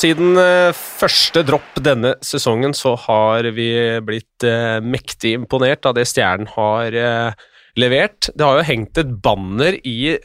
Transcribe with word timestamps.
Siden 0.00 0.38
eh, 0.40 0.72
første 0.72 1.42
dropp 1.44 1.80
denne 1.84 2.14
sesongen 2.24 2.72
så 2.76 2.94
har 3.02 3.44
vi 3.52 3.68
blitt 4.06 4.46
eh, 4.48 4.78
mektig 4.80 5.34
imponert 5.36 5.84
av 5.88 5.96
det 5.98 6.06
Stjernen 6.08 6.48
har 6.54 6.96
eh, 6.96 7.42
levert. 7.76 8.30
Det 8.32 8.46
har 8.46 8.60
jo 8.60 8.68
hengt 8.70 9.00
et 9.02 9.10
banner 9.20 9.76
i 9.84 10.16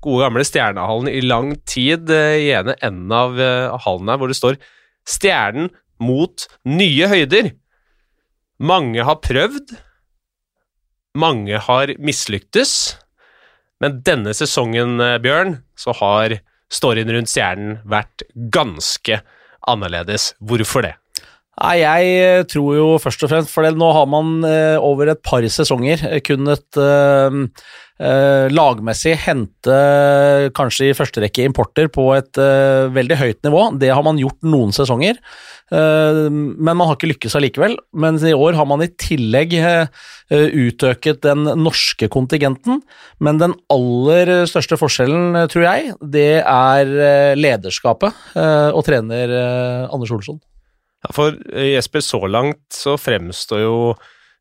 gode 0.00 0.22
gamle 0.24 0.46
Stjernehallen 0.48 1.10
i 1.12 1.20
lang 1.26 1.52
tid 1.68 2.08
i 2.08 2.48
ene 2.54 2.78
enden 2.78 3.12
av 3.12 3.34
hallen 3.82 4.08
her, 4.08 4.20
hvor 4.20 4.30
det 4.30 4.38
står 4.38 4.56
'Stjernen 5.08 5.72
mot 6.00 6.46
nye 6.70 7.08
høyder'. 7.10 7.50
Mange 8.62 9.04
har 9.04 9.18
prøvd, 9.20 9.74
mange 11.18 11.58
har 11.66 11.92
mislyktes, 11.98 12.72
men 13.82 14.00
denne 14.06 14.32
sesongen, 14.34 14.96
Bjørn, 15.22 15.58
så 15.78 15.94
har 15.98 16.38
storyen 16.72 17.10
rundt 17.12 17.30
stjernen 17.32 17.78
vært 17.88 18.24
ganske 18.52 19.22
annerledes. 19.68 20.32
Hvorfor 20.40 20.84
det? 20.86 20.94
Nei, 21.58 21.80
Jeg 21.82 22.14
eh, 22.22 22.44
tror 22.46 22.70
jo 22.76 22.86
først 23.02 23.24
og 23.26 23.32
fremst 23.32 23.52
For 23.52 23.66
nå 23.66 23.90
har 23.96 24.08
man 24.10 24.38
eh, 24.46 24.78
over 24.78 25.10
et 25.10 25.22
par 25.26 25.44
sesonger 25.50 26.04
eh, 26.06 26.22
kunnet 26.24 26.82
lagmessig 27.98 29.16
hente 29.18 29.76
kanskje 30.54 30.86
i 30.86 30.94
første 30.94 31.18
rekke 31.18 31.42
importer 31.48 31.88
på 31.90 32.04
et 32.14 32.38
veldig 32.94 33.16
høyt 33.18 33.40
nivå. 33.42 33.62
Det 33.74 33.88
har 33.90 34.04
man 34.06 34.20
gjort 34.22 34.38
noen 34.46 34.70
sesonger. 34.70 35.18
Men 35.74 36.62
man 36.62 36.84
har 36.86 36.94
ikke 36.94 37.10
lykkes 37.10 37.34
allikevel. 37.34 37.74
Mens 37.90 38.22
i 38.22 38.36
år 38.38 38.54
har 38.54 38.68
man 38.70 38.84
i 38.86 38.90
tillegg 39.02 39.56
utøket 40.30 41.24
den 41.26 41.42
norske 41.58 42.06
kontingenten. 42.06 42.84
Men 43.18 43.42
den 43.42 43.56
aller 43.74 44.46
største 44.46 44.78
forskjellen, 44.78 45.34
tror 45.50 45.66
jeg, 45.66 45.96
det 45.98 46.44
er 46.44 47.34
lederskapet 47.34 48.14
og 48.38 48.86
trener 48.86 49.34
Anders 49.90 50.14
Olsson. 50.14 50.38
Ja, 51.04 51.12
for 51.14 51.36
eh, 51.52 51.74
Jesper, 51.74 52.02
så 52.02 52.20
langt 52.26 52.64
så 52.74 52.96
fremstår 52.98 53.62
jo 53.62 53.76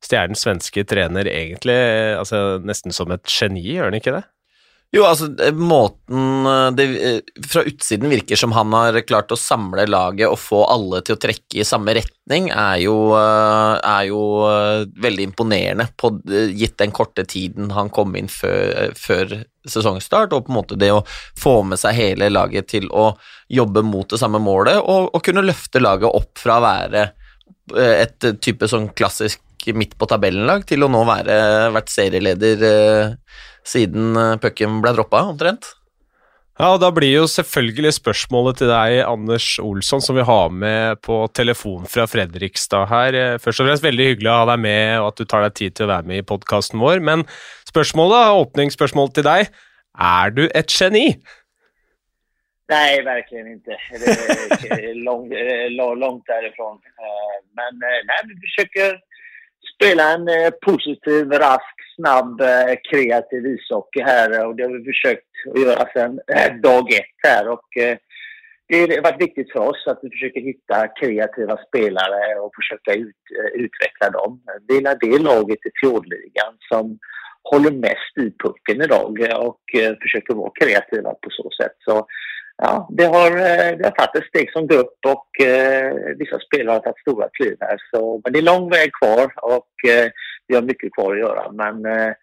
Stjernens 0.03 0.43
svenske 0.45 0.83
trener 0.85 1.29
egentlig 1.29 1.75
eh, 1.75 2.15
altså, 2.17 2.57
nesten 2.65 2.93
som 2.95 3.11
et 3.13 3.25
geni, 3.29 3.63
gjør 3.75 3.89
han 3.89 3.99
ikke 3.99 4.15
det? 4.17 4.23
Jo, 4.95 5.01
altså, 5.03 5.27
måten 5.51 6.47
eh, 6.47 6.67
det 6.77 6.85
eh, 7.03 7.17
fra 7.51 7.65
utsiden 7.67 8.07
virker 8.09 8.39
som 8.39 8.53
han 8.55 8.71
har 8.71 8.95
klart 9.03 9.33
å 9.35 9.39
samle 9.39 9.83
laget 9.89 10.31
og 10.31 10.39
få 10.39 10.61
alle 10.63 11.01
til 11.03 11.17
å 11.17 11.19
trekke 11.19 11.59
i 11.59 11.65
samme 11.67 11.91
retning, 11.97 12.47
er 12.55 12.79
jo, 12.85 12.95
er 13.17 14.05
jo 14.07 14.21
veldig 15.03 15.25
imponerende, 15.27 15.89
på, 15.99 16.13
gitt 16.55 16.77
den 16.79 16.95
korte 16.95 17.27
tiden 17.27 17.73
han 17.75 17.91
kom 17.91 18.15
inn 18.19 18.31
før, 18.31 18.93
før, 18.95 19.41
sesongstart, 19.67 20.31
og 20.31 20.45
på 20.45 20.53
en 20.53 20.59
måte 20.61 20.79
det 20.79 20.93
å 20.95 21.03
få 21.35 21.59
med 21.67 21.79
seg 21.81 21.97
hele 21.97 22.29
laget 22.31 22.69
til 22.71 22.87
å 22.87 23.09
jobbe 23.51 23.83
mot 23.83 24.07
det 24.07 24.19
samme 24.21 24.39
målet, 24.39 24.79
og, 24.79 25.09
og 25.11 25.23
kunne 25.25 25.43
løfte 25.43 25.83
laget 25.83 26.07
opp 26.07 26.39
fra 26.39 26.61
å 26.61 26.63
være 26.63 27.03
et 27.75 28.29
type 28.39 28.67
sånn 28.71 28.87
klassisk 28.95 29.43
midt 29.75 29.97
på 29.99 30.07
tabellen-lag 30.07 30.63
til 30.63 30.85
å 30.85 30.87
nå 30.87 31.01
være 31.03 31.35
vært 31.75 31.91
serieleder 31.91 32.61
siden 33.67 34.15
eh, 34.17 34.37
pucken 34.41 34.81
ble 34.83 34.95
droppa, 34.95 35.25
omtrent. 35.33 35.73
Ja, 36.57 36.71
og 36.73 36.79
Da 36.81 36.89
blir 36.89 37.11
jo 37.11 37.27
selvfølgelig 37.29 37.91
spørsmålet 37.99 38.57
til 38.57 38.71
deg, 38.71 39.03
Anders 39.05 39.45
Olsson, 39.61 40.01
som 40.01 40.17
vi 40.17 40.25
har 40.25 40.49
med 40.49 40.97
på 41.05 41.19
telefon 41.37 41.85
fra 41.85 42.07
Fredrikstad 42.09 42.87
her. 42.89 43.13
Eh, 43.13 43.37
først 43.37 43.61
og 43.61 43.69
fremst 43.69 43.85
veldig 43.85 44.07
hyggelig 44.11 44.31
å 44.33 44.37
ha 44.39 44.47
deg 44.53 44.63
med, 44.65 44.83
og 44.97 45.11
at 45.11 45.21
du 45.21 45.29
tar 45.29 45.45
deg 45.45 45.57
tid 45.59 45.77
til 45.77 45.85
å 45.85 45.91
være 45.93 46.09
med 46.09 46.23
i 46.23 46.25
podkasten 46.25 46.81
vår. 46.81 47.03
Men 47.05 47.27
spørsmålet, 47.69 48.33
åpningsspørsmål 48.41 49.13
til 49.13 49.27
deg, 49.29 49.51
er 50.07 50.33
du 50.33 50.47
et 50.47 50.73
geni? 50.73 51.11
Nej, 52.67 53.03
verkligen 53.05 53.47
inte. 53.47 53.77
Det 53.91 54.71
är 54.71 54.93
långt, 55.07 55.31
långt 55.99 56.25
därifrån. 56.25 56.77
Eh, 57.03 57.37
men 57.53 57.79
nej, 57.79 58.19
vi 58.27 58.35
försöker 58.47 58.99
spela 59.75 60.13
en 60.13 60.27
positiv, 60.65 61.31
rask 61.31 61.76
snabb, 61.97 62.41
eh, 62.41 62.75
kreativ 62.91 63.45
ishockey 63.45 64.01
här 64.01 64.45
och 64.47 64.55
det 64.55 64.63
har 64.63 64.77
vi 64.77 64.83
försökt 64.93 65.31
att 65.53 65.61
göra 65.61 65.89
sedan 65.93 66.19
eh, 66.35 66.55
dag 66.55 66.93
ett 66.93 67.19
här. 67.27 67.47
Och, 67.47 67.77
eh, 67.77 67.97
det 68.69 68.95
har 68.95 69.01
varit 69.01 69.21
viktigt 69.21 69.51
för 69.51 69.59
oss 69.59 69.87
att 69.87 69.99
vi 70.01 70.09
försöker 70.09 70.41
hitta 70.41 70.87
kreativa 70.87 71.57
spelare 71.67 72.39
och 72.39 72.51
försöka 72.59 72.93
ut, 72.93 73.23
utveckla 73.53 74.09
dem. 74.09 74.41
Det 74.67 74.73
är 74.73 74.97
det 74.99 75.23
laget 75.23 75.65
i 75.65 75.71
fjordligan 75.81 76.53
som 76.69 76.99
håller 77.43 77.71
mest 77.71 78.13
i 78.17 78.33
pucken 78.43 78.81
idag 78.81 79.11
och 79.47 79.61
försöker 80.01 80.33
vara 80.33 80.51
kreativa 80.59 81.13
på 81.13 81.29
så 81.29 81.49
sätt. 81.61 81.75
Så 81.79 82.07
ja, 82.57 82.87
det 82.91 83.05
har, 83.05 83.31
eh, 83.31 83.77
det 83.77 83.83
har 83.83 83.91
tagit 83.91 84.15
ett 84.15 84.29
steg 84.29 84.51
som 84.51 84.67
grupp 84.67 84.99
och 85.05 85.45
eh, 85.45 85.93
vissa 86.17 86.39
spelare 86.39 86.73
har 86.73 86.79
tagit 86.79 86.99
stora 86.99 87.29
kliv 87.33 87.57
här. 87.59 87.77
Så, 87.91 88.21
men 88.23 88.33
det 88.33 88.39
är 88.39 88.43
lång 88.43 88.69
väg 88.69 88.93
kvar 88.93 89.31
och 89.41 89.89
eh, 89.89 90.11
vi 90.47 90.55
har 90.55 90.61
mycket 90.61 90.93
kvar 90.93 91.13
att 91.13 91.19
göra. 91.19 91.51
Men 91.51 91.85
eh, 91.85 92.13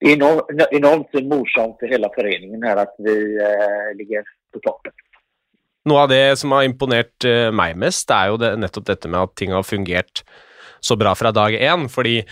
det 0.00 0.06
är 0.06 0.16
enormt, 0.16 0.68
enormt 0.70 1.12
morsomt 1.12 1.76
för 1.80 1.86
hela 1.86 2.08
föreningen 2.14 2.62
här 2.62 2.76
att 2.76 2.94
vi 2.98 3.36
eh, 3.36 3.96
ligger 3.96 4.22
på 4.52 4.58
toppen. 4.58 4.92
Noe 5.84 6.02
av 6.02 6.08
det 6.08 6.36
som 6.38 6.52
har 6.52 6.62
imponert 6.62 7.24
eh, 7.24 7.52
mig 7.52 7.74
mest, 7.74 8.10
är 8.10 8.30
ju 8.30 8.36
det, 8.36 8.56
nettopp 8.56 8.86
dette 8.86 9.08
med 9.08 9.20
att 9.20 9.36
ting 9.36 9.52
har 9.52 9.62
fungerat 9.62 10.24
så 10.80 10.96
bra 10.96 11.14
från 11.14 11.34
dag 11.34 11.54
én. 11.54 11.88
Fordi 11.88 12.24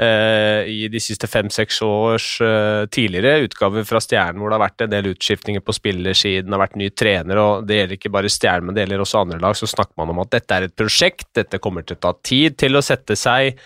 Eh, 0.00 0.68
i 0.72 0.86
de 0.88 1.00
siste 1.04 1.28
fem-seks 1.28 1.82
års 1.84 2.26
eh, 2.40 2.86
tidligere 2.88 3.44
utgaver 3.44 3.84
fra 3.84 4.00
Stjernen, 4.00 4.40
hvor 4.40 4.48
det 4.48 4.56
har 4.56 4.64
vært 4.64 4.84
en 4.86 4.94
del 4.94 5.10
utskiftninger 5.10 5.60
på 5.60 5.74
spillersiden, 5.76 6.48
det 6.48 6.56
har 6.56 6.62
vært 6.62 6.78
ny 6.80 6.88
trener, 6.96 7.40
og 7.42 7.66
det 7.68 7.76
gjelder 7.76 7.98
ikke 7.98 8.12
bare 8.14 8.30
Stjernen, 8.32 8.70
men 8.70 8.78
det 8.78 8.86
gjelder 8.86 9.04
også 9.04 9.20
andre 9.20 9.42
lag, 9.42 9.58
så 9.58 9.68
snakker 9.68 9.92
man 10.00 10.14
om 10.14 10.22
at 10.24 10.32
dette 10.32 10.56
er 10.56 10.66
et 10.66 10.74
prosjekt, 10.80 11.28
dette 11.36 11.60
kommer 11.60 11.84
til 11.84 12.00
å 12.00 12.02
ta 12.08 12.14
tid 12.24 12.56
til 12.62 12.80
å 12.80 12.84
sette 12.84 13.18
seg. 13.20 13.60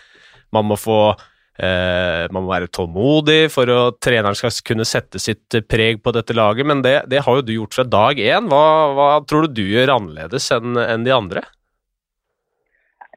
Man 0.57 0.67
må 0.67 0.75
få 0.83 0.99
eh, 1.15 2.27
man 2.35 2.43
må 2.43 2.51
være 2.51 2.73
tålmodig 2.75 3.45
for 3.55 3.71
at 3.71 4.03
treneren 4.03 4.35
skal 4.35 4.59
kunne 4.67 4.89
sette 4.89 5.23
sitt 5.23 5.61
preg 5.71 6.03
på 6.03 6.17
dette 6.17 6.35
laget, 6.35 6.67
men 6.67 6.83
det, 6.83 6.99
det 7.07 7.23
har 7.23 7.39
jo 7.39 7.47
du 7.47 7.55
gjort 7.55 7.79
fra 7.79 7.87
dag 7.87 8.19
én. 8.19 8.51
Hva, 8.51 8.65
hva, 8.99 9.13
tror 9.23 9.47
du 9.47 9.63
du 9.63 9.69
gjør 9.71 9.95
annerledes 10.01 10.51
enn 10.59 10.75
en 10.75 11.07
de 11.07 11.15
andre? 11.15 11.47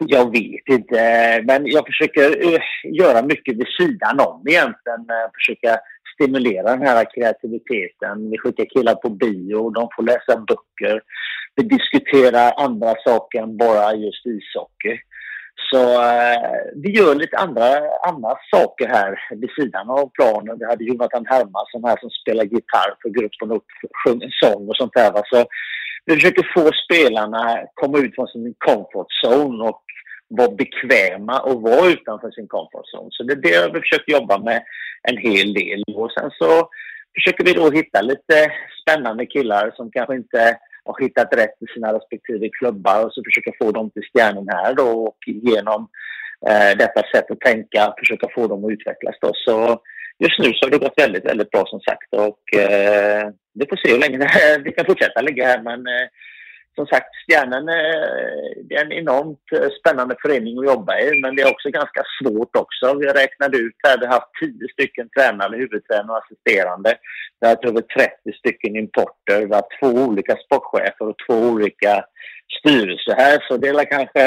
Jag 0.07 0.31
vet 0.31 0.79
inte, 0.79 0.99
men 1.47 1.65
jag 1.65 1.85
försöker 1.85 2.53
eh, 2.53 2.61
göra 2.83 3.21
mycket 3.21 3.55
vid 3.55 3.67
sidan 3.79 4.19
om 4.19 4.43
egentligen. 4.47 4.99
Eh, 4.99 5.29
försöka 5.33 5.79
stimulera 6.13 6.75
den 6.75 6.87
här 6.87 7.05
kreativiteten. 7.15 8.29
Vi 8.31 8.37
skickar 8.37 8.65
killar 8.65 8.95
på 8.95 9.09
bio, 9.09 9.69
de 9.69 9.89
får 9.95 10.03
läsa 10.03 10.37
böcker. 10.47 11.01
Vi 11.55 11.63
diskuterar 11.63 12.53
andra 12.57 12.95
saker 13.05 13.41
än 13.41 13.57
bara 13.57 13.93
just 13.93 14.25
ishockey. 14.25 14.99
Så 15.71 15.81
eh, 16.01 16.59
vi 16.75 16.89
gör 16.91 17.15
lite 17.15 17.37
andra, 17.37 17.67
andra 18.07 18.33
saker 18.51 18.87
här 18.87 19.19
vid 19.35 19.49
sidan 19.59 19.89
av 19.89 20.09
planen. 20.13 20.59
Vi 20.59 20.65
hade 20.65 20.83
Jonathan 20.83 21.25
Hermansson 21.25 21.83
här 21.83 21.97
som 21.99 22.09
spelar 22.09 22.43
gitarr 22.43 22.91
för 23.01 23.09
gruppen 23.09 23.51
och 23.51 23.65
sjunger 24.03 24.29
sång 24.43 24.67
och 24.69 24.75
sånt 24.75 24.93
där. 24.93 25.11
Va? 25.11 25.21
Så 25.25 25.45
vi 26.05 26.13
försöker 26.13 26.51
få 26.53 26.71
spelarna 26.85 27.59
komma 27.73 27.97
ut 27.97 28.15
från 28.15 28.27
sin 28.27 28.53
comfort 28.57 29.07
zone 29.23 29.63
och 29.69 29.83
vara 30.29 30.51
bekväma 30.51 31.39
och 31.39 31.61
vara 31.61 31.89
utanför 31.89 32.31
sin 32.31 32.47
comfort 32.47 32.85
zone. 32.93 33.09
Så 33.11 33.23
det 33.23 33.33
är 33.33 33.41
det 33.41 33.73
vi 33.73 33.79
försöker 33.79 34.11
jobba 34.11 34.37
med 34.37 34.63
en 35.03 35.17
hel 35.17 35.53
del. 35.53 35.83
Och 35.95 36.11
sen 36.11 36.31
så 36.39 36.69
försöker 37.15 37.43
vi 37.45 37.53
då 37.53 37.71
hitta 37.71 38.01
lite 38.01 38.51
spännande 38.81 39.25
killar 39.25 39.71
som 39.75 39.91
kanske 39.91 40.15
inte 40.15 40.57
har 40.85 41.01
hittat 41.01 41.35
rätt 41.35 41.57
i 41.61 41.67
sina 41.73 41.93
respektive 41.93 42.49
klubbar 42.49 43.05
och 43.05 43.13
så 43.13 43.23
försöka 43.23 43.51
få 43.61 43.71
dem 43.71 43.89
till 43.91 44.03
stjärnan 44.13 44.47
här 44.49 44.73
då 44.73 44.89
och 45.07 45.17
genom 45.25 45.87
eh, 46.49 46.77
detta 46.77 47.01
sätt 47.13 47.31
att 47.31 47.39
tänka 47.39 47.93
försöka 47.99 48.27
få 48.35 48.47
dem 48.47 48.65
att 48.65 48.71
utvecklas 48.71 49.15
då. 49.21 49.31
Så 49.33 49.81
just 50.19 50.39
nu 50.39 50.53
så 50.53 50.65
har 50.65 50.71
det 50.71 50.85
gått 50.85 50.97
väldigt, 50.97 51.25
väldigt 51.25 51.51
bra 51.51 51.63
som 51.65 51.79
sagt 51.79 52.13
och 52.13 52.59
eh, 52.59 53.29
vi 53.53 53.65
får 53.69 53.75
se 53.75 53.91
hur 53.91 53.99
länge 53.99 54.17
vi 54.63 54.71
kan 54.71 54.85
fortsätta 54.85 55.21
ligga 55.21 55.45
här 55.45 55.61
men 55.61 55.79
eh, 55.87 56.07
som 56.79 56.87
sagt, 56.87 57.11
Stjärnen 57.27 57.65
det 58.67 58.75
är 58.75 58.85
en 58.85 58.91
enormt 58.91 59.47
eh, 59.55 59.69
spännande 59.79 60.15
förening 60.21 60.59
att 60.59 60.65
jobba 60.65 60.99
i, 60.99 61.21
men 61.21 61.35
det 61.35 61.41
är 61.41 61.53
också 61.53 61.69
ganska 61.69 62.03
svårt 62.17 62.55
också. 62.63 62.85
Vi 62.99 63.05
räknade 63.05 63.57
ut 63.57 63.77
här, 63.87 63.97
vi 63.99 64.05
har 64.05 64.13
haft 64.13 64.33
10 64.39 64.51
stycken 64.73 65.09
tränare, 65.09 65.57
huvudtränare 65.57 66.11
och 66.17 66.23
assisterande. 66.23 66.91
Vi 67.39 67.47
har 67.47 67.55
haft 67.55 67.65
över 67.65 67.81
30 67.81 68.39
stycken 68.39 68.75
importer, 68.75 69.45
vi 69.49 69.53
har 69.59 69.67
två 69.79 69.91
olika 70.07 70.35
sportchefer 70.35 71.05
och 71.09 71.19
två 71.27 71.37
olika 71.53 71.93
styrelser 72.59 73.15
här, 73.23 73.37
så 73.47 73.57
det 73.57 73.67
är 73.67 73.91
kanske 73.97 74.23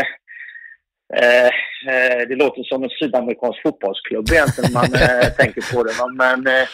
eh, 1.22 1.50
eh, 1.92 2.20
det 2.28 2.36
låter 2.42 2.62
som 2.62 2.84
en 2.84 2.96
sydamerikansk 2.98 3.62
fotbollsklubb 3.62 4.26
egentligen 4.32 4.70
när 4.72 4.80
man 4.80 4.92
eh, 5.06 5.28
tänker 5.40 5.62
på 5.72 5.78
det. 5.86 5.94
Men 6.22 6.38
eh, 6.56 6.68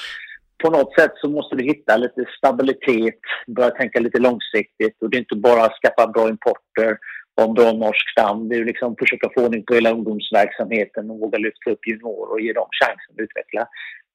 på 0.63 0.71
något 0.71 0.95
sätt 0.99 1.13
så 1.17 1.31
måste 1.31 1.57
du 1.57 1.65
hitta 1.65 1.97
lite 1.97 2.25
stabilitet, 2.39 3.21
börja 3.57 3.71
tänka 3.71 4.01
lite 4.01 4.19
långsiktigt 4.19 4.97
och 5.01 5.11
det 5.11 5.17
är 5.17 5.27
inte 5.27 5.37
bara 5.37 5.65
att 5.65 5.79
skaffa 5.83 6.07
bra 6.07 6.29
importer 6.29 6.99
och 7.37 7.45
en 7.45 7.55
bra 7.55 7.73
norsk 7.73 8.11
stam. 8.13 8.49
Det 8.49 8.57
är 8.57 8.65
liksom 8.65 8.97
försöka 8.99 9.29
få 9.35 9.45
ordning 9.45 9.65
på 9.65 9.75
hela 9.75 9.91
ungdomsverksamheten 9.91 11.11
och 11.11 11.19
våga 11.19 11.39
lyfta 11.39 11.71
upp 11.71 11.87
juniorer 11.87 12.33
och 12.33 12.41
ge 12.41 12.53
dem 12.53 12.69
chansen 12.81 13.15
att 13.15 13.25
utveckla 13.27 13.69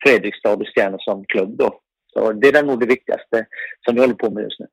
Fredrikstad 0.03 0.53
och 0.53 0.67
Stjärnor 0.75 0.99
som 0.99 1.25
klubb 1.25 1.57
då. 1.57 1.79
Så 2.13 2.31
det 2.31 2.47
är 2.47 2.63
nog 2.63 2.79
det 2.79 2.85
viktigaste 2.85 3.45
som 3.85 3.95
vi 3.95 4.01
håller 4.01 4.13
på 4.13 4.29
med 4.29 4.43
just 4.43 4.59
nu. 4.59 4.67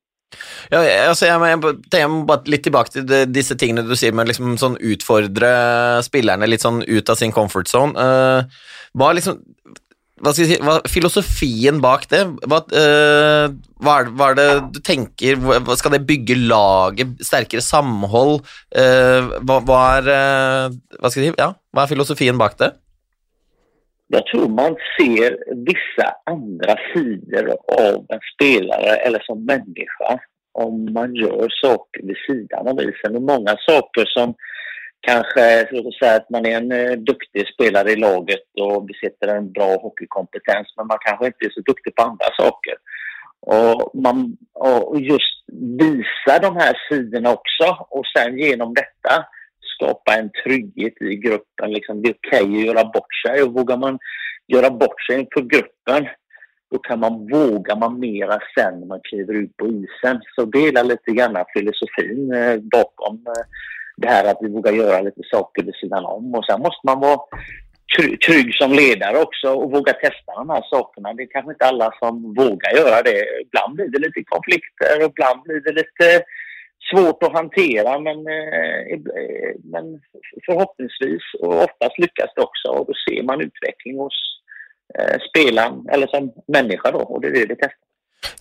Ja, 0.71 0.79
altså 1.09 1.27
jeg, 1.27 1.41
jeg, 1.43 1.77
jeg 1.93 2.11
må 2.11 2.21
bare 2.29 2.53
litt 2.53 2.63
tilbake 2.63 2.93
til 2.95 3.07
disse 3.35 3.57
tingene 3.59 3.83
du 3.83 3.97
sier 3.99 4.15
med 4.15 4.29
liksom 4.31 4.55
sånn 4.61 4.77
utfordre 4.79 5.49
spillerne 6.07 6.47
litt 6.47 6.63
sånn 6.63 6.85
ut 6.87 7.11
av 7.11 7.19
sin 7.19 7.35
comfort 7.35 7.71
zone. 7.71 7.99
Eh, 7.99 8.45
uh, 8.45 8.69
hva 8.95 9.11
liksom 9.17 9.41
hva 10.21 10.33
skal 10.35 10.45
jeg 10.45 10.51
si, 10.51 10.59
hva, 10.65 10.77
Filosofien 10.91 11.81
bak 11.81 12.05
det, 12.13 12.21
hva, 12.45 12.61
uh, 12.61 12.77
eh, 12.81 13.47
hva, 13.81 13.95
er, 14.03 14.11
hva, 14.13 14.29
er, 14.31 14.37
det 14.39 14.49
du 14.77 14.81
tenker 14.85 15.41
hva, 15.41 15.77
Skal 15.81 15.97
det 15.97 16.05
bygge 16.09 16.37
laget, 16.37 17.17
sterkere 17.25 17.65
samhold? 17.65 18.45
Eh, 18.69 18.85
uh, 18.85 19.33
eh, 19.39 19.49
hva, 19.49 19.81
er, 19.97 20.13
hva, 20.99 21.09
skal 21.09 21.25
jeg 21.25 21.33
si, 21.33 21.41
ja, 21.41 21.53
hva 21.73 21.87
er 21.87 21.93
filosofien 21.95 22.41
bak 22.41 22.59
det? 22.61 22.75
Jag 24.11 24.27
tror 24.27 24.49
man 24.51 24.75
ser 24.97 25.37
vissa 25.69 26.09
andra 26.27 26.75
sidor 26.91 27.53
av 27.79 28.01
en 28.11 28.25
spelare 28.35 28.97
eller 29.07 29.23
som 29.23 29.45
människa 29.47 30.19
om 30.53 30.93
man 30.93 31.15
gör 31.15 31.49
saker 31.63 32.03
vid 32.03 32.17
sidan 32.27 32.69
av 32.69 32.81
isen. 32.81 33.17
Och 33.17 33.23
många 33.23 33.57
saker 33.69 34.05
som 34.07 34.35
kanske, 35.01 35.69
låt 35.71 35.87
oss 35.87 35.99
säga 35.99 36.17
att 36.17 36.31
man 36.31 36.47
är 36.47 36.57
en 36.57 36.73
eh, 36.73 36.93
duktig 36.93 37.49
spelare 37.55 37.91
i 37.91 37.97
laget 37.97 38.45
och 38.61 38.85
besitter 38.85 39.29
en 39.29 39.53
bra 39.53 39.77
hockeykompetens 39.77 40.75
men 40.77 40.87
man 40.87 40.99
kanske 41.01 41.27
inte 41.27 41.45
är 41.45 41.51
så 41.51 41.61
duktig 41.61 41.95
på 41.95 42.03
andra 42.03 42.27
saker. 42.39 42.75
Och, 43.41 43.91
man, 43.95 44.37
och 44.55 45.01
just 45.01 45.45
visa 45.79 46.39
de 46.43 46.57
här 46.57 46.77
sidorna 46.89 47.33
också 47.33 47.87
och 47.91 48.05
sen 48.17 48.39
genom 48.39 48.75
detta 48.75 49.25
skapa 49.75 50.15
en 50.15 50.31
trygghet 50.45 51.03
i 51.03 51.17
gruppen. 51.17 51.73
Liksom, 51.73 52.03
det 52.03 52.09
är 52.09 52.15
okej 52.15 52.43
okay 52.43 52.61
att 52.61 52.67
göra 52.67 52.85
bort 52.85 53.15
sig 53.27 53.43
och 53.43 53.53
vågar 53.53 53.77
man 53.77 53.99
göra 54.47 54.71
bort 54.71 55.03
sig 55.07 55.21
inför 55.21 55.41
gruppen 55.41 56.09
då 56.71 56.79
kan 56.79 57.01
man 57.01 57.29
våga 57.29 57.77
man 57.77 58.01
mera 58.01 58.39
sen 58.55 58.81
när 58.81 58.87
man 58.87 59.01
kliver 59.03 59.35
ut 59.35 59.57
på 59.57 59.67
isen. 59.67 60.21
Så 60.35 60.45
det 60.45 60.59
är 60.59 60.85
lite 60.85 61.11
grann 61.13 61.45
filosofin 61.55 62.33
eh, 62.33 62.57
bakom 62.57 63.15
eh, 63.27 63.45
det 64.01 64.09
här 64.09 64.25
att 64.25 64.39
vi 64.41 64.49
vågar 64.49 64.73
göra 64.73 65.01
lite 65.01 65.21
saker 65.31 65.63
vid 65.63 65.75
sidan 65.75 66.05
om. 66.05 66.35
Och 66.35 66.45
sen 66.45 66.61
måste 66.61 66.87
man 66.87 67.01
vara 67.01 67.21
trygg 68.27 68.55
som 68.55 68.73
ledare 68.73 69.19
också 69.19 69.49
och 69.49 69.71
våga 69.71 69.93
testa 69.93 70.35
de 70.37 70.51
här 70.51 70.65
sakerna. 70.71 71.15
Det 71.15 71.23
är 71.23 71.31
kanske 71.31 71.53
inte 71.53 71.67
alla 71.67 71.93
som 71.99 72.35
vågar 72.35 72.71
göra 72.77 73.03
det. 73.03 73.19
Ibland 73.45 73.75
blir 73.75 73.89
det 73.89 73.99
lite 73.99 74.23
konflikter 74.25 74.97
och 74.99 75.11
ibland 75.11 75.43
blir 75.43 75.61
det 75.61 75.73
lite 75.73 76.25
svårt 76.91 77.23
att 77.23 77.33
hantera 77.33 77.99
men, 77.99 78.19
eh, 78.27 78.81
eh, 78.93 79.55
men 79.65 80.01
förhoppningsvis 80.47 81.23
och 81.41 81.65
oftast 81.65 81.99
lyckas 81.99 82.31
det 82.37 82.43
också 82.43 82.69
och 82.69 82.87
då 82.87 82.93
ser 83.09 83.23
man 83.23 83.41
utveckling 83.41 83.99
hos 83.99 84.19
eh, 84.99 85.17
spelaren 85.29 85.87
eller 85.93 86.07
som 86.07 86.33
människa 86.49 86.91
då 86.91 86.99
och 86.99 87.21
det 87.21 87.29
är 87.29 87.33
det 87.33 87.47
vi 87.47 87.57
testar. 87.57 87.90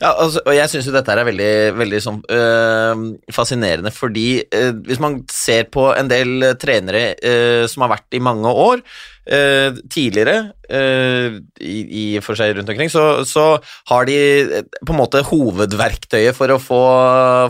Ja, 0.02 0.12
altså, 0.12 0.42
og 0.46 0.56
Jeg 0.56 0.72
syns 0.72 0.88
jo 0.88 0.94
dette 0.96 1.14
er 1.14 1.28
veldig, 1.28 1.52
veldig 1.80 2.00
sånn, 2.04 2.20
øh, 2.36 3.04
fascinerende, 3.36 3.92
fordi 3.96 4.28
øh, 4.44 4.74
hvis 4.88 5.00
man 5.04 5.22
ser 5.32 5.70
på 5.72 5.90
en 5.96 6.12
del 6.12 6.52
trenere 6.60 7.14
øh, 7.24 7.64
som 7.72 7.86
har 7.86 7.94
vært 7.96 8.20
i 8.20 8.24
mange 8.24 8.52
år, 8.52 8.84
Uh, 9.30 9.76
tidligere, 9.94 10.54
eh, 10.70 11.36
i, 11.62 11.76
i, 11.86 12.06
for 12.24 12.38
seg 12.38 12.56
rundt 12.58 12.70
omkring, 12.72 12.90
så, 12.90 13.22
så, 13.28 13.46
har 13.90 14.08
de 14.10 14.16
eh, 14.42 14.64
på 14.86 14.94
en 14.94 15.00
måte 15.00 15.22
hovedverktøyet 15.28 16.34
for 16.38 16.54
å 16.54 16.60
få, 16.62 16.80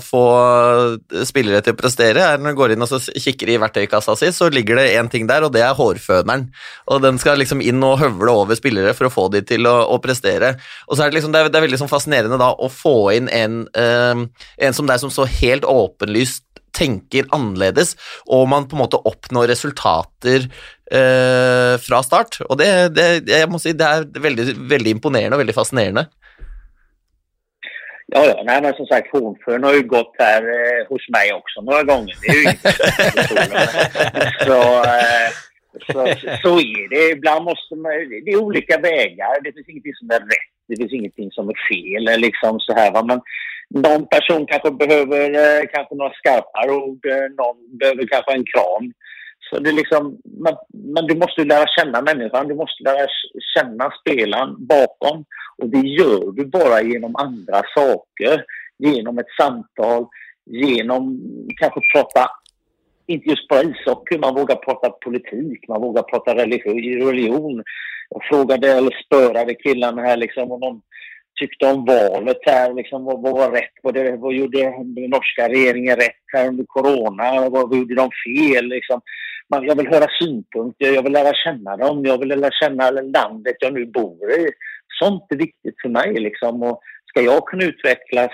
få 0.03 0.23
spillere 1.27 1.61
til 1.63 1.75
å 1.75 1.79
prestere. 1.79 2.25
er 2.25 2.41
Når 2.41 2.55
du 2.55 2.59
går 2.59 2.73
inn 2.75 2.83
og 2.83 2.91
kikker 2.91 3.53
i 3.53 3.59
verktøykassa 3.61 4.17
si, 4.19 4.31
så 4.35 4.49
ligger 4.51 4.79
det 4.79 4.89
én 4.99 5.11
ting 5.11 5.27
der, 5.29 5.45
og 5.47 5.53
det 5.55 5.63
er 5.65 5.77
hårføneren. 5.77 6.49
Og 6.91 7.03
Den 7.05 7.21
skal 7.21 7.39
liksom 7.39 7.63
inn 7.63 7.83
og 7.85 7.99
høvle 8.01 8.35
over 8.43 8.59
spillere 8.59 8.95
for 8.97 9.07
å 9.07 9.13
få 9.13 9.29
de 9.35 9.43
til 9.47 9.67
å, 9.69 9.77
å 9.93 10.01
prestere. 10.03 10.55
Og 10.87 10.97
så 10.97 11.05
er 11.05 11.13
Det 11.13 11.19
liksom, 11.19 11.35
det 11.35 11.45
er, 11.45 11.53
det 11.53 11.61
er 11.61 11.67
veldig 11.67 11.81
sånn 11.83 11.91
fascinerende 11.91 12.41
da 12.41 12.51
å 12.55 12.71
få 12.71 12.97
inn 13.15 13.31
en, 13.31 13.61
eh, 13.71 14.27
en 14.67 14.75
som 14.75 14.89
deg 14.89 14.99
som 14.99 15.13
så 15.13 15.27
helt 15.39 15.67
åpenlyst 15.67 16.49
tenker 16.79 17.27
annerledes, 17.35 17.95
og 18.25 18.47
man 18.51 18.67
på 18.69 18.77
en 18.77 18.83
måte 18.85 19.01
oppnår 19.09 19.51
resultater 19.51 20.47
eh, 20.47 21.75
fra 21.83 21.99
start. 22.05 22.39
Og 22.47 22.55
det, 22.61 22.69
det, 22.95 23.09
jeg 23.27 23.51
må 23.51 23.59
si, 23.61 23.75
det 23.75 23.85
er 23.85 24.07
veldig, 24.27 24.55
veldig 24.71 24.95
imponerende 24.97 25.37
og 25.37 25.43
veldig 25.43 25.57
fascinerende. 25.59 26.07
Ja, 28.11 28.25
ja. 28.25 28.43
Nej, 28.43 28.61
men 28.61 28.73
som 28.73 28.85
sagt, 28.85 29.11
Hornsjön 29.11 29.63
har 29.63 29.73
ju 29.73 29.83
gått 29.83 30.15
här 30.19 30.41
eh, 30.43 30.87
hos 30.89 31.09
mig 31.09 31.33
också 31.33 31.61
några 31.61 31.83
gånger. 31.83 32.15
Det 32.21 32.27
är 32.27 32.41
ju 32.41 32.49
så, 34.47 34.61
eh, 34.83 35.29
så, 35.87 35.99
så 36.41 36.59
är 36.59 36.89
det. 36.89 37.11
Ibland 37.11 37.45
måste 37.45 37.75
man, 37.75 37.91
det 38.25 38.31
är 38.31 38.37
olika 38.37 38.77
vägar. 38.77 39.43
Det 39.43 39.51
finns 39.53 39.69
ingenting 39.69 39.93
som 39.99 40.09
är 40.09 40.19
rätt. 40.19 40.51
Det 40.67 40.75
finns 40.77 40.93
ingenting 40.93 41.31
som 41.31 41.49
är 41.49 41.57
fel. 41.69 42.21
Liksom 42.21 42.59
så 42.59 42.73
här, 42.73 42.91
va? 42.91 43.03
Men 43.03 43.21
någon 43.69 44.07
person 44.07 44.45
kanske 44.45 44.71
behöver 44.71 45.30
eh, 45.30 45.63
kanske 45.74 45.95
några 45.95 46.13
skarpare 46.13 46.71
ord, 46.71 47.06
eh, 47.06 47.30
någon 47.38 47.77
behöver 47.80 48.07
kanske 48.07 48.31
en 48.33 48.45
kram. 48.54 48.94
Så 49.50 49.60
det 49.60 49.69
är 49.69 49.74
liksom, 49.74 50.18
men, 50.24 50.56
men 50.71 51.06
du 51.06 51.16
måste 51.16 51.44
lära 51.44 51.68
känna 51.68 52.01
människan, 52.01 52.48
du 52.48 52.56
måste 52.56 52.83
lära 52.83 53.07
känna 53.56 53.92
spelaren 54.01 54.56
bakom. 54.66 55.25
Och 55.57 55.69
det 55.69 55.88
gör 55.88 56.31
du 56.31 56.45
bara 56.45 56.81
genom 56.81 57.16
andra 57.16 57.62
saker. 57.75 58.44
Genom 58.77 59.19
ett 59.19 59.31
samtal, 59.42 60.07
genom 60.45 61.22
kanske 61.57 61.80
prata, 61.94 62.30
inte 63.07 63.30
just 63.30 63.48
bara 63.48 63.63
ishockey, 63.63 64.18
man 64.18 64.36
vågar 64.36 64.56
prata 64.56 64.89
politik, 64.89 65.68
man 65.68 65.81
vågar 65.81 66.04
prata 66.04 66.36
religion. 66.36 67.63
Jag 68.10 68.24
frågade 68.30 68.72
eller 68.72 69.04
spörade 69.06 69.54
killarna 69.54 70.01
här 70.01 70.18
liksom 70.18 70.51
och 70.51 70.60
någon 70.60 70.81
tyckte 71.39 71.65
om 71.65 71.86
valet 71.86 72.38
här. 72.45 72.74
Liksom, 72.74 73.06
vad, 73.06 73.21
vad 73.21 73.33
var 73.33 73.51
rätt? 73.51 73.75
Vad, 73.83 73.94
det, 73.94 74.18
vad 74.18 74.33
gjorde 74.33 74.59
den 74.62 75.09
norska 75.09 75.50
regeringen 75.50 75.95
rätt 75.95 76.24
här 76.33 76.47
under 76.47 76.65
corona? 76.68 77.50
Vad, 77.50 77.69
vad 77.69 77.77
gjorde 77.77 77.95
de 77.95 78.09
fel? 78.25 78.65
Liksom. 78.65 79.01
Man, 79.50 79.65
jag 79.65 79.75
vill 79.75 79.88
höra 79.88 80.07
synpunkter, 80.21 80.94
jag 80.94 81.03
vill 81.03 81.13
lära 81.13 81.33
känna 81.33 81.77
dem, 81.77 82.06
jag 82.06 82.18
vill 82.18 82.27
lära 82.27 82.51
känna 82.51 82.91
landet 82.91 83.56
jag 83.59 83.74
nu 83.74 83.86
bor 83.86 84.31
i. 84.31 84.51
Sånt 85.00 85.24
är 85.30 85.36
viktigt 85.38 85.75
för 85.81 85.89
mig. 85.89 86.13
Liksom. 86.13 86.63
Och 86.63 86.81
ska 87.06 87.21
jag 87.21 87.45
kunna 87.47 87.63
utvecklas 87.63 88.31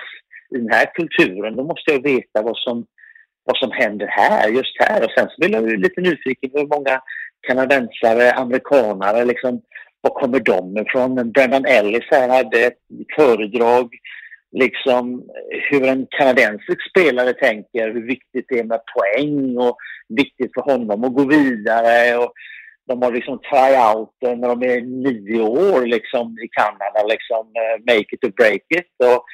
i 0.55 0.57
den 0.57 0.69
här 0.69 0.85
kulturen, 0.93 1.55
då 1.55 1.63
måste 1.63 1.91
jag 1.91 2.03
veta 2.03 2.41
vad 2.41 2.57
som, 2.57 2.85
vad 3.43 3.57
som 3.57 3.71
händer 3.71 4.07
här, 4.07 4.49
just 4.49 4.75
här. 4.79 5.03
Och 5.03 5.11
sen 5.17 5.27
så 5.29 5.35
vill 5.41 5.53
jag 5.53 5.69
ju 5.69 5.77
lite 5.77 6.01
nyfiken 6.01 6.49
på 6.49 6.59
hur 6.59 6.67
många 6.67 7.01
kanadensare, 7.47 8.31
amerikanare 8.31 9.25
liksom, 9.25 9.61
var 10.05 10.19
kommer 10.21 10.39
de 10.39 10.77
ifrån? 10.77 11.31
Brendan 11.31 11.65
Ellis 11.65 12.03
här 12.11 12.29
hade 12.29 12.59
ett 12.59 12.79
föredrag 13.15 13.89
liksom 14.51 15.23
hur 15.69 15.83
en 15.83 16.07
kanadensisk 16.09 16.89
spelare 16.89 17.33
tänker, 17.33 17.93
hur 17.93 18.07
viktigt 18.07 18.45
det 18.49 18.59
är 18.59 18.63
med 18.63 18.81
poäng 18.95 19.57
och 19.57 19.77
viktigt 20.09 20.51
för 20.53 20.61
honom 20.61 21.03
att 21.03 21.13
gå 21.13 21.25
vidare. 21.27 22.17
Och 22.17 22.33
de 22.87 23.01
har 23.01 23.11
liksom 23.11 23.39
tryout 23.39 24.39
när 24.41 24.47
de 24.47 24.63
är 24.63 24.81
nio 24.81 25.41
år 25.41 25.85
liksom, 25.85 26.37
i 26.45 26.47
Kanada, 26.47 27.07
liksom 27.09 27.43
eh, 27.61 27.93
make 27.93 28.09
it 28.15 28.23
or 28.23 28.29
break 28.29 28.65
it. 28.79 28.93
Och 29.09 29.25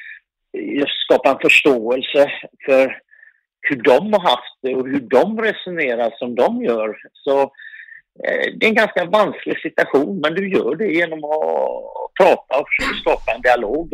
just 0.62 1.00
skapa 1.04 1.30
en 1.30 1.38
förståelse 1.42 2.30
för 2.66 2.98
hur 3.60 3.76
de 3.76 4.12
har 4.12 4.20
haft 4.20 4.58
det 4.62 4.74
och 4.74 4.88
hur 4.88 5.00
de 5.00 5.40
resonerar 5.40 6.10
som 6.18 6.34
de 6.34 6.64
gör. 6.64 6.96
Så 7.12 7.52
det 8.58 8.66
är 8.66 8.68
en 8.68 8.74
ganska 8.74 9.04
vansklig 9.04 9.58
situation, 9.58 10.20
men 10.20 10.34
du 10.34 10.48
gör 10.48 10.76
det 10.76 10.92
genom 10.92 11.24
att 11.24 12.14
prata 12.20 12.60
och 12.60 12.66
försöka 12.68 13.00
skapa 13.00 13.32
en 13.32 13.42
dialog. 13.42 13.88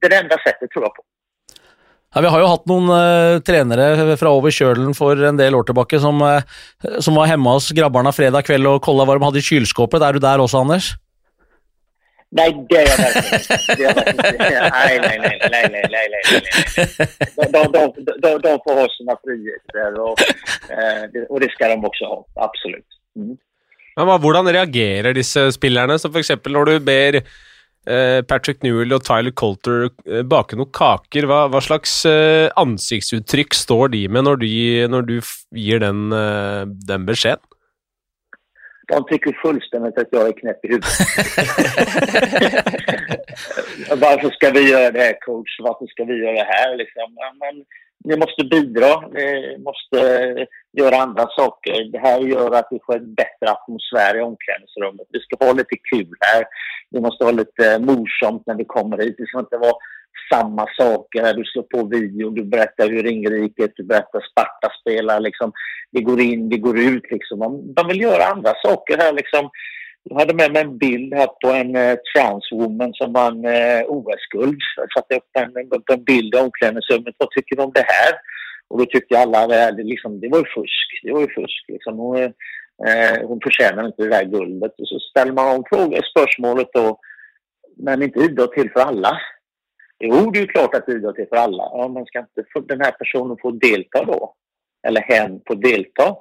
Det 0.00 0.06
är 0.06 0.10
det 0.10 0.16
enda 0.16 0.36
sättet, 0.38 0.70
tror 0.70 0.84
jag 0.84 0.94
på. 0.94 1.02
Ja, 2.14 2.20
vi 2.20 2.28
har 2.30 2.40
jo 2.40 2.46
hatt 2.46 2.68
noen 2.70 2.90
uh, 2.94 3.40
trenere 3.42 4.14
fra 4.14 4.30
over 4.30 4.52
kjølen 4.54 4.92
for 4.94 5.18
en 5.18 5.38
del 5.38 5.56
år 5.58 5.64
tilbake 5.66 5.98
som, 5.98 6.20
uh, 6.22 6.46
som 7.02 7.16
var 7.18 7.26
hjemme 7.26 7.56
hos 7.56 7.72
grabbarna 7.74 8.12
fredag 8.14 8.46
kveld 8.46 8.70
og 8.70 8.84
kolla 8.86 9.02
hva 9.02 9.16
de 9.18 9.26
hadde 9.26 9.42
i 9.42 9.48
kjøleskåpet. 9.48 9.98
Er 9.98 10.14
du 10.14 10.22
der 10.22 10.42
også, 10.44 10.62
Anders? 10.62 10.92
Nej, 12.34 12.66
det 12.68 12.76
är 12.76 12.86
jag 12.90 12.98
verkligen 12.98 13.40
inte. 13.40 14.34
Nej, 14.70 14.98
nej, 15.00 15.18
nej, 15.18 15.48
nej, 15.50 15.68
nej, 15.72 15.88
nej, 15.90 16.08
nej, 16.10 16.22
De, 17.36 17.62
de, 17.72 18.04
de, 18.22 18.38
de 18.38 18.58
får 18.64 18.74
ha 18.74 18.88
sina 18.98 19.16
friheter 19.24 20.00
och, 20.00 20.18
och 21.28 21.40
det 21.40 21.50
ska 21.50 21.68
de 21.68 21.84
också 21.84 22.04
ha, 22.04 22.26
absolut. 22.34 22.86
Mm. 23.16 23.36
Men 23.94 24.20
Hvordan 24.20 24.50
reagerer 24.50 25.14
disse 25.14 25.52
spillerne, 25.54 25.98
som 26.02 26.10
f.eks. 26.14 26.32
når 26.50 26.64
du 26.70 26.74
ber 26.82 27.20
eh, 27.20 28.20
Patrick 28.26 28.62
Newell 28.66 28.96
og 28.96 29.04
Tyler 29.06 29.34
Colter 29.38 29.86
eh, 29.86 30.24
bake 30.26 30.58
noen 30.58 30.72
kaker? 30.74 31.28
Hva, 31.30 31.44
hva 31.52 31.62
slags 31.62 32.00
eh, 32.10 32.50
ansiktsuttrykk 32.58 33.54
står 33.54 33.94
de 33.94 34.08
med 34.10 34.26
når, 34.26 34.42
de, 34.42 34.54
når 34.90 35.02
du 35.10 35.16
gir 35.54 35.78
den, 35.84 36.08
den 36.88 37.06
beskjeden? 37.06 37.44
De 38.88 39.04
tycker 39.08 39.32
fullständigt 39.42 39.98
att 39.98 40.08
jag 40.10 40.28
är 40.28 40.32
knäpp 40.32 40.64
i 40.64 40.68
huvudet. 40.68 40.90
Varför 44.04 44.30
ska 44.30 44.50
vi 44.50 44.70
göra 44.70 44.90
det 44.90 45.00
här 45.00 45.20
coach? 45.20 45.60
Varför 45.60 45.86
ska 45.86 46.04
vi 46.04 46.14
göra 46.14 46.32
det 46.32 46.48
här? 46.56 46.76
Liksom? 46.76 47.16
Men 47.40 47.64
ni 48.04 48.16
måste 48.16 48.44
bidra, 48.44 49.00
ni 49.00 49.58
måste 49.58 49.98
göra 50.72 50.96
andra 50.96 51.26
saker. 51.26 51.84
Det 51.92 51.98
här 51.98 52.20
gör 52.20 52.50
att 52.50 52.68
vi 52.70 52.78
får 52.86 52.96
en 52.96 53.14
bättre 53.14 53.50
atmosfär 53.50 54.16
i 54.18 54.20
omklädningsrummet. 54.20 55.06
Vi 55.10 55.20
ska 55.20 55.46
ha 55.46 55.52
lite 55.52 55.76
kul 55.92 56.14
här. 56.20 56.44
Vi 56.90 57.00
måste 57.00 57.24
ha 57.24 57.30
lite 57.30 57.78
morsomt 57.78 58.42
när 58.46 58.54
vi 58.54 58.64
kommer 58.64 58.98
hit. 58.98 59.14
Det 59.18 59.26
ska 59.26 59.38
inte 59.38 59.56
vara 59.56 59.74
samma 60.32 60.66
saker. 60.76 61.34
Du 61.34 61.44
slår 61.44 61.62
på 61.62 61.88
video, 61.88 62.30
du 62.30 62.44
berättar 62.44 62.88
hur 62.88 63.02
ringriket, 63.02 63.72
du 63.76 63.84
berättar 63.84 64.20
Sparta 64.30 64.68
spelar. 64.80 65.20
Liksom. 65.20 65.52
Det 65.92 66.02
går 66.02 66.20
in, 66.20 66.48
det 66.48 66.58
går 66.58 66.78
ut. 66.78 67.10
Liksom. 67.10 67.38
De 67.38 67.74
man 67.76 67.88
vill 67.88 68.00
göra 68.00 68.24
andra 68.24 68.54
saker 68.62 68.98
här. 68.98 69.12
Liksom. 69.12 69.50
Jag 70.10 70.18
hade 70.18 70.34
med 70.34 70.52
mig 70.52 70.62
en 70.62 70.78
bild 70.78 71.14
här 71.14 71.26
på 71.26 71.48
en 71.48 71.76
eh, 71.76 71.96
transwoman 72.14 72.94
som 72.94 73.12
vann 73.12 73.44
eh, 73.44 73.82
OS-guld. 73.86 74.60
Jag 74.76 74.92
satte 74.92 75.16
upp 75.16 75.30
en, 75.32 75.52
en 75.92 76.04
bild 76.04 76.34
i 76.34 76.38
omklädningsrummet. 76.38 77.14
Vad 77.18 77.30
tycker 77.30 77.56
du 77.56 77.62
om 77.62 77.72
det 77.74 77.86
här? 77.88 78.12
Och 78.68 78.78
då 78.78 78.86
tyckte 78.86 79.18
alla 79.18 79.46
det, 79.46 79.82
liksom, 79.82 80.20
det 80.20 80.28
var 80.28 80.38
ju 80.38 80.44
fusk. 80.44 80.88
Det 81.02 81.12
var 81.12 81.20
ju 81.20 81.28
fusk. 81.28 81.64
Liksom. 81.68 81.98
Hon, 81.98 82.16
eh, 82.16 83.28
hon 83.28 83.40
förtjänar 83.40 83.86
inte 83.86 84.02
det 84.02 84.08
där 84.08 84.24
guldet. 84.24 84.80
Och 84.80 84.88
så 84.88 84.98
ställer 84.98 85.32
man 85.32 85.56
om 85.56 85.64
frågan, 85.68 86.02
spörsmålet 86.02 86.68
då. 86.72 87.00
Men 87.76 88.02
inte 88.02 88.20
idrott 88.20 88.52
till 88.52 88.70
för 88.70 88.80
alla? 88.80 89.20
Jo, 89.98 90.30
det 90.30 90.40
är 90.40 90.46
klart 90.46 90.74
att 90.74 90.88
idrott 90.88 91.18
är 91.18 91.26
för 91.26 91.36
alla. 91.36 91.62
Ja, 91.72 91.88
men 91.88 92.06
ska 92.06 92.18
inte 92.18 92.74
den 92.74 92.80
här 92.80 92.92
personen 92.92 93.36
få 93.42 93.50
delta 93.50 94.04
då? 94.04 94.34
Eller 94.86 95.00
hen 95.00 95.40
få 95.46 95.54
delta? 95.54 96.16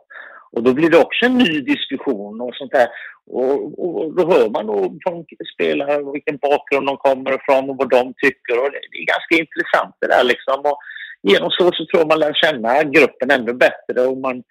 Och 0.56 0.64
då 0.64 0.74
blir 0.74 0.90
det 0.90 0.98
också 0.98 1.26
en 1.26 1.38
ny 1.38 1.62
diskussion 1.62 2.42
och 2.42 2.56
sånt 2.56 2.72
där. 2.72 2.88
Och, 3.26 3.56
och 3.84 4.16
då 4.16 4.32
hör 4.32 4.50
man 4.50 4.68
då 4.68 4.96
från 5.04 5.26
spelare 5.54 6.12
vilken 6.14 6.38
bakgrund 6.38 6.88
de 6.88 6.98
kommer 6.98 7.36
ifrån 7.36 7.70
och 7.70 7.78
vad 7.78 7.90
de 7.90 8.14
tycker. 8.24 8.56
Och 8.62 8.72
det, 8.72 8.80
det 8.92 8.98
är 8.98 9.14
ganska 9.16 9.36
intressant 9.44 9.96
det 10.02 10.08
där 10.08 10.24
liksom. 10.24 10.60
Och 10.70 10.80
genom 11.22 11.50
så, 11.52 11.72
så 11.74 11.86
tror 11.86 12.06
man 12.06 12.20
lär 12.20 12.34
känna 12.34 12.84
gruppen 12.84 13.32
ännu 13.32 13.54
bättre 13.54 14.08
och 14.08 14.18
man 14.18 14.44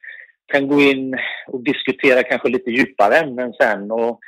kan 0.53 0.69
gå 0.69 0.81
in 0.81 1.19
och 1.47 1.65
diskutera 1.65 2.23
kanske 2.23 2.49
lite 2.49 2.71
djupare 2.71 3.17
ämnen 3.17 3.53
sen. 3.53 3.91
Och 3.91 4.21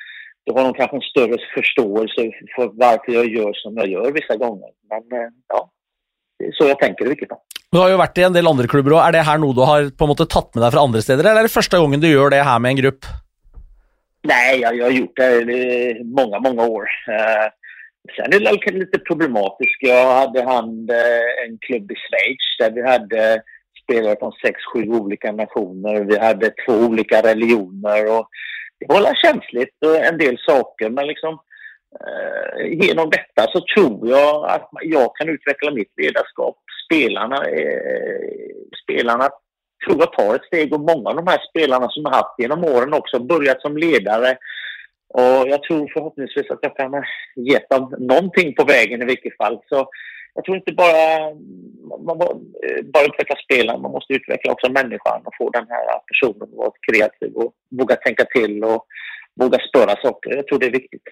då 0.47 0.55
har 0.55 0.65
de 0.65 0.75
kanske 0.75 0.97
en 0.97 1.11
större 1.13 1.37
förståelse 1.55 2.23
för 2.57 2.71
varför 2.73 3.13
jag 3.13 3.29
gör 3.29 3.53
som 3.53 3.77
jag 3.77 3.89
gör 3.89 4.13
vissa 4.13 4.37
gånger. 4.37 4.71
Men 4.89 5.21
eh, 5.21 5.29
ja, 5.49 5.71
det 6.39 6.45
är 6.45 6.53
så 6.53 6.69
jag 6.69 6.79
tänker 6.79 7.05
i 7.05 7.09
vilket 7.09 7.29
fall. 7.29 7.39
Du 7.75 7.81
har 7.81 7.89
jo 7.91 7.97
vært 7.99 8.19
i 8.21 8.23
en 8.23 8.35
del 8.37 8.47
andre 8.47 8.69
klubber 8.71 8.93
òg. 8.95 9.01
Er 9.03 9.17
det 9.17 9.25
her 9.27 9.39
noe 9.43 9.55
du 9.57 9.65
har 9.67 9.89
på 9.99 10.07
en 10.07 10.11
måte 10.13 10.29
tatt 10.31 10.53
med 10.55 10.63
deg 10.63 10.71
fra 10.71 10.83
andre 10.87 11.01
steder, 11.03 11.27
eller 11.27 11.43
er 11.43 11.49
det 11.49 11.57
første 11.57 11.81
gangen 11.83 12.03
du 12.05 12.07
gjør 12.07 12.31
det 12.31 12.45
her 12.47 12.61
med 12.63 12.71
en 12.71 12.83
grupp? 12.85 13.09
Nej, 14.31 14.61
jag, 14.61 14.77
jag 14.79 14.85
har 14.85 14.95
gjort 14.95 15.17
det 15.17 15.57
i 15.57 16.05
många, 16.05 16.39
många 16.45 16.67
år. 16.77 16.87
Eh, 17.11 17.49
sen 18.15 18.37
är 18.37 18.45
det 18.45 18.73
lite 18.79 18.99
problematiskt. 18.99 19.83
Jag 19.83 20.15
hade 20.21 20.45
hand 20.45 20.91
eh, 20.91 21.33
en 21.47 21.59
klubb 21.67 21.91
i 21.91 21.99
Schweiz 22.05 22.47
där 22.61 22.71
vi 22.71 22.87
hade 22.87 23.43
spelare 23.83 24.17
från 24.19 24.33
sex, 24.33 24.61
sju 24.73 24.87
olika 24.89 25.33
nationer. 25.33 26.05
Vi 26.05 26.19
hade 26.19 26.55
två 26.67 26.75
olika 26.75 27.23
religioner 27.23 28.07
och 28.19 28.29
det 28.79 28.87
var 28.89 29.15
känsligt 29.15 29.77
och 29.87 29.97
en 29.97 30.19
del 30.19 30.39
saker 30.47 30.91
men 30.91 31.07
liksom 31.07 31.39
Eh, 32.01 32.87
genom 32.87 33.11
detta 33.11 33.53
så 33.53 33.61
tror 33.75 34.09
jag 34.09 34.51
att 34.51 34.69
jag 34.83 35.17
kan 35.17 35.29
utveckla 35.29 35.71
mitt 35.71 35.93
ledarskap. 35.97 36.57
Spelarna, 36.87 37.37
eh, 37.37 38.55
spelarna 38.85 39.29
tror 39.87 39.99
jag 39.99 40.13
tar 40.13 40.35
ett 40.35 40.45
steg 40.45 40.75
och 40.75 40.81
många 40.81 41.11
av 41.11 41.17
de 41.17 41.27
här 41.27 41.41
spelarna 41.51 41.89
som 41.89 42.03
jag 42.03 42.11
haft 42.11 42.39
genom 42.39 42.65
åren 42.65 42.95
också 42.95 43.19
börjat 43.19 43.61
som 43.61 43.77
ledare. 43.77 44.37
Och 45.09 45.49
jag 45.49 45.63
tror 45.63 45.91
förhoppningsvis 45.95 46.51
att 46.51 46.59
jag 46.63 46.77
kan 46.77 47.05
ge 47.37 47.59
dem 47.71 47.95
någonting 47.99 48.55
på 48.55 48.65
vägen 48.65 49.03
i 49.03 49.05
vilket 49.05 49.37
fall. 49.37 49.59
Så 49.69 49.89
jag 50.35 50.45
tror 50.45 50.57
inte 50.57 50.73
bara 50.73 51.35
man 52.07 52.21
eh, 52.67 52.85
bara 52.85 53.05
utveckla 53.05 53.37
spelaren, 53.45 53.83
man 53.83 53.91
måste 53.91 54.13
utveckla 54.13 54.53
också 54.53 54.73
människan 54.73 55.23
och 55.25 55.35
få 55.39 55.51
den 55.51 55.67
här 55.69 55.85
personen 56.11 56.43
att 56.43 56.57
vara 56.57 56.73
kreativ 56.91 57.33
och 57.35 57.53
våga 57.71 57.97
tänka 57.97 58.25
till 58.25 58.65
och 58.65 58.87
våga 59.41 59.59
störa 59.59 59.95
saker. 60.03 60.37
Jag 60.37 60.47
tror 60.47 60.59
det 60.59 60.67
är 60.67 60.81
viktigt. 60.81 61.09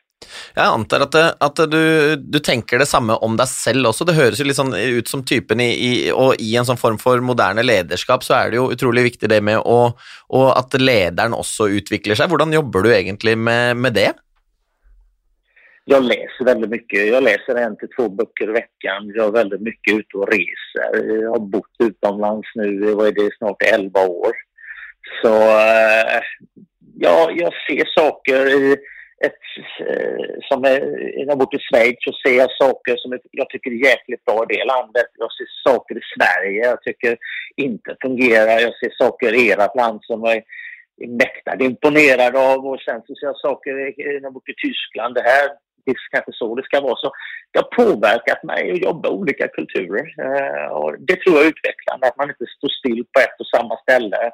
Jeg 0.56 0.64
antar 0.64 1.04
at, 1.06 1.14
det, 1.14 1.24
at 1.46 1.62
du, 1.72 1.82
du, 2.16 2.38
tenker 2.44 2.82
det 2.82 2.88
samme 2.90 3.16
om 3.24 3.36
deg 3.38 3.48
selv 3.50 3.90
også. 3.92 4.06
Det 4.08 4.16
høres 4.16 4.40
jo 4.42 4.46
litt 4.48 4.58
sånn 4.58 4.74
ut 4.74 5.10
som 5.10 5.24
typen 5.26 5.62
i, 5.62 5.70
i, 5.72 5.92
Og 6.12 6.40
i 6.42 6.54
en 6.58 6.68
sånn 6.68 6.80
form 6.80 6.98
for 7.02 7.22
moderne 7.24 7.64
lederskap 7.64 8.26
så 8.26 8.36
er 8.40 8.52
det 8.52 8.60
jo 8.60 8.70
utrolig 8.74 9.06
viktig 9.10 9.30
det 9.32 9.40
med 9.44 9.60
å, 9.62 9.78
og 10.32 10.48
at 10.56 10.76
lederen 10.80 11.36
også 11.36 11.70
utvikler 11.78 12.18
seg. 12.18 12.32
Hvordan 12.32 12.54
jobber 12.54 12.86
du 12.86 12.92
egentlig 12.94 13.38
med, 13.38 13.76
med 13.80 13.98
det? 13.98 14.12
Jag 15.84 16.02
läser 16.02 16.44
väldigt 16.44 16.70
mycket. 16.70 17.06
Jag 17.06 17.24
läser 17.24 17.54
en 17.54 17.76
till 17.76 17.88
två 17.96 18.08
böcker 18.08 18.48
i 18.48 18.52
veckan. 18.52 19.12
Jag 19.14 19.26
är 19.26 19.32
väldigt 19.32 19.60
mycket 19.60 19.94
ute 19.94 20.16
och 20.16 20.28
reser. 20.28 21.20
Jag 21.22 21.30
har 21.30 21.38
bott 21.38 21.76
utomlands 21.78 22.48
nu, 22.54 22.94
vad 22.94 23.06
är 23.06 23.12
det, 23.12 23.30
snart 23.38 23.62
11 23.62 24.00
år. 24.00 24.32
Så 25.22 25.34
eh, 25.42 26.20
ja, 26.94 27.30
jag 27.36 27.52
ser 27.68 27.84
saker 27.94 28.46
i 28.48 28.76
ett, 29.26 29.42
eh, 29.88 30.24
som 30.48 30.64
är, 30.64 30.80
jag 31.18 31.36
har 31.36 31.54
i 31.54 31.58
Schweiz 31.58 32.06
och 32.06 32.20
ser 32.26 32.46
saker 32.64 32.96
som 32.96 33.18
jag 33.30 33.50
tycker 33.50 33.70
är 33.70 33.86
jäkligt 33.90 34.24
bra 34.24 34.44
i 34.44 34.54
det 34.54 34.64
landet. 34.64 35.08
Jag 35.18 35.32
ser 35.32 35.46
saker 35.70 35.94
i 35.98 36.04
Sverige 36.14 36.64
jag 36.64 36.82
tycker 36.82 37.16
inte 37.56 37.96
fungerar. 38.02 38.60
Jag 38.60 38.74
ser 38.80 38.92
saker 39.04 39.34
i 39.34 39.50
ert 39.50 39.76
land 39.76 40.00
som 40.02 40.20
jag 40.24 40.36
är 40.36 40.44
mäktigt 41.08 41.62
imponerad 41.70 42.36
av 42.36 42.66
och 42.66 42.80
sen 42.80 43.00
så 43.06 43.14
ser 43.14 43.26
jag 43.26 43.36
saker, 43.36 43.72
när 44.20 44.50
i 44.50 44.54
Tyskland, 44.66 45.14
det 45.14 45.22
här 45.22 45.48
det 45.84 45.90
är 45.90 45.96
kanske 46.10 46.32
så 46.32 46.54
det 46.54 46.62
ska 46.62 46.80
vara. 46.80 46.96
Så 46.96 47.12
det 47.50 47.58
har 47.58 47.84
påverkat 47.84 48.42
mig 48.44 48.72
att 48.72 48.82
jobba 48.82 49.08
i 49.08 49.12
olika 49.12 49.48
kulturer. 49.48 50.06
Eh, 50.26 50.66
och 50.66 50.94
det 50.98 51.16
tror 51.16 51.36
jag 51.36 51.44
är 51.44 51.52
utvecklande, 51.54 52.06
att 52.06 52.16
man 52.16 52.30
inte 52.30 52.46
står 52.56 52.68
still 52.68 53.04
på 53.12 53.20
ett 53.20 53.40
och 53.40 53.52
samma 53.56 53.76
ställe. 53.76 54.30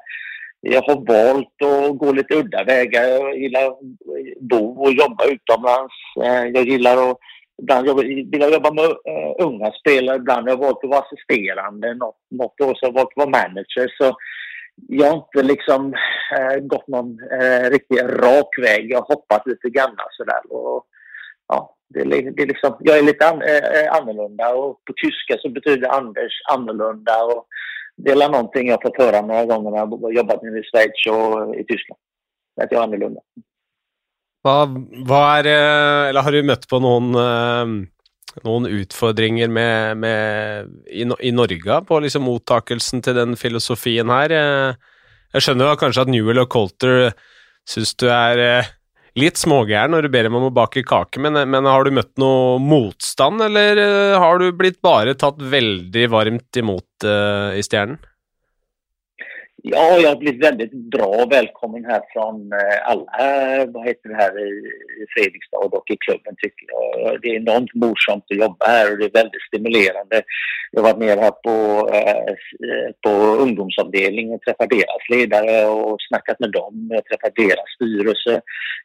Jag 0.61 0.83
har 0.83 0.95
valt 0.95 1.63
att 1.63 1.99
gå 1.99 2.13
lite 2.13 2.35
udda 2.35 2.65
vägar. 2.65 3.03
Jag 3.03 3.39
gillar 3.39 3.67
att 3.67 3.79
bo 4.41 4.83
och 4.83 4.93
jobba 4.93 5.25
utomlands. 5.25 5.95
Eh, 6.23 6.45
jag 6.45 6.69
gillar 6.69 7.11
att 7.11 7.19
Ibland 7.63 7.87
jobba, 7.87 8.03
vill 8.03 8.41
jag 8.41 8.53
jobba 8.53 8.73
med 8.73 8.85
uh, 8.85 9.47
unga 9.47 9.73
spelare, 9.73 10.17
ibland 10.17 10.49
har 10.49 10.51
jag 10.51 10.61
valt 10.61 10.85
att 10.85 10.91
vara 10.91 11.03
assisterande. 11.03 11.95
Något, 11.95 12.17
något 12.31 12.61
år 12.61 12.75
så 12.75 12.87
har 12.87 12.93
jag 12.93 12.93
valt 12.93 13.09
att 13.09 13.17
vara 13.17 13.31
manager. 13.31 13.89
Så 13.99 14.17
jag 14.89 15.07
har 15.07 15.17
inte 15.17 15.43
liksom 15.43 15.95
uh, 16.39 16.57
gått 16.61 16.89
någon 16.89 17.21
uh, 17.21 17.71
riktigt 17.71 18.03
rak 18.03 18.59
väg. 18.63 18.91
Jag 18.91 18.99
har 18.99 19.15
hoppat 19.15 19.47
lite 19.47 19.71
grann 19.71 19.97
sådär. 20.11 20.53
Och, 20.53 20.87
ja, 21.49 21.75
det, 21.89 22.05
det 22.05 22.43
är 22.43 22.47
liksom, 22.47 22.77
jag 22.81 22.99
är 22.99 23.03
lite 23.03 23.29
an, 23.29 23.43
annorlunda 23.91 24.55
och 24.55 24.85
på 24.85 24.93
tyska 24.93 25.39
så 25.39 25.49
betyder 25.49 25.89
Anders 25.89 26.33
annorlunda. 26.53 27.25
Och, 27.25 27.47
det 27.99 28.11
är 28.11 28.29
någonting 28.29 28.69
jag 28.69 28.83
fått 28.83 28.99
höra 28.99 29.21
några 29.21 29.45
gånger 29.45 29.71
när 29.71 29.79
jag 29.79 29.91
jobbat 29.91 30.15
jobbat 30.15 30.43
i 30.45 30.63
Schweiz 30.71 31.07
och 31.11 31.57
i 31.57 31.65
Tyskland. 31.65 32.01
Att 32.61 32.73
jag 32.73 32.81
är 32.81 32.85
annorlunda. 32.85 33.21
Vad 34.43 34.69
hva 35.09 35.39
är, 35.39 35.47
Eller 36.09 36.23
har 36.23 36.33
du 36.33 36.43
mött 36.43 36.69
på 36.69 36.79
någon, 36.79 37.15
eh, 37.15 37.87
någon 38.43 38.67
utfordringar 38.67 39.49
med, 39.49 39.97
med, 39.97 40.67
i, 40.87 41.03
i, 41.21 41.33
Norge 41.33 41.81
på 41.81 42.01
liksom 42.01 42.23
mottakelsen 42.23 43.03
till 43.03 43.15
den 43.15 43.37
filosofin 43.37 44.09
här? 44.09 44.31
Eh, 44.31 44.75
jag 45.33 45.43
jeg 45.43 45.43
skjønner 45.43 45.69
jo 45.69 45.77
kanskje 45.77 46.05
Newell 46.09 46.39
och 46.39 46.49
Colter 46.49 47.13
syns 47.69 47.95
du 47.95 48.09
är 48.11 48.39
eh, 48.39 48.65
litt 49.19 49.41
smågæren 49.41 49.95
når 49.95 50.07
du 50.07 50.13
ber 50.13 50.29
dem 50.29 50.37
om 50.39 50.49
å 50.49 50.55
bake 50.55 50.85
kake, 50.87 51.23
men, 51.23 51.39
men, 51.49 51.69
har 51.69 51.87
du 51.87 51.95
møtt 51.95 52.13
noe 52.21 52.59
motstand, 52.63 53.43
eller 53.49 53.81
eh, 53.83 54.19
har 54.19 54.43
du 54.43 54.51
blitt 54.57 54.81
bare 54.85 55.17
tatt 55.19 55.41
veldig 55.41 56.09
varmt 56.13 56.61
imot 56.61 57.07
uh, 57.07 57.55
i 57.57 57.65
Stjernen? 57.65 57.99
Ja, 59.63 59.99
jag 59.99 60.09
har 60.09 60.17
blivit 60.17 60.45
väldigt 60.45 60.73
bra 60.73 61.27
välkommen 61.31 61.85
här 61.85 62.03
från 62.13 62.53
eh, 62.53 62.91
alla 62.91 63.67
vad 63.67 63.87
heter 63.87 64.09
det 64.09 64.15
här, 64.15 64.33
i 65.03 65.07
Fredrikstad 65.15 65.57
och 65.57 65.91
i 65.91 65.97
klubben 65.97 66.35
tycker 66.39 66.67
jag. 66.69 67.21
Det 67.23 67.29
är 67.29 67.37
enormt 67.37 67.75
morsamt 67.75 68.25
att 68.31 68.37
jobba 68.37 68.67
här 68.67 68.93
och 68.93 68.99
det 68.99 69.05
är 69.05 69.23
väldigt 69.23 69.43
stimulerande. 69.49 70.23
Jag 70.71 70.83
har 70.83 70.89
varit 70.89 71.05
nere 71.05 71.21
här 71.21 71.37
på, 71.47 71.57
eh, 71.95 72.35
på 73.05 73.11
ungdomsavdelningen 73.45 74.35
och 74.35 74.43
träffat 74.43 74.71
deras 74.71 75.05
ledare 75.11 75.67
och 75.67 75.97
snackat 76.09 76.41
med 76.41 76.53
dem. 76.53 76.87
Jag 76.91 76.97
har 76.97 77.03
träffat 77.03 77.37
deras 77.37 77.69
styrelse. 77.75 78.41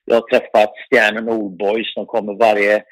Jag 0.06 0.16
har 0.16 0.28
träffat 0.32 0.74
Stjärnen 0.90 1.30
Oldboys 1.30 1.94
som 1.94 2.06
kommer 2.06 2.34
varje 2.34 2.84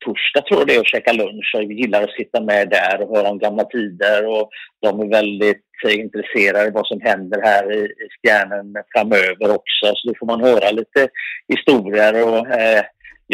torsdag 0.00 0.42
tror 0.42 0.60
jag 0.60 0.68
det 0.68 0.74
är 0.74 0.80
och 0.80 0.86
käka 0.86 1.12
lunch 1.12 1.54
och 1.56 1.62
gillar 1.62 2.02
att 2.02 2.18
sitta 2.20 2.40
med 2.40 2.68
där 2.68 3.02
och 3.02 3.16
höra 3.16 3.28
om 3.30 3.38
gamla 3.38 3.64
tider 3.64 4.26
och 4.26 4.50
de 4.82 5.00
är 5.00 5.08
väldigt 5.08 5.70
eh, 5.86 5.94
intresserade 5.94 6.66
av 6.66 6.72
vad 6.72 6.86
som 6.86 7.00
händer 7.00 7.40
här 7.42 7.72
i, 7.72 7.80
i 7.84 8.06
Stjärnen 8.20 8.74
framöver 8.94 9.54
också. 9.58 9.86
Så 9.94 10.08
då 10.08 10.14
får 10.18 10.26
man 10.26 10.44
höra 10.44 10.70
lite 10.70 11.08
historier 11.48 12.12
och 12.28 12.46
eh, 12.48 12.82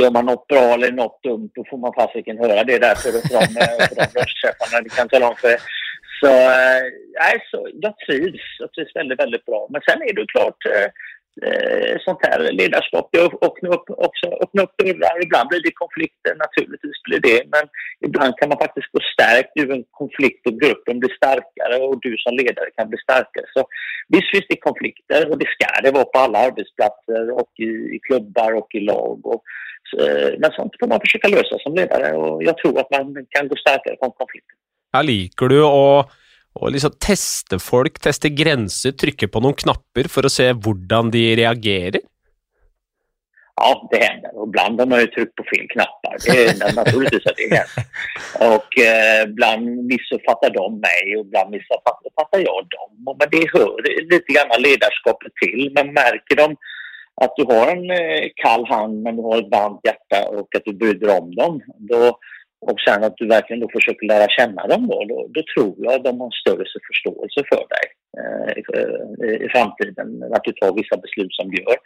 gör 0.00 0.10
man 0.10 0.26
något 0.26 0.46
bra 0.46 0.74
eller 0.74 0.92
något 0.92 1.22
dumt 1.22 1.50
då 1.54 1.64
får 1.70 1.78
man 1.78 1.94
fasiken 1.94 2.38
höra 2.38 2.64
det 2.64 2.78
där 2.78 2.94
för, 2.94 3.10
för 3.10 3.34
de, 3.36 3.46
för 3.88 3.96
de. 4.72 4.84
Det 4.84 4.96
kan 4.96 5.08
tala 5.08 5.28
om 5.28 5.36
för 5.36 5.56
så, 6.20 6.32
eh, 7.26 7.40
så 7.50 7.68
jag 7.82 7.94
trivs. 8.06 8.44
Jag 8.58 8.72
trivs 8.72 8.96
väldigt, 8.96 9.20
väldigt 9.20 9.44
bra. 9.44 9.66
Men 9.70 9.82
sen 9.88 10.02
är 10.02 10.14
det 10.14 10.26
klart 10.26 10.60
eh, 10.74 10.88
eh, 11.44 11.94
sånt 12.06 12.20
här 12.26 12.52
ledarskap. 12.52 13.08
Jag 13.10 13.24
öppnar 13.46 13.70
upp, 13.76 13.86
också 14.08 14.26
öppnar 14.44 14.62
upp 14.64 14.76
dörrar. 14.78 15.22
Ibland 15.24 15.48
blir 15.48 15.62
det 15.62 15.82
konflikter, 15.84 16.32
naturligtvis 16.44 16.98
blir 17.06 17.20
det. 17.28 17.40
Men 17.54 17.64
ibland 18.06 18.32
kan 18.38 18.48
man 18.48 18.58
faktiskt 18.58 18.92
gå 18.92 19.00
stärkt 19.14 19.52
ur 19.60 19.70
en 19.76 19.84
konflikt 19.90 20.46
och 20.46 20.60
gruppen 20.60 21.00
blir 21.00 21.14
starkare 21.20 21.76
och 21.86 22.00
du 22.00 22.12
som 22.24 22.32
ledare 22.36 22.70
kan 22.76 22.88
bli 22.90 22.98
starkare. 23.06 23.46
Så 23.54 23.60
visst 24.14 24.30
finns 24.32 24.48
det 24.48 24.66
konflikter 24.68 25.20
och 25.30 25.38
det 25.38 25.48
ska 25.54 25.68
det 25.84 25.90
vara 25.98 26.12
på 26.12 26.18
alla 26.18 26.38
arbetsplatser 26.38 27.24
och 27.40 27.52
i, 27.68 27.70
i 27.96 27.98
klubbar 28.06 28.52
och 28.60 28.70
i 28.78 28.80
lag. 28.80 29.18
Och 29.32 29.42
eh, 30.00 30.30
Men 30.40 30.50
sånt 30.52 30.72
får 30.80 30.88
man 30.92 31.00
försöka 31.06 31.28
lösa 31.28 31.54
som 31.58 31.74
ledare 31.74 32.08
och 32.20 32.42
jag 32.48 32.56
tror 32.58 32.74
att 32.80 32.90
man 32.96 33.04
kan 33.34 33.48
gå 33.48 33.56
starkare 33.56 33.96
från 34.00 34.12
konflikter. 34.20 34.56
Ja, 34.92 35.02
liker 35.02 35.48
du 35.48 35.62
och 35.64 36.10
och 36.56 36.72
liksom 36.72 36.90
teste 37.06 37.58
folk, 37.58 37.98
teste 38.00 38.28
grenser, 38.28 38.92
trykke 38.96 39.28
på 39.28 39.40
noen 39.44 39.56
knapper 39.62 40.08
for 40.12 40.26
å 40.26 40.32
se 40.32 40.50
hvordan 40.52 41.12
de 41.14 41.24
reagerer? 41.36 42.04
Ja, 43.60 43.88
det 43.90 43.98
händer. 44.04 44.30
Och 44.36 44.48
ibland 44.48 44.80
har 44.80 44.86
man 44.86 45.00
ju 45.00 45.06
tryckt 45.06 45.34
på 45.34 45.44
fel 45.52 45.68
knappar. 45.74 46.16
Det 46.26 46.48
händer 46.48 46.72
naturligtvis 46.82 47.26
att 47.26 47.36
det 47.36 47.56
händer. 47.56 47.84
Och 48.56 48.70
eh, 48.78 49.22
ibland 49.30 49.64
missuppfattar 49.92 50.50
de 50.50 50.80
mig 50.88 51.16
och 51.16 51.24
ibland 51.26 51.50
missuppfattar 51.50 52.40
jag 52.48 52.60
dem. 52.76 52.90
Men 53.18 53.28
det 53.34 53.44
hör 53.54 53.74
lite 54.12 54.32
grann 54.32 54.62
ledarskapet 54.62 55.32
till. 55.42 55.72
Men 55.76 55.86
märker 55.92 56.36
de 56.36 56.56
att 57.22 57.32
du 57.36 57.44
har 57.44 57.66
en 57.74 57.90
eh, 57.90 58.24
kall 58.42 58.64
hand 58.66 59.02
men 59.02 59.16
du 59.16 59.22
har 59.22 59.38
ett 59.38 59.54
varmt 59.58 59.80
hjärta 59.88 60.28
och 60.28 60.48
att 60.56 60.64
du 60.64 60.72
bryr 60.72 60.94
dig 60.94 61.18
om 61.18 61.34
dem. 61.34 61.62
Då, 61.90 62.18
och 62.60 62.80
sen 62.80 63.04
att 63.04 63.16
du 63.16 63.26
verkligen 63.26 63.60
då 63.60 63.68
försöker 63.72 64.06
lära 64.06 64.28
känna 64.28 64.66
dem 64.66 64.86
då, 64.88 65.04
då, 65.04 65.28
då 65.34 65.42
tror 65.54 65.74
jag 65.78 65.94
att 65.94 66.04
de 66.04 66.20
har 66.20 66.30
större 66.30 66.64
förståelse 66.90 67.40
för 67.50 67.64
dig 67.74 67.86
eh, 68.18 68.50
i, 68.58 68.62
eh, 69.24 69.46
i 69.46 69.48
framtiden. 69.48 70.22
Att 70.34 70.44
du 70.44 70.52
tar 70.52 70.74
vissa 70.74 70.96
beslut 70.96 71.34
som 71.34 71.50
du 71.50 71.62
gör. 71.62 71.76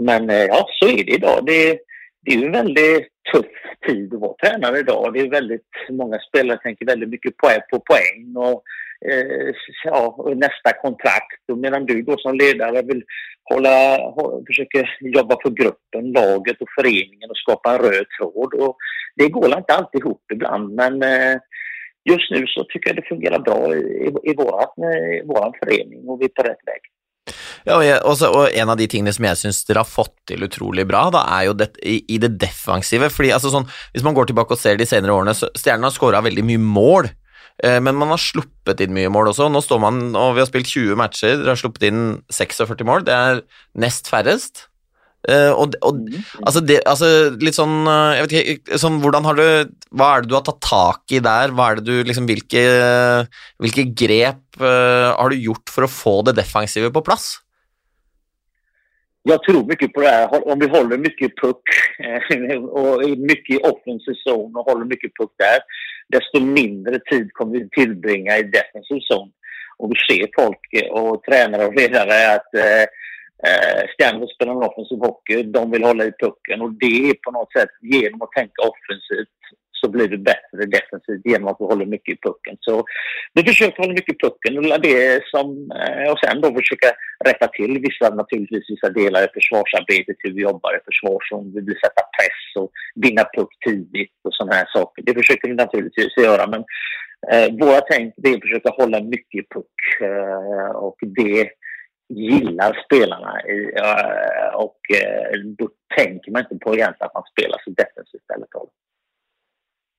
Men 0.00 0.30
eh, 0.30 0.46
ja, 0.54 0.68
så 0.80 0.88
är 0.88 1.04
det 1.04 1.14
idag. 1.14 1.46
Det, 1.46 1.78
det 2.22 2.32
är 2.32 2.38
ju 2.38 2.46
en 2.46 2.52
väldigt 2.52 3.08
tuff 3.32 3.46
tid 3.86 4.14
att 4.14 4.20
vara 4.20 4.34
tränare 4.42 4.78
idag. 4.78 5.14
Det 5.14 5.20
är 5.20 5.30
väldigt 5.30 5.72
många 5.90 6.18
spelare 6.18 6.58
tänker 6.62 6.86
väldigt 6.86 7.08
mycket 7.08 7.36
på, 7.36 7.48
på 7.70 7.80
poäng 7.80 8.36
och 8.36 8.62
eh, 9.10 9.54
ja, 9.84 10.32
nästa 10.34 10.72
kontrakt. 10.82 11.42
Och 11.52 11.58
medan 11.58 11.86
du 11.86 12.02
då 12.02 12.16
som 12.18 12.34
ledare 12.34 12.82
vill 12.82 13.04
hålla, 13.44 13.98
försöker 14.46 14.96
jobba 15.00 15.36
för 15.42 15.50
gruppen, 15.50 16.12
laget 16.12 16.60
och 16.60 16.68
föreningen 16.76 17.30
och 17.30 17.36
skapa 17.36 17.72
en 17.72 17.78
röd 17.78 18.06
tråd. 18.18 18.54
Och 18.54 18.76
det 19.16 19.28
går 19.28 19.58
inte 19.58 19.74
alltid 19.74 20.00
ihop 20.00 20.22
ibland 20.32 20.74
men 20.74 21.02
eh, 21.02 21.36
just 22.10 22.30
nu 22.30 22.46
så 22.46 22.64
tycker 22.64 22.90
jag 22.90 22.96
det 22.96 23.08
fungerar 23.08 23.38
bra 23.38 23.74
i, 23.74 23.78
i, 23.78 24.30
i, 24.30 24.34
vår 24.36 24.62
i 25.20 25.22
våran 25.26 25.52
förening 25.64 26.08
och 26.08 26.20
vi 26.20 26.24
är 26.24 26.28
på 26.28 26.42
rätt 26.42 26.66
väg. 26.66 26.82
Ja, 27.66 27.76
og, 27.76 27.84
jeg, 27.86 27.98
også, 28.08 28.30
og, 28.34 28.46
En 28.58 28.72
av 28.72 28.78
de 28.80 28.88
tingene 28.90 29.14
som 29.14 29.26
jeg 29.28 29.40
syns 29.40 29.62
dere 29.68 29.84
har 29.84 29.88
fått 29.88 30.14
til 30.30 30.46
utrolig 30.46 30.86
bra, 30.88 31.06
da, 31.14 31.24
er 31.38 31.48
jo 31.50 31.56
det, 31.58 31.70
i, 31.82 32.00
i, 32.10 32.18
det 32.22 32.34
defensive. 32.42 33.10
fordi 33.12 33.32
altså 33.34 33.52
sånn, 33.54 33.68
Hvis 33.94 34.06
man 34.06 34.16
går 34.18 34.30
tilbake 34.30 34.56
og 34.56 34.60
ser 34.60 34.80
de 34.80 34.88
senere 34.88 35.14
årene, 35.14 35.36
så 35.36 35.50
Stjernen 35.58 35.86
har 35.88 35.94
skåra 35.94 36.22
veldig 36.24 36.46
mye 36.48 36.62
mål, 36.62 37.10
eh, 37.62 37.78
men 37.78 37.98
man 37.98 38.14
har 38.14 38.22
sluppet 38.22 38.82
inn 38.82 38.96
mye 38.96 39.12
mål 39.12 39.32
også. 39.32 39.50
Nå 39.52 39.62
står 39.62 39.82
man, 39.82 40.02
og 40.18 40.36
Vi 40.36 40.44
har 40.44 40.50
spilt 40.50 40.74
20 40.74 40.98
matcher, 40.98 41.38
dere 41.38 41.54
har 41.54 41.62
sluppet 41.62 41.88
inn 41.90 42.04
46 42.32 42.86
mål. 42.88 43.06
Det 43.08 43.16
er 43.16 43.42
nest 43.78 44.10
færrest. 44.10 44.66
Uh, 45.22 45.54
og, 45.54 45.76
og 45.86 46.00
mm. 46.02 46.22
altså, 46.42 46.60
det, 46.66 46.80
altså, 46.82 47.08
litt 47.38 47.54
sånn 47.54 47.84
eh, 47.86 48.14
jeg 48.16 48.24
vet 48.24 48.32
ikke, 48.56 48.78
sånn, 48.82 48.96
hvordan 49.04 49.28
har 49.28 49.36
du 49.38 49.44
Hva 49.94 50.08
er 50.16 50.24
det 50.24 50.32
du 50.32 50.34
har 50.34 50.42
tatt 50.48 50.58
tak 50.66 51.14
i 51.14 51.20
der? 51.22 51.52
Hva 51.54 51.68
er 51.70 51.78
det 51.78 51.84
du, 51.86 52.00
liksom, 52.08 52.26
hvilke, 52.26 52.62
hvilke 53.62 53.84
grep 53.94 54.58
uh, 54.58 55.14
har 55.14 55.30
du 55.30 55.38
gjort 55.38 55.70
for 55.70 55.86
å 55.86 55.92
få 55.92 56.16
det 56.26 56.34
defensive 56.40 56.90
på 56.90 57.04
plass? 57.06 57.36
Jag 59.22 59.42
tror 59.42 59.64
mycket 59.64 59.92
på 59.92 60.00
det 60.00 60.08
här. 60.08 60.48
Om 60.52 60.58
vi 60.58 60.68
håller 60.68 60.98
mycket 60.98 61.36
puck 61.42 61.62
eh, 61.98 62.62
och 62.62 63.02
är 63.02 63.16
mycket 63.16 63.56
i 63.56 63.62
offensiv 63.62 64.14
zon 64.24 64.56
och 64.56 64.64
håller 64.64 64.84
mycket 64.84 65.16
puck 65.20 65.32
där, 65.36 65.58
desto 66.08 66.40
mindre 66.40 66.98
tid 66.98 67.32
kommer 67.32 67.58
vi 67.58 67.68
tillbringa 67.68 68.38
i 68.38 68.42
defensiv 68.42 69.00
zon. 69.00 69.32
Och 69.78 69.90
vi 69.90 69.96
ser 70.08 70.28
folk 70.42 70.58
eh, 70.72 70.90
och 70.90 71.22
tränare 71.22 71.66
och 71.66 71.74
ledare 71.74 72.34
att 72.34 72.54
eh, 72.54 72.82
eh 73.48 73.82
Stanford 73.94 74.30
spelar 74.30 74.52
en 74.52 74.68
offensiv 74.70 74.98
hockey. 74.98 75.42
De 75.42 75.70
vill 75.70 75.84
hålla 75.84 76.04
i 76.04 76.12
pucken 76.12 76.60
och 76.60 76.72
det 76.72 77.10
är 77.10 77.14
på 77.24 77.30
något 77.30 77.52
sätt 77.52 77.72
genom 77.80 78.22
att 78.22 78.32
tänka 78.32 78.62
offensivt 78.70 79.41
så 79.84 79.90
blir 79.90 80.08
det 80.08 80.18
bättre 80.18 80.62
defensivt 80.76 81.24
genom 81.24 81.48
att 81.48 81.60
vi 81.60 81.64
håller 81.64 81.86
mycket 81.86 82.14
i 82.14 82.18
pucken. 82.26 82.56
Så 82.60 82.84
vi 83.34 83.42
försöker 83.42 83.78
hålla 83.82 83.92
mycket 83.92 84.14
i 84.14 84.18
pucken 84.24 84.58
och, 84.58 84.80
det 84.80 85.22
som, 85.32 85.46
eh, 85.80 86.12
och 86.12 86.18
sen 86.18 86.40
då 86.40 86.48
försöka 86.60 86.88
rätta 87.24 87.46
till 87.46 87.74
vissa, 87.86 88.14
naturligtvis 88.14 88.70
vissa 88.70 88.90
delar 88.90 89.22
i 89.24 89.34
försvarsarbetet, 89.38 90.16
hur 90.18 90.32
vi 90.34 90.42
jobbar 90.42 90.72
i 90.76 90.84
försvarszon, 90.88 91.52
vi 91.54 91.60
vill 91.60 91.80
sätta 91.84 92.02
press 92.16 92.42
och 92.62 92.70
vinna 92.94 93.24
puck 93.36 93.52
tidigt 93.66 94.16
och 94.24 94.34
sådana 94.34 94.54
här 94.54 94.68
saker. 94.76 95.02
Det 95.06 95.14
försöker 95.14 95.48
vi 95.48 95.54
naturligtvis 95.54 96.16
göra 96.16 96.46
men 96.46 96.62
eh, 97.32 97.48
våra 97.60 97.80
tänk 97.80 98.14
är 98.22 98.34
att 98.34 98.46
försöka 98.46 98.70
hålla 98.70 99.00
mycket 99.14 99.44
i 99.44 99.46
puck 99.54 99.76
eh, 100.00 100.70
och 100.86 100.98
det 101.00 101.50
gillar 102.08 102.72
spelarna 102.84 103.32
i, 103.42 103.58
eh, 103.76 104.54
och, 104.54 104.62
och 104.64 104.80
då 105.58 105.68
tänker 105.96 106.30
man 106.32 106.42
inte 106.42 106.64
på 106.64 106.74
egentligen 106.74 107.06
att 107.06 107.14
man 107.14 107.30
spelar 107.32 107.58
så 107.64 107.70
defensivt 107.70 108.30
eller 108.34 108.46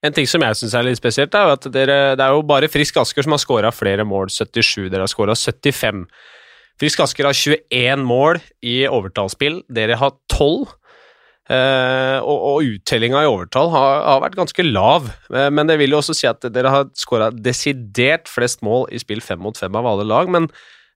en 0.04 0.16
ting 0.16 0.28
som 0.28 0.44
jeg 0.44 0.60
syns 0.60 0.76
er 0.76 0.86
litt 0.86 1.00
spesielt, 1.00 1.36
er 1.36 1.54
at 1.56 1.68
dere, 1.72 1.98
det 2.20 2.24
er 2.26 2.36
jo 2.36 2.44
bare 2.48 2.70
Frisk 2.72 2.98
Asker 3.00 3.24
som 3.24 3.36
har 3.36 3.42
skåra 3.42 3.72
flere 3.72 4.04
mål. 4.08 4.32
77. 4.34 4.90
Dere 4.92 5.06
har 5.06 5.12
skåra 5.12 5.36
75. 5.40 6.04
Frisk 6.82 7.04
Asker 7.06 7.30
har 7.30 7.38
21 7.38 8.04
mål 8.04 8.42
i 8.66 8.82
overtallsspill. 8.90 9.62
Dere 9.72 10.00
har 10.02 10.16
12. 10.34 10.74
Uh, 11.44 11.56
eh, 11.56 12.20
og, 12.24 12.44
og 12.50 12.70
uttellinga 12.72 13.20
i 13.20 13.28
overtall 13.28 13.68
har, 13.74 13.98
har, 14.08 14.22
vært 14.24 14.38
ganske 14.38 14.64
lav, 14.64 15.10
uh, 15.28 15.50
men 15.52 15.68
det 15.68 15.76
vil 15.82 15.92
jo 15.92 15.98
også 16.00 16.16
si 16.16 16.24
at 16.30 16.46
dere 16.56 16.72
har 16.72 16.86
skåra 16.96 17.28
desidert 17.36 18.32
flest 18.32 18.64
mål 18.64 18.86
i 18.96 19.02
spill 19.02 19.20
fem 19.20 19.44
mot 19.44 19.60
fem 19.60 19.76
av 19.76 19.90
alle 19.92 20.08
lag. 20.08 20.32
Men 20.32 20.48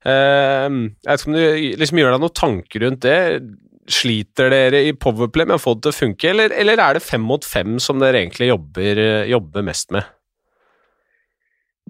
Ehm, 0.08 0.84
jeg 1.04 1.10
vet 1.10 1.24
ikke 1.24 1.32
om 1.32 1.36
du 1.36 1.80
liksom 1.82 2.00
gjør 2.00 2.13
deg 2.13 2.22
noen 2.24 2.38
tanker 2.38 2.84
rundt 2.86 3.02
det. 3.04 3.17
Sliter 3.88 4.52
dere 4.52 4.84
i 4.84 4.93
Powerplay 4.93 5.47
med 5.47 5.56
å 5.58 5.63
få 5.63 5.78
det 5.78 5.88
til 5.88 5.93
å 5.93 6.00
funke, 6.02 6.30
eller, 6.34 6.52
eller 6.52 6.82
er 6.84 6.97
det 6.97 7.06
fem 7.06 7.23
mot 7.23 7.45
fem 7.45 7.78
som 7.84 8.02
dere 8.02 8.19
egentlig 8.19 8.52
jobber, 8.52 9.02
jobber 9.32 9.65
mest 9.67 9.93
med? 9.95 10.08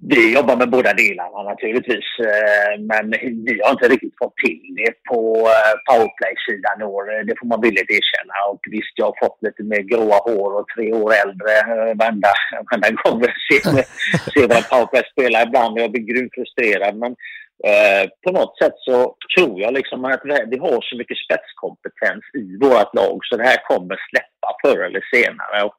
Vi 0.01 0.33
jobbar 0.33 0.55
med 0.55 0.69
båda 0.69 0.93
delarna 0.93 1.43
naturligtvis, 1.43 2.07
eh, 2.29 2.73
men 2.91 3.05
vi 3.45 3.61
har 3.63 3.71
inte 3.71 3.87
riktigt 3.87 4.17
fått 4.21 4.37
till 4.45 4.61
det 4.79 4.91
på 5.09 5.21
eh, 5.55 5.75
powerplay-sidan 5.87 6.81
år. 6.93 7.03
Det 7.27 7.35
får 7.39 7.47
man 7.47 7.61
villigt 7.61 7.91
erkänna. 7.99 8.35
Och 8.51 8.61
visst, 8.75 8.93
jag 8.95 9.05
har 9.05 9.17
fått 9.25 9.39
lite 9.41 9.63
mer 9.71 9.81
gråa 9.91 10.17
hår 10.27 10.51
och 10.59 10.67
tre 10.75 10.87
år 10.93 11.11
äldre 11.23 11.53
eh, 11.71 11.93
varenda, 11.99 12.31
varenda 12.67 12.89
gång 13.01 13.17
jag 13.27 13.35
ser, 13.47 13.61
ser 14.31 14.47
våra 14.51 14.63
powerplay 14.71 15.03
spela 15.13 15.43
ibland. 15.43 15.79
Jag 15.79 15.91
blir 15.91 16.09
grymt 16.11 16.33
frustrerad. 16.35 16.95
Men 17.03 17.15
Eh, 17.65 18.09
på 18.25 18.31
något 18.31 18.57
sätt 18.57 18.73
så 18.75 19.15
tror 19.37 19.61
jag 19.61 19.73
liksom 19.73 20.05
att 20.05 20.21
vi 20.47 20.57
har 20.57 20.81
så 20.81 20.97
mycket 20.97 21.17
spetskompetens 21.17 22.23
i 22.33 22.57
vårt 22.61 22.93
lag 22.95 23.19
så 23.21 23.37
det 23.37 23.43
här 23.43 23.67
kommer 23.67 23.97
släppa 24.09 24.49
förr 24.63 24.83
eller 24.85 25.03
senare. 25.13 25.63
Och 25.63 25.77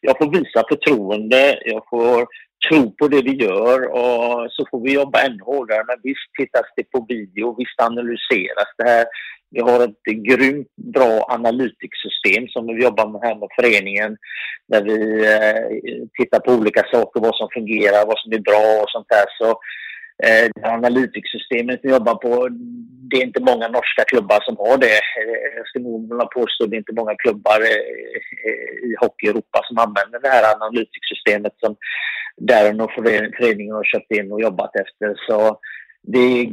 jag 0.00 0.18
får 0.18 0.30
visa 0.38 0.64
förtroende, 0.68 1.58
jag 1.64 1.82
får 1.90 2.26
tro 2.68 2.90
på 2.96 3.08
det 3.08 3.22
vi 3.22 3.34
gör 3.44 3.78
och 3.90 4.52
så 4.52 4.66
får 4.70 4.80
vi 4.80 4.92
jobba 4.92 5.22
ännu 5.22 5.42
hårdare. 5.42 5.84
Men 5.86 5.96
visst 6.02 6.30
tittas 6.38 6.66
det 6.76 6.90
på 6.90 7.06
video, 7.08 7.54
visst 7.58 7.80
analyseras 7.80 8.70
det 8.78 8.88
här. 8.88 9.06
Vi 9.50 9.60
har 9.60 9.84
ett 9.84 10.04
grymt 10.04 10.76
bra 10.76 11.26
analytiksystem 11.28 12.48
som 12.48 12.66
vi 12.66 12.82
jobbar 12.82 13.06
med 13.08 13.20
här 13.22 13.34
med 13.34 13.48
föreningen 13.56 14.16
där 14.68 14.82
vi 14.82 14.98
eh, 15.34 15.60
tittar 16.18 16.40
på 16.40 16.52
olika 16.52 16.82
saker, 16.92 17.20
vad 17.20 17.36
som 17.36 17.48
fungerar, 17.54 18.06
vad 18.06 18.18
som 18.18 18.32
är 18.32 18.38
bra 18.38 18.82
och 18.82 18.90
sånt 18.90 19.08
där. 19.08 19.26
Så 19.38 19.58
eh, 20.26 20.72
analytiksystemet 20.72 21.80
vi 21.82 21.90
jobbar 21.90 22.14
på, 22.14 22.48
det 23.10 23.16
är 23.16 23.26
inte 23.26 23.42
många 23.50 23.68
norska 23.68 24.04
klubbar 24.06 24.40
som 24.42 24.56
har 24.56 24.78
det. 24.78 24.98
Eh, 25.18 25.48
jag 25.56 25.66
skulle 25.66 25.88
nog 25.88 26.30
påstå 26.30 26.64
att 26.64 26.70
det 26.70 26.76
är 26.76 26.84
inte 26.84 27.00
många 27.00 27.14
klubbar 27.14 27.60
eh, 27.60 28.20
eh, 28.46 28.72
i 28.88 28.94
Hockey-Europa 29.00 29.58
som 29.64 29.78
använder 29.78 30.18
det 30.20 30.28
här 30.28 30.54
analytiksystemet 30.56 31.54
som 31.62 31.76
Darren 32.48 32.80
och 32.80 32.92
föreningen 33.38 33.74
har 33.74 33.84
köpt 33.84 34.12
in 34.12 34.32
och 34.32 34.40
jobbat 34.40 34.76
efter. 34.76 35.08
Så 35.26 35.58
det 36.02 36.18
är 36.18 36.44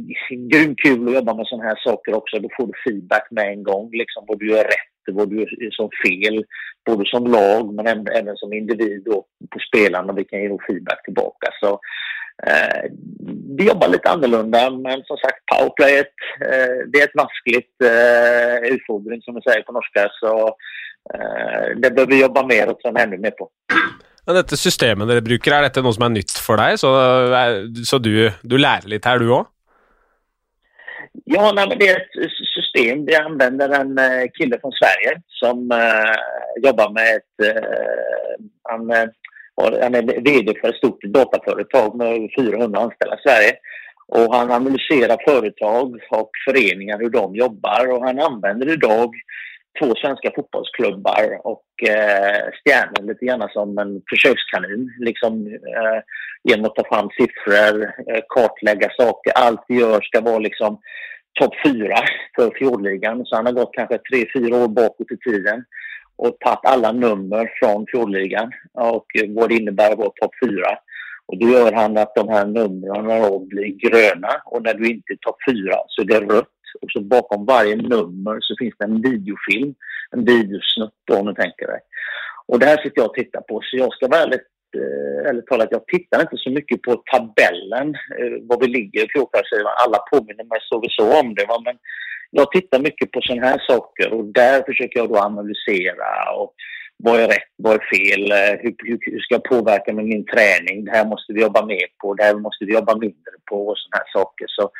grymt 0.50 0.78
kul 0.84 1.08
att 1.08 1.14
jobba 1.14 1.34
med 1.34 1.46
sådana 1.46 1.68
här 1.68 1.80
saker 1.84 2.14
också. 2.14 2.38
Då 2.38 2.48
får 2.56 2.66
du 2.66 2.72
feedback 2.84 3.26
med 3.30 3.46
en 3.52 3.62
gång, 3.62 3.90
liksom 3.92 4.24
vad 4.28 4.38
du 4.38 4.50
gör 4.50 4.64
rätt, 4.64 5.14
vad 5.14 5.30
du 5.30 5.36
gör 5.36 5.70
som 5.70 5.90
fel, 6.06 6.44
både 6.86 7.04
som 7.06 7.26
lag 7.26 7.74
men 7.74 7.86
även 8.08 8.36
som 8.36 8.52
individ 8.52 9.08
och 9.08 9.26
på 9.50 9.58
spelarna. 9.68 10.12
Vi 10.12 10.24
kan 10.24 10.40
ge 10.40 10.58
feedback 10.66 11.04
tillbaka. 11.04 11.46
Så 11.60 11.80
Eh, 12.46 12.90
vi 13.56 13.66
jobbar 13.66 13.88
lite 13.88 14.10
annorlunda, 14.10 14.70
men 14.70 15.02
som 15.04 15.16
sagt 15.16 15.46
powerplayet, 15.52 16.14
eh, 16.40 16.76
det 16.92 17.00
är 17.00 17.04
ett 17.04 17.20
vanskligt 17.22 17.82
eh, 17.82 18.74
utfordring 18.74 19.22
som 19.22 19.34
vi 19.34 19.40
säger 19.40 19.62
på 19.62 19.72
norska, 19.72 20.08
så 20.20 20.56
det 21.76 21.90
behöver 21.90 22.06
vi 22.06 22.20
jobba 22.20 22.46
mer 22.46 22.68
och 22.68 22.80
träna 22.80 23.00
ännu 23.00 23.18
mer 23.18 23.30
på. 23.30 23.48
Men 24.26 24.34
dette 24.34 24.56
systemet 24.56 25.08
dere 25.08 25.22
bruker, 25.24 25.54
er 25.56 25.64
dette 25.64 25.80
noe 25.80 25.94
som 25.96 26.04
er 26.04 26.10
nytt 26.12 26.34
for 26.44 26.60
deg, 26.60 26.76
så, 26.76 26.90
så 27.88 28.00
du, 28.02 28.28
du 28.44 28.56
lærer 28.60 28.90
litt 28.92 29.08
her, 29.08 29.22
du 29.22 29.30
òg? 29.32 29.46
Ja, 31.24 31.46
nej, 31.56 31.64
men 31.70 31.78
det 31.78 31.88
är 31.88 31.96
ett 32.02 32.36
system. 32.50 33.06
Vi 33.08 33.16
använder 33.16 33.72
en 33.78 33.96
kille 34.36 34.60
från 34.60 34.76
Sverige 34.76 35.16
som 35.40 35.64
uh, 35.72 36.66
jobbar 36.66 36.92
med 36.92 37.16
ett... 37.16 37.56
Uh, 37.56 38.36
han, 39.64 39.82
han 39.82 39.94
är 39.94 40.02
VD 40.02 40.60
för 40.60 40.68
ett 40.68 40.76
stort 40.76 41.02
dataföretag 41.02 41.96
med 41.96 42.30
400 42.38 42.80
anställda 42.80 43.16
i 43.16 43.28
Sverige. 43.28 43.52
Och 44.08 44.34
han 44.34 44.50
analyserar 44.50 45.30
företag 45.30 45.98
och 46.10 46.30
föreningar 46.48 46.98
hur 46.98 47.10
de 47.10 47.34
jobbar 47.34 47.92
och 47.92 48.04
han 48.06 48.18
använder 48.18 48.72
idag 48.72 49.10
två 49.78 49.94
svenska 49.94 50.30
fotbollsklubbar 50.36 51.40
och 51.44 51.68
eh, 51.88 52.42
stjärnor 52.58 53.02
lite 53.08 53.24
grann 53.24 53.48
som 53.52 53.78
en 53.78 54.02
försökskanin. 54.10 54.94
Liksom, 54.98 55.46
eh, 55.46 56.00
genom 56.42 56.64
att 56.64 56.74
ta 56.74 56.84
fram 56.84 57.08
siffror, 57.18 57.82
eh, 57.84 58.22
kartlägga 58.28 58.90
saker. 58.98 59.32
Allt 59.34 59.64
vi 59.68 59.80
gör 59.80 60.00
ska 60.00 60.20
vara 60.20 60.38
liksom 60.38 60.80
topp 61.40 61.54
fyra 61.66 61.98
för 62.36 62.50
fjordligan. 62.58 63.24
Så 63.24 63.36
han 63.36 63.46
har 63.46 63.52
gått 63.52 63.74
kanske 63.74 63.98
tre, 63.98 64.24
fyra 64.34 64.56
år 64.56 64.68
bakåt 64.68 65.10
i 65.10 65.30
tiden 65.30 65.64
och 66.18 66.36
tagit 66.40 66.66
alla 66.66 66.92
nummer 66.92 67.50
från 67.58 67.86
fjordligan 67.90 68.52
och 68.72 69.06
eh, 69.14 69.28
vad 69.28 69.48
det 69.48 69.54
innebär 69.54 69.92
att 69.92 69.98
vara 69.98 70.10
topp 70.20 70.34
fyra. 70.44 70.78
Och 71.26 71.38
då 71.38 71.48
gör 71.48 71.72
han 71.72 71.98
att 71.98 72.14
de 72.14 72.28
här 72.28 72.46
numren 72.46 73.48
blir 73.48 73.70
gröna 73.84 74.32
och 74.44 74.62
när 74.62 74.74
du 74.74 74.90
inte 74.90 75.12
är 75.12 75.16
topp 75.16 75.40
fyra 75.50 75.76
så 75.86 76.02
är 76.02 76.06
det 76.06 76.20
rött. 76.20 76.54
Och 76.82 76.90
så 76.90 77.00
bakom 77.00 77.46
varje 77.46 77.76
nummer 77.76 78.38
så 78.40 78.54
finns 78.58 78.74
det 78.78 78.84
en 78.84 79.02
videofilm, 79.02 79.74
en 80.10 80.24
videosnutt 80.24 81.02
om 81.12 81.26
du 81.26 81.34
tänker 81.34 81.66
dig. 81.66 81.80
Och 82.46 82.58
det 82.58 82.66
här 82.66 82.76
sitter 82.76 83.00
jag 83.00 83.10
och 83.10 83.14
tittar 83.14 83.40
på 83.40 83.60
så 83.62 83.76
jag 83.76 83.92
ska 83.94 84.08
vara 84.08 84.20
ärligt 84.20 84.48
eh, 84.76 85.30
eller 85.30 85.42
talat, 85.42 85.68
jag 85.70 85.86
tittar 85.86 86.20
inte 86.20 86.36
så 86.36 86.50
mycket 86.50 86.82
på 86.82 86.92
tabellen, 87.12 87.88
eh, 88.18 88.36
var 88.48 88.60
vi 88.60 88.66
ligger 88.66 89.04
i 89.04 89.08
fjolårsligan. 89.12 89.78
Alla 89.84 89.98
påminner 90.12 90.44
mig 90.44 90.60
så 90.68 91.20
om 91.20 91.34
det. 91.34 91.46
Va? 91.46 91.58
Men 91.64 91.76
jag 92.30 92.52
tittar 92.52 92.78
mycket 92.78 93.10
på 93.12 93.20
sådana 93.22 93.46
här 93.46 93.62
saker 93.68 94.12
och 94.12 94.24
där 94.24 94.62
försöker 94.62 94.98
jag 95.00 95.08
då 95.08 95.16
analysera 95.18 96.32
och 96.36 96.54
vad 97.04 97.20
är 97.20 97.28
rätt, 97.28 97.52
vad 97.56 97.74
är 97.74 97.84
fel, 97.96 98.32
eh, 98.32 98.54
hur, 98.62 98.74
hur, 98.78 98.98
hur 99.00 99.20
ska 99.20 99.34
jag 99.34 99.44
påverka 99.44 99.92
med 99.92 100.04
min 100.04 100.26
träning, 100.26 100.84
det 100.84 100.90
här 100.90 101.06
måste 101.06 101.32
vi 101.32 101.40
jobba 101.40 101.66
mer 101.66 101.86
på, 102.02 102.14
det 102.14 102.24
här 102.24 102.34
måste 102.34 102.64
vi 102.64 102.72
jobba 102.72 102.94
mindre 102.96 103.34
på 103.50 103.66
och 103.68 103.78
sådana 103.78 104.02
här 104.04 104.20
saker. 104.20 104.46
Så 104.48 104.70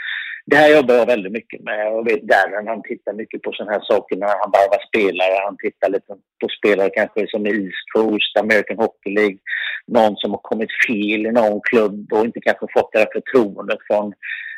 det 0.50 0.56
här 0.56 0.76
jobbar 0.76 0.94
jag 0.94 1.06
väldigt 1.06 1.32
mycket 1.32 1.60
med. 1.60 1.78
Jag 1.86 2.04
vet 2.04 2.22
Darren 2.22 2.68
han 2.68 2.82
tittar 2.82 3.12
mycket 3.12 3.42
på 3.42 3.52
sådana 3.52 3.72
här 3.72 3.84
saker 3.92 4.16
när 4.16 4.26
han 4.26 4.50
varvar 4.56 4.80
spelare. 4.88 5.44
Han 5.44 5.56
tittar 5.56 5.88
lite 5.90 6.12
på 6.40 6.48
spelare 6.58 6.90
kanske 6.90 7.26
som 7.28 7.46
i 7.46 7.50
East 7.50 7.86
Coast, 7.94 8.36
American 8.38 8.76
Hockey 8.76 9.10
League. 9.10 9.38
Någon 9.86 10.16
som 10.16 10.30
har 10.30 10.40
kommit 10.42 10.72
fel 10.86 11.26
i 11.26 11.32
någon 11.32 11.60
klubb 11.60 12.12
och 12.12 12.24
inte 12.24 12.40
kanske 12.40 12.66
fått 12.76 12.92
det 12.92 12.98
här 12.98 13.12
förtroendet 13.12 13.78
från 13.86 14.12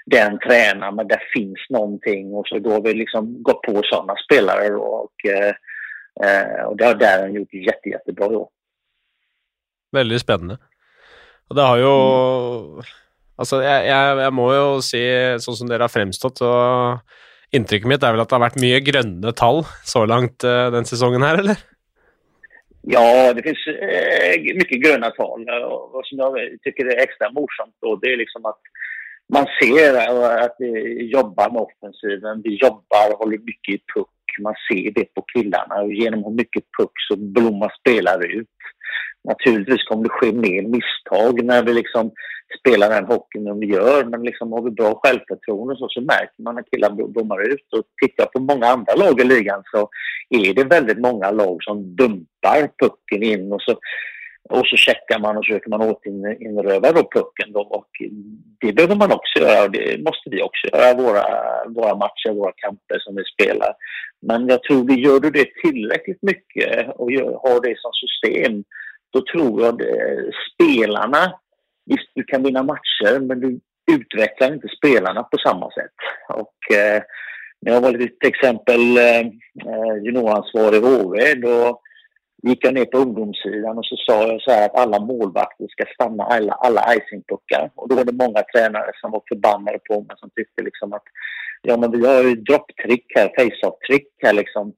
den 0.07 0.39
tränaren. 0.39 0.97
Men 0.97 1.09
där 1.09 1.23
finns 1.33 1.67
någonting 1.71 2.35
och 2.35 2.47
så 2.47 2.59
då 2.59 2.71
har 2.71 2.81
vi 2.81 2.95
liksom 2.95 3.43
gått 3.43 3.63
på 3.63 3.83
sådana 3.85 4.15
spelare 4.17 4.75
och, 4.75 5.13
eh, 5.25 5.55
eh, 6.27 6.65
och 6.65 6.77
det 6.77 6.85
har 6.85 6.95
Darren 6.95 7.35
gjort 7.35 7.55
jätte, 7.55 7.89
jättebra 7.89 8.27
år. 8.27 8.49
Väldigt 9.93 10.21
spännande. 10.21 10.59
Och 11.49 11.55
det 11.55 11.63
har 11.63 11.77
ju 11.77 11.85
mm 11.85 12.83
Altså, 13.41 13.63
jeg, 13.65 13.87
jeg, 13.89 14.17
jeg, 14.21 14.33
må 14.37 14.47
jo 14.53 14.65
si, 14.85 15.01
sånn 15.41 15.57
som 15.57 15.69
dere 15.71 15.87
har 15.87 15.93
fremstått, 15.93 16.43
og 16.45 17.57
inntrykket 17.57 17.89
mitt 17.89 18.03
er 18.05 18.13
vel 18.13 18.21
at 18.21 18.29
det 18.29 18.37
har 18.37 18.45
vært 18.45 18.61
mye 18.61 18.83
grønne 18.85 19.33
tall 19.33 19.63
så 19.89 20.05
langt 20.09 20.45
uh, 20.45 20.69
den 20.75 20.89
sesongen 20.89 21.25
her, 21.25 21.41
eller? 21.41 21.63
Ja, 22.89 23.33
det 23.37 23.45
finns 23.45 23.63
eh, 23.69 24.41
mycket 24.57 24.83
gröna 24.83 25.11
tal. 25.11 25.45
Och 25.45 25.91
vad 25.93 26.07
som 26.07 26.19
jag 26.19 26.33
tycker 26.65 26.87
är 26.87 27.03
extra 27.03 27.31
morsamt 27.31 27.77
då, 27.81 27.97
det 27.97 28.13
är 28.13 28.17
liksom 28.17 28.47
att 28.47 28.61
man 29.33 29.47
ser 29.63 29.95
att 30.45 30.57
vi 30.59 30.71
jobbar 31.13 31.51
med 31.51 31.63
offensiven. 31.63 32.43
Vi 32.45 32.55
jobbar, 32.55 33.19
håller 33.19 33.39
mycket 33.39 33.75
i 33.75 33.83
puck. 33.95 34.09
Man 34.41 34.55
ser 34.71 34.91
det 34.91 35.15
på 35.15 35.23
killarna 35.23 35.75
och 35.83 35.93
genom 35.93 36.25
hur 36.25 36.31
mycket 36.31 36.65
puck 36.79 36.93
så 37.09 37.17
blommar 37.17 37.73
spelare 37.81 38.27
ut. 38.27 38.49
Naturligtvis 39.25 39.85
kommer 39.85 40.05
det 40.05 40.11
ske 40.11 40.33
mer 40.33 40.63
misstag 40.63 41.45
när 41.45 41.63
vi 41.63 41.75
liksom 41.75 42.11
spelar 42.61 42.91
den 42.91 43.05
hockeyn 43.05 43.61
vi 43.61 43.67
gör. 43.67 44.05
Men 44.05 44.23
liksom 44.23 44.53
har 44.53 44.63
vi 44.63 44.71
bra 44.71 45.01
självförtroende 45.03 45.77
så, 45.77 45.89
så 45.89 46.01
märker 46.01 46.43
man 46.43 46.59
att 46.59 46.71
killar 46.71 47.09
blommar 47.09 47.53
ut. 47.53 47.73
Och 47.73 47.85
tittar 48.03 48.27
på 48.27 48.41
många 48.41 48.67
andra 48.67 48.95
lag 48.95 49.21
i 49.21 49.25
ligan 49.25 49.63
så 49.73 49.89
är 50.31 50.55
det 50.55 50.65
väldigt 50.65 50.99
många 50.99 51.31
lag 51.31 51.57
som 51.61 51.97
dumpar 51.97 52.71
pucken 52.79 53.23
in 53.23 53.53
och 53.53 53.63
så, 53.63 53.79
och 54.49 54.67
så 54.67 54.77
checkar 54.77 55.19
man 55.19 55.37
och 55.37 55.45
så 55.45 55.49
försöker 55.49 55.71
man 55.71 55.81
återinröva 55.81 56.93
då 56.93 57.03
pucken. 57.15 57.53
Då. 57.53 57.61
Och 57.61 57.89
det 58.61 58.73
behöver 58.73 58.97
man 58.97 59.13
också 59.13 59.39
göra 59.39 59.65
och 59.65 59.71
det 59.71 60.05
måste 60.05 60.31
vi 60.31 60.43
också 60.43 60.67
göra 60.73 60.95
våra, 60.95 61.25
våra 61.69 61.95
matcher, 61.97 62.33
våra 62.35 62.53
kamper 62.53 62.99
som 62.99 63.15
vi 63.17 63.25
spelar. 63.25 63.73
Men 64.23 64.49
jag 64.49 64.63
tror 64.63 64.87
vi 64.87 65.01
gör 65.01 65.21
du 65.21 65.31
det 65.31 65.49
tillräckligt 65.65 66.23
mycket 66.23 66.89
och 66.97 67.13
gör, 67.13 67.25
har 67.25 67.61
det 67.63 67.75
som 67.79 67.93
system 67.93 68.65
då 69.13 69.21
tror 69.33 69.63
jag 69.63 69.75
att 69.75 69.81
spelarna 70.53 71.33
Visst, 71.91 72.11
du 72.15 72.25
kan 72.25 72.43
vinna 72.43 72.63
matcher, 72.63 73.21
men 73.21 73.41
du 73.41 73.61
utvecklar 73.93 74.53
inte 74.53 74.69
spelarna 74.69 75.23
på 75.23 75.39
samma 75.39 75.71
sätt. 75.71 75.97
Och 76.29 76.77
eh, 76.77 77.03
när 77.61 77.73
jag 77.73 77.81
var 77.81 77.93
till 77.93 78.29
exempel 78.29 78.97
eh, 78.97 79.21
eh 79.67 79.97
junioransvarig 80.05 80.83
i 80.83 80.87
HV, 80.87 81.35
då 81.35 81.81
gick 82.43 82.65
jag 82.65 82.75
ner 82.75 82.85
på 82.85 82.99
ungdomssidan 82.99 83.79
och 83.79 83.87
så 83.87 83.97
sa 83.97 84.27
jag 84.27 84.43
så 84.43 84.51
här 84.51 84.67
att 84.67 84.75
alla 84.75 85.01
målvakter 85.01 85.67
ska 85.69 85.85
stanna 85.95 86.25
alla, 86.25 86.53
alla 86.53 86.95
icingpuckar. 86.95 87.71
Och 87.75 87.89
då 87.89 87.95
var 87.95 88.05
det 88.05 88.25
många 88.25 88.43
tränare 88.43 88.91
som 89.01 89.11
var 89.11 89.23
förbannade 89.29 89.79
på 89.79 89.95
mig 90.01 90.17
som 90.17 90.31
tyckte 90.31 90.63
liksom 90.63 90.93
att 90.93 91.03
ja 91.63 91.77
men 91.77 91.91
vi 91.91 92.07
har 92.07 92.23
ju 92.23 92.35
dropptrick 92.35 93.07
här, 93.15 93.29
face-off-trick 93.37 94.09
här 94.23 94.33
liksom. 94.33 94.73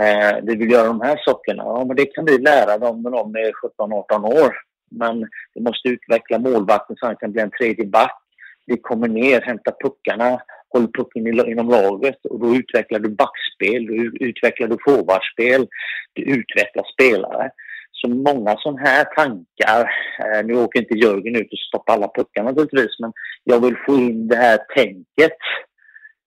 Eh, 0.00 0.36
vi 0.42 0.56
vill 0.56 0.70
göra 0.70 0.86
de 0.86 1.00
här 1.00 1.20
sakerna. 1.24 1.62
Ja 1.62 1.84
men 1.84 1.96
det 1.96 2.06
kan 2.06 2.24
vi 2.24 2.38
lära 2.38 2.78
dem 2.78 3.02
när 3.02 3.10
de 3.10 3.34
är 3.34 3.52
17-18 3.52 4.44
år. 4.44 4.54
Men 4.90 5.28
vi 5.54 5.60
måste 5.60 5.88
utveckla 5.88 6.38
målvakten 6.38 6.96
så 6.96 7.06
han 7.06 7.16
kan 7.16 7.32
bli 7.32 7.42
en 7.42 7.50
tredje 7.50 7.86
back. 7.86 8.21
Vi 8.66 8.76
kommer 8.76 9.08
ner, 9.08 9.40
hämtar 9.40 9.74
puckarna, 9.84 10.40
håller 10.68 10.88
pucken 10.88 11.48
inom 11.48 11.68
laget 11.68 12.24
och 12.30 12.40
då 12.40 12.54
utvecklar 12.56 12.98
du 12.98 13.08
backspel, 13.08 13.86
då 13.86 13.94
utvecklar 14.26 14.68
du 14.68 14.76
forwardspel, 14.84 15.66
du 16.12 16.22
utvecklar 16.22 16.84
spelare. 16.94 17.50
Så 17.92 18.08
många 18.08 18.56
sådana 18.58 18.80
här 18.80 19.04
tankar, 19.04 19.90
eh, 20.24 20.44
nu 20.44 20.54
åker 20.54 20.80
inte 20.80 20.94
Jörgen 20.94 21.36
ut 21.36 21.52
och 21.52 21.58
stoppar 21.58 21.94
alla 21.94 22.08
puckar 22.08 22.42
naturligtvis, 22.42 22.98
men 22.98 23.12
jag 23.44 23.60
vill 23.64 23.76
få 23.86 23.94
in 23.94 24.28
det 24.28 24.36
här 24.36 24.58
tänket 24.76 25.38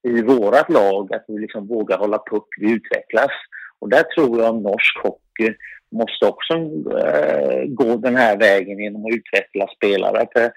i 0.08 0.22
vårat 0.22 0.70
lag, 0.70 1.14
att 1.14 1.26
vi 1.28 1.40
liksom 1.40 1.68
vågar 1.68 1.98
hålla 1.98 2.24
puck, 2.32 2.48
vi 2.60 2.72
utvecklas. 2.72 3.32
Och 3.80 3.90
där 3.90 4.04
tror 4.04 4.42
jag 4.42 4.62
norsk 4.62 4.98
hockey 5.04 5.56
måste 5.92 6.26
också 6.26 6.54
eh, 7.00 7.64
gå 7.68 7.96
den 7.96 8.16
här 8.16 8.38
vägen 8.38 8.80
genom 8.80 9.06
att 9.06 9.16
utveckla 9.16 9.68
spelare. 9.68 10.28
För 10.34 10.52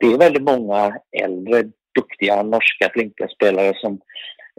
det 0.00 0.06
är 0.06 0.18
väldigt 0.18 0.42
många 0.42 0.98
äldre, 1.24 1.64
duktiga 1.94 2.42
norska 2.42 2.90
flinka 2.92 3.28
spelare 3.28 3.74
som 3.76 4.00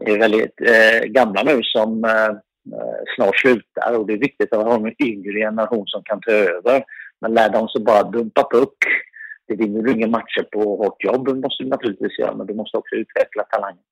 är 0.05 0.19
väldigt 0.19 0.61
eh, 0.61 1.05
gamla 1.05 1.43
nu 1.43 1.59
som 1.63 2.03
eh, 2.03 2.31
snart 3.15 3.37
slutar 3.39 3.97
och 3.97 4.07
det 4.07 4.13
är 4.13 4.17
viktigt 4.17 4.53
att 4.53 4.63
ha 4.63 4.75
en 4.75 4.95
yngre 5.03 5.39
generation 5.39 5.87
som 5.87 6.03
kan 6.03 6.21
ta 6.21 6.31
över. 6.31 6.83
Men 7.21 7.33
lär 7.33 7.49
de 7.49 7.67
sig 7.67 7.81
bara 7.81 8.03
dumpa 8.03 8.47
puck, 8.51 8.77
det 9.47 9.55
vinner 9.55 9.81
du 9.81 9.91
inga 9.91 10.07
matcher 10.07 10.43
på 10.51 10.59
hårt 10.59 11.03
jobb, 11.03 11.27
det 11.27 11.33
måste 11.33 11.63
du 11.63 11.69
naturligtvis 11.69 12.19
göra, 12.19 12.35
men 12.35 12.47
du 12.47 12.53
måste 12.53 12.77
också 12.77 12.95
utveckla 12.95 13.43
talangen. 13.43 13.83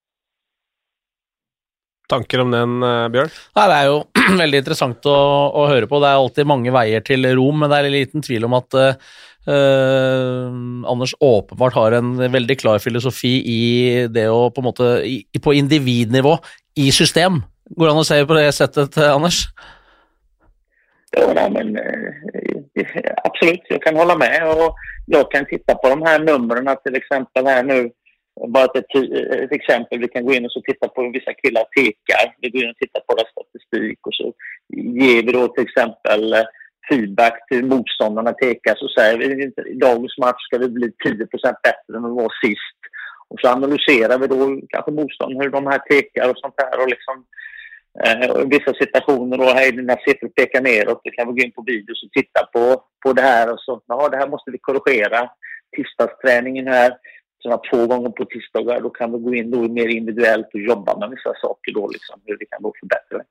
Tanker 2.10 2.42
om 2.42 2.52
den, 2.52 2.84
eh, 2.84 3.08
Bjørn? 3.10 3.30
Nei, 3.56 3.68
Det 3.70 3.76
er 3.78 3.86
jo 3.86 3.98
veldig 4.44 4.62
interessant 4.64 5.06
å, 5.06 5.18
å, 5.54 5.66
høre 5.70 5.88
på. 5.88 6.00
Det 6.02 6.10
er 6.10 6.22
alltid 6.22 6.50
mange 6.50 6.74
veier 6.74 7.06
til 7.06 7.28
Rom, 7.38 7.60
men 7.62 7.70
det 7.70 7.78
er 7.78 7.94
liten 7.94 8.26
tvil 8.26 8.48
om 8.50 8.56
at 8.58 8.78
uh, 8.78 9.12
Eh, 9.50 10.48
Anders 10.92 11.16
åpenbart 11.20 11.74
har 11.74 11.92
en 11.98 12.12
veldig 12.32 12.60
klar 12.60 12.82
filosofi 12.84 13.32
i 13.50 13.62
det 14.14 14.28
å 14.30 14.50
på 14.54 14.62
en 14.62 14.68
måte 14.68 14.90
i, 15.08 15.24
På 15.42 15.56
individnivå, 15.58 16.38
i 16.78 16.92
system. 16.94 17.42
Går 17.70 17.88
det 17.88 17.94
an 17.94 18.02
å 18.04 18.08
se 18.08 18.20
på 18.26 18.38
det 18.38 18.50
settet, 18.54 18.98
Anders? 19.10 19.48
Ja, 21.18 21.48
men 21.50 21.78
eh, 21.78 22.86
absolut, 23.24 23.66
jag 23.70 23.82
kan 23.82 23.96
hålla 23.96 24.18
med 24.18 24.46
och 24.52 24.76
jag 25.06 25.32
kan 25.32 25.46
titta 25.46 25.76
på 25.76 25.90
de 25.90 26.02
här 26.02 26.20
numren 26.20 26.78
till 26.84 26.96
exempel 26.96 27.46
här 27.46 27.64
nu 27.64 27.90
bara 28.48 28.66
ett, 28.66 28.76
ett, 28.76 29.52
exempel, 29.52 30.00
vi 30.00 30.08
kan 30.08 30.26
gå 30.26 30.34
in 30.34 30.46
och 30.46 30.52
så 30.52 30.62
titta 30.62 30.88
på 30.88 31.12
vissa 31.14 31.34
killar 31.34 31.66
tekar. 31.76 32.36
Vi 32.42 32.50
går 32.50 32.64
in 32.64 32.70
och 32.70 32.78
tittar 32.78 33.02
på 33.08 33.16
deras 33.16 33.32
statistik 33.32 34.00
och 34.08 34.14
så 34.14 34.34
ger 35.00 35.24
vi 35.24 35.32
då 35.32 35.48
till 35.48 35.64
exempel 35.64 36.34
eh, 36.34 36.46
feedback 36.90 37.48
till 37.48 37.66
motståndarna 37.66 38.34
tekar 38.34 38.76
så 38.76 38.88
säger 38.88 39.18
vi 39.18 39.48
att 39.48 39.68
i 39.68 39.74
dagens 39.74 40.18
match 40.18 40.42
ska 40.48 40.58
vi 40.58 40.70
bli 40.70 40.92
10 41.06 41.16
bättre 41.64 41.98
än 41.98 42.04
vi 42.04 42.22
var 42.24 42.34
sist. 42.46 42.80
Och 43.30 43.40
så 43.40 43.48
analyserar 43.48 44.18
vi 44.20 44.28
då 44.28 44.62
kanske 44.70 44.92
motståndarna, 44.92 45.44
hur 45.44 45.50
de 45.50 45.68
här 45.68 45.80
tekar 45.80 46.30
och 46.30 46.38
sånt 46.38 46.58
där 46.58 46.82
och 46.82 46.90
liksom 46.90 47.16
eh, 48.06 48.48
vissa 48.56 48.74
situationer 48.74 49.38
då, 49.38 49.44
hej 49.44 49.72
dina 49.72 49.96
siffror 49.96 50.30
pekar 50.30 50.62
neråt, 50.62 51.02
då 51.04 51.12
kan 51.12 51.28
vi 51.28 51.34
gå 51.34 51.46
in 51.46 51.52
på 51.52 51.64
videos 51.68 52.04
och 52.04 52.12
titta 52.12 52.42
på, 52.54 52.84
på 53.04 53.14
det 53.14 53.22
här 53.22 53.54
och 53.54 53.60
så, 53.60 53.82
ja 53.88 54.10
det 54.10 54.18
här 54.18 54.28
måste 54.28 54.52
vi 54.52 54.58
korrigera. 54.58 55.30
Tisdagsträningen 55.76 56.68
här, 56.68 56.92
som 57.42 57.52
var 57.52 57.62
två 57.72 57.88
gånger 57.88 58.10
på 58.10 58.26
tisdagar. 58.26 58.82
Då 58.82 58.90
kan 58.90 59.12
vi 59.12 59.20
gå 59.20 59.36
in 59.36 59.52
då 59.52 59.58
mer 59.58 59.88
individuellt 59.88 60.48
och 60.54 60.60
jobba 60.60 60.98
med 61.00 61.10
vissa 61.10 61.34
saker 61.42 61.74
då, 61.74 61.88
liksom, 61.88 62.22
hur 62.26 62.38
vi 62.40 62.46
kan 62.46 62.62
då 62.64 62.74
förbättra 62.80 63.18
det. 63.18 63.26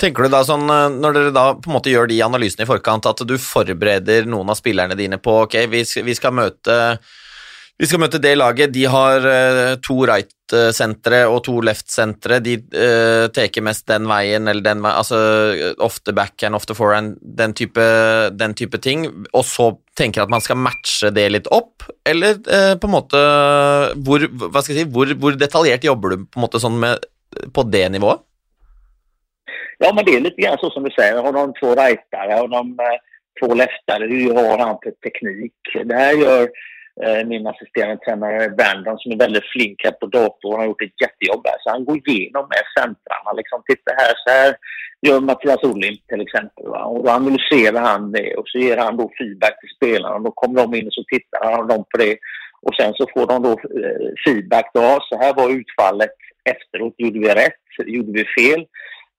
Tenker 0.00 0.26
du 0.26 0.32
da 0.32 0.44
sånn, 0.46 0.68
alltså, 0.70 1.00
Når 1.02 1.18
dere 1.18 1.34
da 1.34 1.48
på 1.58 1.70
en 1.70 1.78
måte 1.78 1.92
gjør 1.92 2.08
de 2.10 2.22
analysene 2.24 2.66
i 2.66 2.70
forkant, 2.70 3.10
at 3.10 3.26
du 3.26 3.36
forbereder 3.40 4.28
noen 4.30 4.52
av 4.52 4.58
spillerne 4.60 4.96
dine 4.98 5.20
på 5.22 5.44
ok, 5.44 5.60
vi 5.70 5.84
skal, 5.88 6.06
vi 6.06 6.16
skal 6.16 6.34
møte 6.36 6.80
Vi 7.80 7.88
skal 7.90 7.98
møte 7.98 8.20
det 8.22 8.36
laget. 8.38 8.70
De 8.70 8.84
har 8.86 9.24
eh, 9.26 9.56
uh, 9.74 9.76
to 9.82 9.96
right-sentre 10.06 11.24
og 11.26 11.40
to 11.42 11.56
left-sentre. 11.66 12.36
De 12.38 12.52
eh, 12.54 13.24
uh, 13.24 13.30
teker 13.34 13.64
mest 13.66 13.88
den 13.90 14.06
veien 14.06 14.46
eller 14.46 14.62
den 14.62 14.84
veien, 14.84 14.94
altså 15.00 15.18
ofte 15.82 16.14
backhand, 16.14 16.54
ofte 16.54 16.76
forehand, 16.78 17.16
den 17.18 17.50
type, 17.58 17.82
den 18.38 18.54
type 18.54 18.78
ting. 18.78 19.08
Og 19.32 19.42
så 19.42 19.72
tenker 19.98 20.22
at 20.22 20.30
man 20.30 20.44
skal 20.44 20.60
matche 20.62 21.10
det 21.14 21.26
litt 21.34 21.50
opp, 21.50 21.82
eller 22.06 22.38
uh, 22.46 22.76
på 22.78 22.86
en 22.86 22.94
måte 22.94 23.24
hvor, 24.06 24.22
hva 24.22 24.62
skal 24.62 24.76
jeg 24.76 24.84
si, 24.84 24.92
hvor, 24.94 25.10
hvor, 25.18 25.34
detaljert 25.34 25.90
jobber 25.90 26.14
du 26.14 26.28
på 26.28 26.38
en 26.38 26.46
måte 26.46 26.62
sånn 26.62 26.78
med, 26.78 27.10
på 27.50 27.66
det 27.74 27.88
nivået? 27.96 28.22
Ja, 29.78 29.92
men 29.94 30.04
det 30.04 30.16
är 30.16 30.20
lite 30.20 30.42
grann 30.42 30.58
så 30.60 30.70
som 30.70 30.84
du 30.84 30.90
säger. 30.90 31.22
Har 31.22 31.32
de 31.32 31.54
två 31.60 31.74
rightare 31.74 32.40
och 32.40 32.50
de 32.50 32.78
eh, 32.80 32.98
två 33.40 33.54
leftare, 33.54 34.04
hur 34.06 34.34
har 34.34 34.58
han 34.58 34.78
för 34.82 34.90
teknik? 34.90 35.54
Det 35.84 35.94
här 35.94 36.12
gör 36.12 36.48
Eh, 37.02 37.26
min 37.26 37.46
assisterande 37.46 38.04
tränare 38.04 38.48
Brandon 38.48 38.98
som 38.98 39.12
är 39.12 39.16
väldigt 39.16 39.50
flink 39.52 39.80
här 39.84 39.90
på 39.90 40.06
datorn 40.06 40.52
Han 40.52 40.60
har 40.60 40.66
gjort 40.66 40.82
ett 40.82 41.00
jättejobb 41.04 41.46
här. 41.46 41.58
Så 41.60 41.70
han 41.70 41.84
går 41.84 41.96
igenom 42.08 42.46
med 42.52 42.64
centrarna. 42.78 43.30
Liksom, 43.36 43.62
titta 43.66 43.90
här, 44.02 44.14
så 44.24 44.30
här 44.30 44.56
gör 45.06 45.20
Mattias 45.20 45.62
Olimp 45.62 46.06
till 46.08 46.20
exempel. 46.20 46.64
Va? 46.74 46.84
Och 46.84 47.04
då 47.04 47.10
analyserar 47.10 47.80
han 47.80 48.12
det 48.12 48.36
och 48.36 48.48
så 48.48 48.58
ger 48.58 48.76
han 48.76 48.96
då 48.96 49.10
feedback 49.18 49.60
till 49.60 49.76
spelarna. 49.76 50.14
Och 50.14 50.22
då 50.22 50.30
kommer 50.30 50.54
de 50.62 50.74
in 50.74 50.86
och 50.86 50.92
så 50.92 51.04
tittar 51.12 51.68
de 51.68 51.76
på 51.90 51.96
det. 51.98 52.16
Och 52.62 52.74
sen 52.74 52.92
så 52.94 53.06
får 53.14 53.26
de 53.26 53.42
då 53.42 53.52
eh, 53.52 54.10
feedback. 54.26 54.70
Då, 54.74 54.98
så 55.08 55.18
här 55.22 55.34
var 55.34 55.50
utfallet 55.60 56.16
efteråt. 56.54 56.94
Gjorde 56.98 57.18
vi 57.18 57.28
rätt? 57.28 57.64
Gjorde 57.86 58.12
vi 58.12 58.24
fel? 58.24 58.66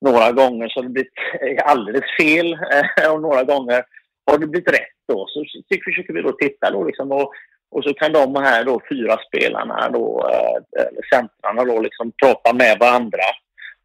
Några 0.00 0.32
gånger 0.32 0.68
så 0.68 0.78
har 0.78 0.82
det 0.82 0.88
blivit 0.88 1.12
eh, 1.40 1.70
alldeles 1.70 2.04
fel 2.20 2.52
eh, 2.52 3.12
och 3.12 3.22
några 3.22 3.42
gånger 3.42 3.84
har 4.26 4.38
det 4.38 4.46
blivit 4.46 4.70
rätt. 4.70 4.96
Då. 5.08 5.26
Så 5.28 5.44
försöker 5.84 6.12
vi 6.12 6.22
då 6.22 6.32
titta 6.32 6.70
då 6.70 6.84
liksom 6.84 7.12
och 7.12 7.32
och 7.70 7.84
så 7.84 7.94
kan 7.94 8.12
de 8.12 8.36
här 8.36 8.64
då 8.64 8.80
fyra 8.88 9.16
spelarna 9.28 9.88
då, 9.88 10.28
eh, 10.32 10.88
centrarna 11.12 11.64
då 11.64 11.80
liksom 11.80 12.12
prata 12.22 12.52
med 12.52 12.76
varandra. 12.80 13.26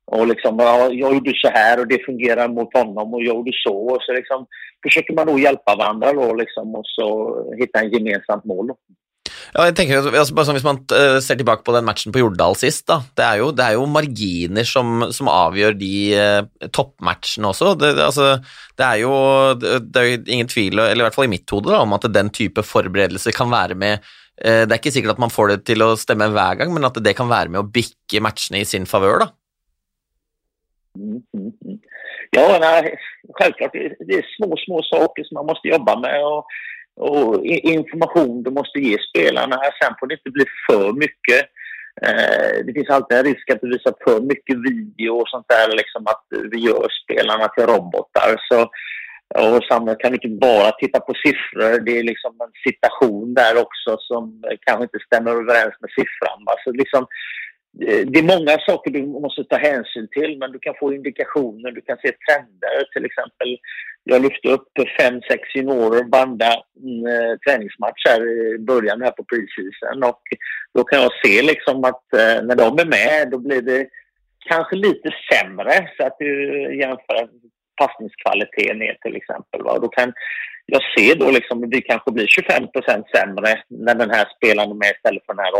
Och 0.05 0.27
liksom, 0.27 0.59
ja, 0.59 0.89
jag 0.91 1.13
gjorde 1.13 1.31
så 1.35 1.49
här 1.49 1.79
och 1.79 1.87
det 1.87 2.05
fungerar 2.05 2.47
mot 2.47 2.73
honom 2.73 3.13
och 3.13 3.21
jag 3.21 3.35
gjorde 3.35 3.51
så. 3.53 3.75
Och 3.75 4.01
så 4.01 4.13
liksom 4.13 4.45
försöker 4.83 5.13
man 5.13 5.27
då 5.27 5.39
hjälpa 5.39 5.75
varandra 5.75 6.13
då 6.13 6.33
liksom 6.33 6.75
och 6.75 6.85
så 6.85 7.35
hitta 7.59 7.79
en 7.79 7.91
gemensamt 7.91 8.45
mål. 8.45 8.67
Då. 8.67 8.75
Ja, 9.51 9.65
jeg 9.67 9.75
tenker, 9.75 9.99
altså, 9.99 10.11
alltså, 10.15 10.35
bare 10.35 10.47
sånn 10.47 10.57
Hvis 10.57 10.67
man 10.67 10.79
uh, 10.93 11.17
ser 11.23 11.39
tilbake 11.39 11.65
på 11.67 11.73
den 11.75 11.87
matchen 11.87 12.13
på 12.15 12.21
Jordal 12.21 12.55
sist, 12.59 12.85
da, 12.87 13.01
det 13.19 13.25
er 13.25 13.41
jo, 13.41 13.49
det 13.55 13.65
er 13.65 13.75
jo 13.75 13.89
marginer 13.91 14.67
som, 14.67 15.03
som 15.11 15.27
avgjør 15.31 15.75
de 15.79 15.91
eh, 16.15 16.37
uh, 16.45 16.69
toppmatchene 16.71 17.51
også. 17.51 17.73
Det, 17.81 17.91
altså, 17.99 18.29
det, 18.79 18.87
er 18.87 19.01
jo, 19.03 19.11
det, 19.59 19.91
er 19.99 20.07
jo 20.07 20.21
ingen 20.23 20.51
tvil, 20.51 20.79
eller 20.79 21.03
i 21.03 21.07
hvert 21.07 21.17
fall 21.17 21.27
i 21.27 21.33
mitt 21.33 21.51
hode, 21.51 21.75
om 21.75 21.97
at 21.97 22.07
den 22.15 22.31
type 22.31 22.63
forberedelser 22.63 23.35
kan 23.35 23.51
være 23.51 23.75
med 23.75 23.99
uh, 23.99 24.63
Det 24.63 24.71
er 24.71 24.79
ikke 24.79 24.95
sikkert 24.95 25.17
at 25.17 25.23
man 25.25 25.35
får 25.35 25.51
det 25.51 25.59
til 25.73 25.83
å 25.83 25.91
stemme 25.99 26.31
hver 26.31 26.61
gang, 26.61 26.71
men 26.71 26.87
at 26.87 27.03
det 27.03 27.17
kan 27.19 27.31
være 27.31 27.51
med 27.51 27.65
å 27.65 27.67
bikke 27.67 28.23
matchene 28.23 28.63
i 28.63 28.67
sin 28.67 28.87
favør, 28.87 29.25
da. 29.25 29.31
Mm, 30.95 31.23
mm, 31.35 31.51
mm. 31.59 31.79
Ja, 32.31 32.57
nej, 32.59 32.95
självklart. 33.33 33.71
Det 33.73 34.13
är 34.13 34.25
små, 34.37 34.55
små 34.65 34.81
saker 34.81 35.23
som 35.23 35.35
man 35.35 35.45
måste 35.45 35.67
jobba 35.67 35.99
med. 35.99 36.25
Och 36.25 36.45
och 37.01 37.45
information 37.45 38.43
du 38.43 38.51
måste 38.51 38.79
ge 38.79 38.97
spelarna. 39.09 39.55
Sen 39.81 39.93
får 39.99 40.07
det 40.07 40.13
inte 40.13 40.31
bli 40.37 40.45
för 40.67 40.93
mycket. 40.93 41.41
Eh, 42.05 42.65
det 42.65 42.73
finns 42.73 42.89
alltid 42.89 43.17
en 43.17 43.23
risk 43.23 43.49
att 43.49 43.61
du 43.61 43.69
visar 43.69 43.93
för 44.05 44.21
mycket 44.21 44.57
video 44.69 45.11
och 45.21 45.29
sånt 45.29 45.49
där, 45.49 45.67
liksom 45.81 46.03
att 46.13 46.25
vi 46.51 46.57
gör 46.57 46.87
spelarna 47.03 47.47
till 47.47 47.65
robotar. 47.65 48.29
Så, 48.49 48.59
och 49.45 49.63
samtidigt 49.69 50.01
kan 50.01 50.13
inte 50.13 50.27
bara 50.27 50.71
titta 50.71 50.99
på 50.99 51.13
siffror. 51.25 51.79
Det 51.85 51.99
är 51.99 52.03
liksom 52.03 52.31
en 52.45 52.53
situation 52.67 53.33
där 53.33 53.53
också 53.65 53.91
som 53.99 54.43
kanske 54.65 54.83
inte 54.83 55.05
stämmer 55.07 55.31
överens 55.31 55.75
med 55.81 55.91
siffran. 55.97 56.41
Alltså 56.53 56.69
liksom, 56.81 57.03
eh, 57.87 58.01
det 58.11 58.19
är 58.19 58.33
många 58.35 58.55
saker 58.69 58.91
du 58.91 59.01
måste 59.25 59.43
ta 59.43 59.57
hänsyn 59.57 60.07
till, 60.17 60.37
men 60.37 60.51
du 60.51 60.59
kan 60.59 60.75
få 60.79 60.93
indikationer, 60.93 61.71
du 61.71 61.81
kan 61.81 61.97
se 62.03 62.11
trender. 62.25 62.77
Till 62.93 63.05
exempel, 63.05 63.49
jag 64.03 64.21
lyfte 64.21 64.47
upp 64.49 64.67
fem, 64.99 65.21
sex 65.21 65.55
juniorer 65.55 65.99
och 65.99 66.09
banda 66.09 66.45
en 66.83 67.05
eh, 67.07 67.37
träningsmatch 67.47 68.03
här 68.09 68.21
i 68.27 68.59
början 68.59 69.01
här 69.01 69.11
på 69.11 69.23
preseason 69.23 70.03
och 70.03 70.21
då 70.73 70.83
kan 70.83 71.01
jag 71.01 71.11
se 71.23 71.41
liksom 71.41 71.83
att 71.83 72.13
eh, 72.13 72.43
när 72.43 72.55
de 72.55 72.79
är 72.79 72.85
med, 72.85 73.31
då 73.31 73.37
blir 73.37 73.61
det 73.61 73.87
kanske 74.49 74.75
lite 74.75 75.09
sämre 75.31 75.89
så 75.97 76.05
att 76.07 76.15
du 76.19 76.29
jämför 76.79 77.29
passningskvalitet 77.81 78.77
ner 78.77 78.97
till 79.01 79.15
exempel. 79.15 79.61
Va? 79.63 79.79
Då 79.79 79.87
kan 79.87 80.13
jag 80.65 80.81
ser 80.93 81.15
då 81.15 81.31
liksom 81.31 81.63
att 81.63 81.73
vi 81.75 81.81
kanske 81.81 82.11
blir 82.11 82.27
25 82.27 82.63
sämre 83.15 83.63
när 83.69 83.95
den 83.95 84.09
här 84.09 84.25
spelaren 84.35 84.71
är 84.71 84.81
med 84.83 84.91
istället 84.95 85.25
för 85.25 85.33
den 85.33 85.45
här 85.45 85.53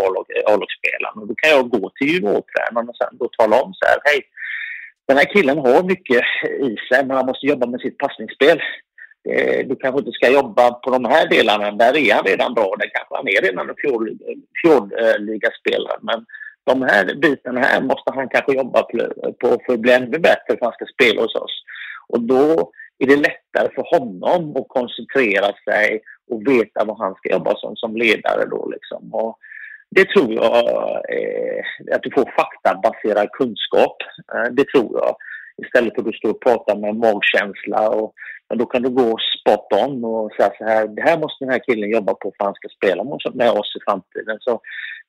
A-lagsspelaren. 0.51 1.27
Då 1.27 1.35
kan 1.35 1.49
jag 1.49 1.69
gå 1.69 1.91
till 1.95 2.09
juniortränaren 2.13 2.89
och 2.89 2.97
sen 2.97 3.17
då 3.19 3.27
tala 3.37 3.61
om 3.63 3.73
så 3.73 3.85
här, 3.89 3.99
hej, 4.03 4.21
den 5.07 5.17
här 5.17 5.33
killen 5.33 5.57
har 5.57 5.83
mycket 5.83 6.23
i 6.69 6.77
sig 6.89 7.05
men 7.05 7.17
han 7.17 7.25
måste 7.25 7.45
jobba 7.45 7.67
med 7.67 7.81
sitt 7.81 7.97
passningsspel. 7.97 8.61
Eh, 9.29 9.67
du 9.67 9.75
kanske 9.75 9.99
inte 9.99 10.11
ska 10.11 10.31
jobba 10.31 10.71
på 10.71 10.91
de 10.91 11.05
här 11.05 11.29
delarna, 11.29 11.71
där 11.71 11.97
är 11.97 12.13
han 12.13 12.25
redan 12.25 12.53
bra, 12.53 12.75
där 12.79 12.89
kanske 12.93 13.15
han 13.15 13.27
är 13.27 13.41
redan 13.41 13.69
en 13.69 13.75
fjordligaspelare. 14.61 15.99
Men 16.01 16.25
de 16.63 16.81
här 16.81 17.15
bitarna 17.15 17.59
här 17.59 17.81
måste 17.81 18.11
han 18.15 18.29
kanske 18.29 18.53
jobba 18.53 18.83
på 19.41 19.61
för 19.65 19.73
att 19.73 19.79
bli 19.79 19.91
ännu 19.93 20.19
bättre 20.19 20.47
för 20.47 20.53
att 20.53 20.63
han 20.63 20.73
ska 20.73 20.85
spela 20.85 21.21
hos 21.21 21.35
oss. 21.35 21.63
Och 22.07 22.21
då 22.21 22.71
är 22.99 23.07
det 23.07 23.15
lättare 23.15 23.69
för 23.75 23.97
honom 23.97 24.55
att 24.57 24.67
koncentrera 24.67 25.51
sig 25.65 26.01
och 26.31 26.47
veta 26.47 26.85
vad 26.85 26.97
han 26.97 27.15
ska 27.15 27.31
jobba 27.31 27.55
som, 27.55 27.75
som 27.75 27.95
ledare 27.95 28.45
då 28.45 28.69
liksom. 28.71 29.13
Och 29.13 29.37
det 29.95 30.05
tror 30.09 30.33
jag, 30.33 30.55
eh, 31.17 31.63
att 31.95 32.03
du 32.03 32.11
får 32.11 32.33
faktabaserad 32.41 33.31
kunskap. 33.31 33.97
Eh, 34.33 34.51
det 34.51 34.65
tror 34.67 34.91
jag. 34.93 35.15
Istället 35.65 35.93
för 35.93 36.01
att 36.01 36.11
du 36.11 36.13
står 36.13 36.29
och 36.29 36.41
pratar 36.41 36.75
med 36.75 36.95
magkänsla. 36.95 37.89
Och, 37.89 38.13
men 38.49 38.57
då 38.57 38.65
kan 38.65 38.83
du 38.83 38.89
gå 38.89 39.17
spot 39.39 39.67
on 39.83 40.05
och 40.05 40.31
säga 40.31 40.51
så 40.57 40.63
här, 40.65 40.87
det 40.87 41.01
här 41.01 41.17
måste 41.19 41.45
den 41.45 41.53
här 41.53 41.63
killen 41.67 41.91
jobba 41.91 42.13
på 42.13 42.33
för 42.37 42.45
han 42.45 42.53
ska 42.53 42.67
spela 42.69 43.03
med 43.33 43.51
oss 43.51 43.75
i 43.77 43.83
framtiden. 43.87 44.37
Så 44.39 44.61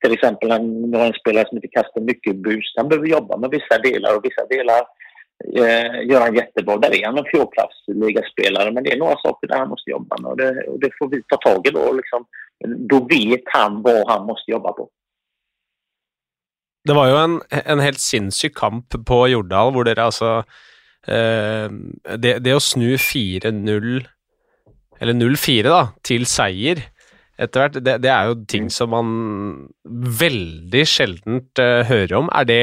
till 0.02 0.12
exempel 0.12 0.50
en, 0.50 0.94
en 0.94 1.12
spelare 1.12 1.48
som 1.48 1.58
inte 1.58 1.68
kastar 1.68 2.00
mycket 2.00 2.36
bus. 2.36 2.74
han 2.76 2.88
behöver 2.88 3.08
jobba 3.08 3.36
med 3.36 3.50
vissa 3.50 3.78
delar 3.78 4.16
och 4.16 4.24
vissa 4.24 4.44
delar 4.46 4.82
eh, 5.62 6.10
gör 6.10 6.20
han 6.20 6.34
jättebra. 6.34 6.76
Där 6.76 7.00
är 7.00 7.06
han 7.06 7.18
en 7.18 7.32
fjolklassligaspelare 7.32 8.72
men 8.72 8.84
det 8.84 8.92
är 8.92 8.98
några 8.98 9.16
saker 9.16 9.46
där 9.48 9.58
han 9.58 9.68
måste 9.68 9.90
jobba 9.90 10.16
med 10.22 10.30
och 10.30 10.36
det, 10.36 10.50
och 10.70 10.80
det 10.80 10.90
får 10.98 11.08
vi 11.08 11.22
ta 11.22 11.36
tag 11.36 11.66
i 11.66 11.70
då. 11.70 11.92
Liksom. 11.92 12.24
Då 12.62 13.00
vet 13.10 13.48
han 13.54 13.82
vad 13.82 14.08
han 14.08 14.26
måste 14.26 14.50
jobba 14.50 14.72
på. 14.72 14.88
Det 16.84 16.94
var 16.98 17.08
jo 17.08 17.18
en, 17.20 17.36
en 17.50 17.80
helt 17.80 18.00
sinnssyk 18.02 18.56
kamp 18.58 18.96
på 19.06 19.18
Jordal, 19.30 19.70
hvor 19.74 19.86
dere 19.86 20.08
altså 20.08 20.32
eh, 21.06 21.68
det, 22.18 22.40
det, 22.42 22.56
å 22.56 22.62
snu 22.62 22.96
4-0, 22.98 24.00
eller 24.98 25.18
0-4, 25.18 25.68
da, 25.70 25.84
til 26.02 26.26
seier 26.26 26.82
etter 27.42 27.62
hvert, 27.62 27.78
det, 27.80 27.94
det, 28.04 28.10
er 28.12 28.28
jo 28.28 28.40
ting 28.50 28.68
som 28.70 28.92
man 28.92 29.12
veldig 30.20 30.82
sjeldent 30.86 31.62
uh, 31.62 31.80
hører 31.88 32.12
om. 32.18 32.28
Er 32.36 32.46
det, 32.46 32.58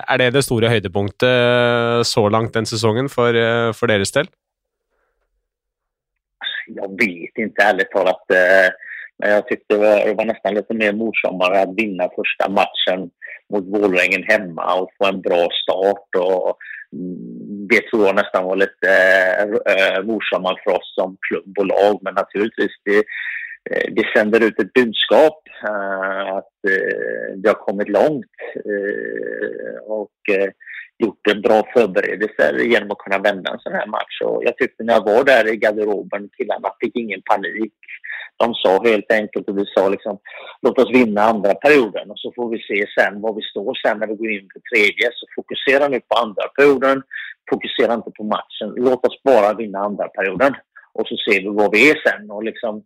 er 0.00 0.20
det, 0.22 0.30
det 0.34 0.44
store 0.46 0.70
høydepunktet 0.72 1.28
uh, 1.28 2.00
så 2.08 2.24
langt 2.32 2.54
den 2.56 2.66
sesongen 2.66 3.10
for, 3.12 3.36
uh, 3.36 3.70
for 3.76 3.92
deres 3.92 4.14
del? 4.16 4.30
Jag 6.72 6.96
vet 6.98 7.38
inte 7.44 7.62
ärligt 7.62 7.92
talat. 7.92 8.24
Men 8.28 8.72
Eh, 9.24 9.30
jag 9.30 9.48
tyckte 9.48 9.74
det 9.74 9.80
var, 9.80 10.06
det 10.06 10.14
var 10.14 10.24
nästan 10.24 10.54
lite 10.54 10.74
mer 10.74 10.92
morsammare 10.92 11.60
att 11.60 11.74
vinna 11.76 12.08
första 12.16 12.48
matchen 12.48 13.10
mot 13.52 13.64
Vålerengen 13.64 14.22
hemma 14.22 14.74
och 14.74 14.90
få 14.98 15.06
en 15.06 15.20
bra 15.20 15.48
start. 15.62 16.08
Och 16.18 16.58
mm, 16.92 17.68
det 17.68 17.80
tror 17.90 18.06
jag 18.06 18.14
nästan 18.14 18.44
var 18.44 18.56
lite 18.56 18.90
eh, 19.40 19.74
eh, 19.74 19.96
äh, 19.96 20.02
morsammare 20.02 20.56
för 20.64 20.70
oss 20.70 20.94
som 20.94 21.16
klubb 21.28 21.58
och 21.58 21.66
lag. 21.66 21.98
Men 22.02 22.14
naturligtvis, 22.14 22.72
det, 22.84 23.04
det 23.96 24.06
sänder 24.16 24.44
ut 24.44 24.60
ett 24.60 24.72
budskap 24.72 25.42
äh, 25.68 26.36
att 26.36 26.58
äh, 26.68 27.36
vi 27.42 27.48
har 27.48 27.66
kommit 27.66 27.88
långt 27.88 28.36
och 29.86 30.10
gjort 30.98 31.26
en 31.32 31.42
bra 31.42 31.62
förberedelse 31.74 32.62
genom 32.62 32.90
att 32.90 32.98
kunna 32.98 33.18
vända 33.18 33.52
en 33.52 33.58
sån 33.58 33.72
här 33.72 33.86
match. 33.86 34.20
Och 34.24 34.44
jag 34.44 34.56
tyckte 34.56 34.84
när 34.84 34.94
jag 34.94 35.04
var 35.04 35.24
där 35.24 35.52
i 35.52 35.56
garderoben, 35.56 36.28
killarna 36.36 36.70
fick 36.80 36.96
ingen 36.96 37.22
panik. 37.22 37.74
De 38.36 38.54
sa 38.54 38.82
helt 38.84 39.12
enkelt 39.12 39.48
och 39.48 39.58
vi 39.58 39.64
sa 39.66 39.88
liksom 39.88 40.18
låt 40.62 40.78
oss 40.78 40.90
vinna 40.94 41.22
andra 41.22 41.54
perioden 41.54 42.10
och 42.10 42.18
så 42.18 42.32
får 42.36 42.48
vi 42.50 42.58
se 42.58 42.86
sen 42.98 43.20
var 43.20 43.34
vi 43.34 43.42
står 43.42 43.74
sen 43.74 43.98
när 43.98 44.06
vi 44.06 44.14
går 44.14 44.30
in 44.30 44.48
på 44.54 44.60
tredje. 44.70 45.06
Så 45.12 45.26
fokusera 45.36 45.88
nu 45.88 46.00
på 46.00 46.16
andra 46.24 46.48
perioden, 46.56 47.02
fokusera 47.50 47.94
inte 47.94 48.10
på 48.10 48.24
matchen. 48.24 48.68
Låt 48.76 49.06
oss 49.06 49.22
bara 49.22 49.54
vinna 49.54 49.78
andra 49.78 50.08
perioden 50.08 50.54
och 50.92 51.06
så 51.08 51.16
ser 51.16 51.40
vi 51.40 51.48
var 51.48 51.70
vi 51.72 51.90
är 51.90 51.96
sen 52.06 52.30
och 52.30 52.44
liksom 52.44 52.84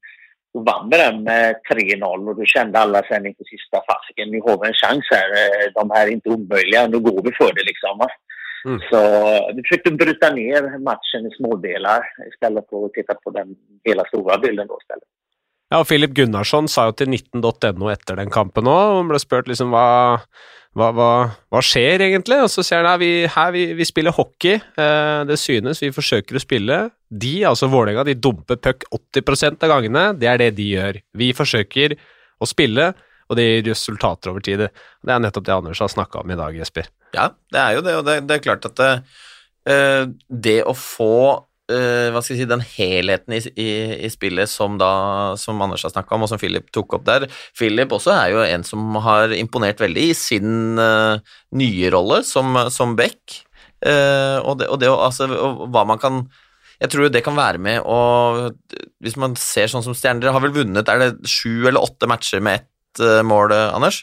då 0.55 0.61
vann 0.61 0.89
vi 0.91 0.97
den 0.97 1.23
med 1.23 1.57
3-0 1.71 2.29
och 2.29 2.37
då 2.37 2.45
kände 2.45 2.79
alla 2.79 3.03
sen 3.03 3.27
inför 3.27 3.45
sista 3.45 3.77
fasiken, 3.89 4.31
nu 4.31 4.41
har 4.41 4.57
vi 4.61 4.69
en 4.69 4.81
chans 4.83 5.05
här. 5.11 5.31
Eh, 5.41 5.73
de 5.75 5.91
här 5.91 6.07
är 6.07 6.11
inte 6.11 6.29
omöjliga, 6.29 6.87
nu 6.87 6.99
går 6.99 7.23
vi 7.23 7.33
för 7.41 7.53
det 7.55 7.65
liksom. 7.71 7.97
Mm. 8.65 8.81
Så 8.91 9.01
vi 9.55 9.63
försökte 9.63 9.91
bryta 9.91 10.31
ner 10.31 10.79
matchen 10.79 11.27
i 11.27 11.37
smådelar 11.37 12.01
istället 12.33 12.69
för 12.71 12.85
att 12.85 12.93
titta 12.93 13.15
på 13.15 13.31
den 13.31 13.57
hela 13.85 14.05
stora 14.05 14.39
bilden 14.39 14.67
då 14.67 14.79
istället. 14.83 15.09
Ja, 15.69 15.83
og 15.83 15.89
Philip 15.91 16.15
Gunnarsson 16.17 16.69
sa 16.71 16.87
jo 16.89 16.95
til 16.97 17.11
19.no 17.13 17.91
etter 17.93 18.17
den 18.17 18.31
kampen 18.33 18.69
òg, 18.71 18.93
og 18.93 19.01
han 19.03 19.11
ble 19.11 19.19
spurt 19.21 19.51
liksom 19.51 19.75
hva, 19.75 19.89
hva, 20.79 20.87
hva, 20.97 21.09
hva 21.53 21.61
skjer 21.65 22.07
egentlig? 22.07 22.39
Og 22.41 22.49
så 22.53 22.65
sier 22.65 22.81
han 22.81 22.95
at 22.95 23.03
vi, 23.03 23.27
her 23.29 23.51
vi, 23.53 23.67
vi 23.77 23.87
spiller 23.89 24.17
hockey, 24.17 24.57
eh, 24.57 25.19
det 25.29 25.37
synes, 25.41 25.83
vi 25.85 25.93
forsøker 25.93 26.39
å 26.39 26.43
spille. 26.43 26.79
De, 27.09 27.35
altså 27.49 27.69
Vålerenga, 27.69 28.07
de 28.09 28.17
dumper 28.17 28.61
puck 28.65 28.87
80 28.97 29.59
av 29.59 29.75
gangene, 29.75 30.07
det 30.17 30.31
er 30.33 30.41
det 30.41 30.55
de 30.57 30.71
gjør. 30.71 31.01
Vi 31.21 31.29
forsøker 31.37 31.99
å 32.41 32.49
spille, 32.49 32.89
og 33.29 33.37
det 33.37 33.45
gir 33.45 33.69
resultater 33.69 34.33
over 34.33 34.45
tid. 34.45 34.65
Det 35.05 35.13
er 35.13 35.21
nettopp 35.21 35.45
det 35.51 35.57
Anders 35.59 35.83
har 35.85 35.93
snakka 35.93 36.23
om 36.23 36.33
i 36.33 36.39
dag, 36.41 36.57
Jesper. 36.57 36.89
Ja, 37.13 37.29
det 37.53 37.61
er 37.61 37.77
jo 37.77 37.85
det, 37.85 37.99
og 38.01 38.09
det, 38.09 38.23
det 38.25 38.39
er 38.39 38.47
klart 38.47 38.65
at 38.65 38.81
det, 38.81 38.93
det 40.33 40.63
å 40.65 40.73
få 40.73 41.19
uh, 41.73 42.09
hva 42.15 42.23
skal 42.23 42.35
jeg 42.35 42.43
si, 42.43 42.49
den 42.51 42.65
helheten 42.65 43.37
i, 43.37 43.41
i, 43.61 43.69
i 44.07 44.11
spillet 44.13 44.51
som, 44.51 44.79
da, 44.81 44.91
som 45.41 45.61
Anders 45.65 45.87
har 45.87 45.95
snakka 45.95 46.17
om, 46.17 46.27
og 46.27 46.33
som 46.33 46.41
Philip 46.41 46.71
tok 46.75 46.99
opp 46.99 47.07
der. 47.09 47.29
Philip 47.57 47.93
også 47.95 48.15
er 48.15 48.35
jo 48.35 48.43
en 48.45 48.67
som 48.67 48.99
har 49.05 49.35
imponert 49.37 49.83
veldig 49.85 50.09
i 50.11 50.17
sin 50.17 50.81
uh, 50.81 51.21
nye 51.59 51.93
rolle 51.95 52.23
som, 52.27 52.57
som 52.75 52.97
back, 52.99 53.45
og, 53.79 54.57
det, 54.59 54.67
og 54.67 54.81
det 54.83 54.89
altså, 54.91 55.29
og 55.31 55.69
hva 55.71 55.85
man 55.87 56.01
kan 56.03 56.17
jeg 56.83 56.91
tror 56.91 57.13
det 57.15 57.21
kan 57.23 57.37
være 57.39 57.61
med 57.63 57.85
og 57.87 58.57
Hvis 58.99 59.15
man 59.23 59.37
ser 59.39 59.71
sånn 59.71 59.85
som 59.87 59.95
Stjerner 59.95 60.25
Dere 60.25 60.33
har 60.35 60.43
vel 60.43 60.57
vunnet 60.57 60.91
er 60.91 60.99
det 60.99 61.31
sju 61.31 61.69
eller 61.69 61.79
åtte 61.87 62.09
matcher 62.11 62.43
med 62.43 62.59
ett 62.59 63.23
mål, 63.23 63.55
Anders? 63.55 64.01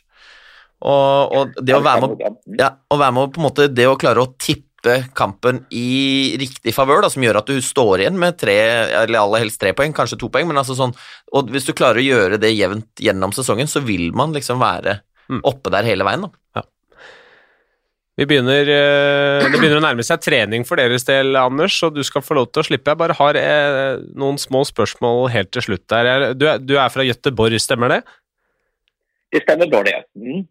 Og, 0.85 1.33
og 1.33 1.59
det 1.65 1.75
å 1.75 1.81
være 1.83 2.05
med, 2.05 2.39
ja, 2.59 2.69
å 2.91 2.97
være 2.99 3.15
med 3.15 3.33
på 3.33 3.41
en 3.41 3.47
måte 3.47 3.67
det 3.71 3.87
å 3.89 3.97
klare 3.99 4.23
å 4.23 4.31
tippe 4.37 4.74
kampen 5.17 5.63
i 5.73 6.35
riktig 6.41 6.73
favør, 6.75 7.07
som 7.11 7.23
gjør 7.25 7.41
at 7.41 7.49
du 7.49 7.59
står 7.63 8.03
igjen 8.03 8.19
med 8.21 8.37
tre, 8.41 8.55
eller 9.03 9.21
aller 9.21 9.45
helst 9.45 9.61
tre 9.61 9.73
poeng, 9.77 9.95
kanskje 9.95 10.19
to 10.21 10.29
poeng, 10.33 10.47
men 10.49 10.61
altså 10.61 10.77
sånn 10.77 10.93
Og 11.35 11.51
hvis 11.53 11.67
du 11.67 11.73
klarer 11.75 12.01
å 12.01 12.05
gjøre 12.05 12.39
det 12.41 12.53
jevnt 12.55 13.01
gjennom 13.01 13.33
sesongen, 13.35 13.69
så 13.69 13.81
vil 13.83 14.11
man 14.15 14.35
liksom 14.35 14.61
være 14.61 14.99
mm. 15.31 15.43
oppe 15.43 15.73
der 15.73 15.87
hele 15.87 16.07
veien, 16.07 16.27
da. 16.27 16.31
Ja. 16.59 16.65
Vi 18.15 18.23
begynner, 18.29 18.69
eh, 18.71 19.43
det 19.43 19.57
begynner 19.57 19.81
å 19.81 19.83
nærme 19.83 20.03
seg 20.07 20.21
trening 20.23 20.63
for 20.67 20.79
deres 20.79 21.03
del, 21.03 21.35
Anders, 21.35 21.75
og 21.83 21.97
du 21.97 22.03
skal 22.07 22.23
få 22.23 22.37
lov 22.37 22.47
til 22.47 22.61
å 22.61 22.67
slippe. 22.69 22.93
Jeg 22.93 23.01
bare 23.01 23.17
har 23.17 23.39
eh, 23.39 23.97
noen 24.15 24.39
små 24.39 24.63
spørsmål 24.67 25.27
helt 25.33 25.51
til 25.51 25.65
slutt 25.65 25.83
der. 25.91 26.31
Du 26.37 26.45
er, 26.47 26.87
fra 26.93 27.03
Göteborg, 27.03 27.59
stemmer 27.59 27.91
det? 27.91 27.99
Det 29.35 29.43
stemmer 29.43 29.67
bra, 29.67 29.83
det. 29.83 29.97
Mm. 30.15 30.45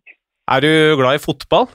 Er 0.53 0.61
du 0.61 0.70
glad 1.01 1.16
i 1.16 1.25
fotball? 1.25 1.70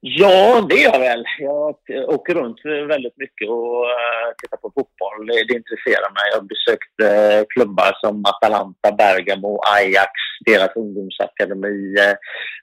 Ja, 0.00 0.66
det 0.68 0.84
är 0.84 0.92
jag 0.92 0.98
väl. 0.98 1.24
Jag 1.38 1.76
åker 2.08 2.34
runt 2.34 2.60
väldigt 2.64 3.16
mycket 3.16 3.48
och 3.48 3.84
eh, 3.84 4.28
tittar 4.42 4.56
på 4.56 4.72
fotboll. 4.74 5.26
Det, 5.26 5.54
intresserar 5.54 6.10
mig. 6.16 6.26
Jag 6.30 6.38
har 6.40 6.52
besökt 6.54 6.94
eh, 7.02 7.46
klubbar 7.54 7.92
som 8.00 8.24
Atalanta, 8.24 8.92
Bergamo, 8.92 9.60
Ajax, 9.76 10.12
deras 10.46 10.76
ungdomsakademi, 10.76 11.94
eh, 11.98 12.16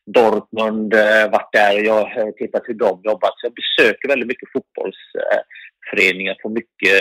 Dortmund, 0.06 0.94
uh, 0.94 1.32
varit 1.32 1.54
där 1.54 1.74
och 1.80 1.86
jag 1.86 2.06
har 2.06 2.32
tittat 2.32 2.64
hur 2.66 2.74
de 2.74 3.02
jobbar. 3.04 3.30
Så 3.36 3.48
jag 3.48 3.54
besöker 3.62 4.08
väldigt 4.08 4.28
mycket 4.28 4.50
fotbollsföreningar, 4.54 6.38
får 6.42 6.50
mycket 6.50 6.98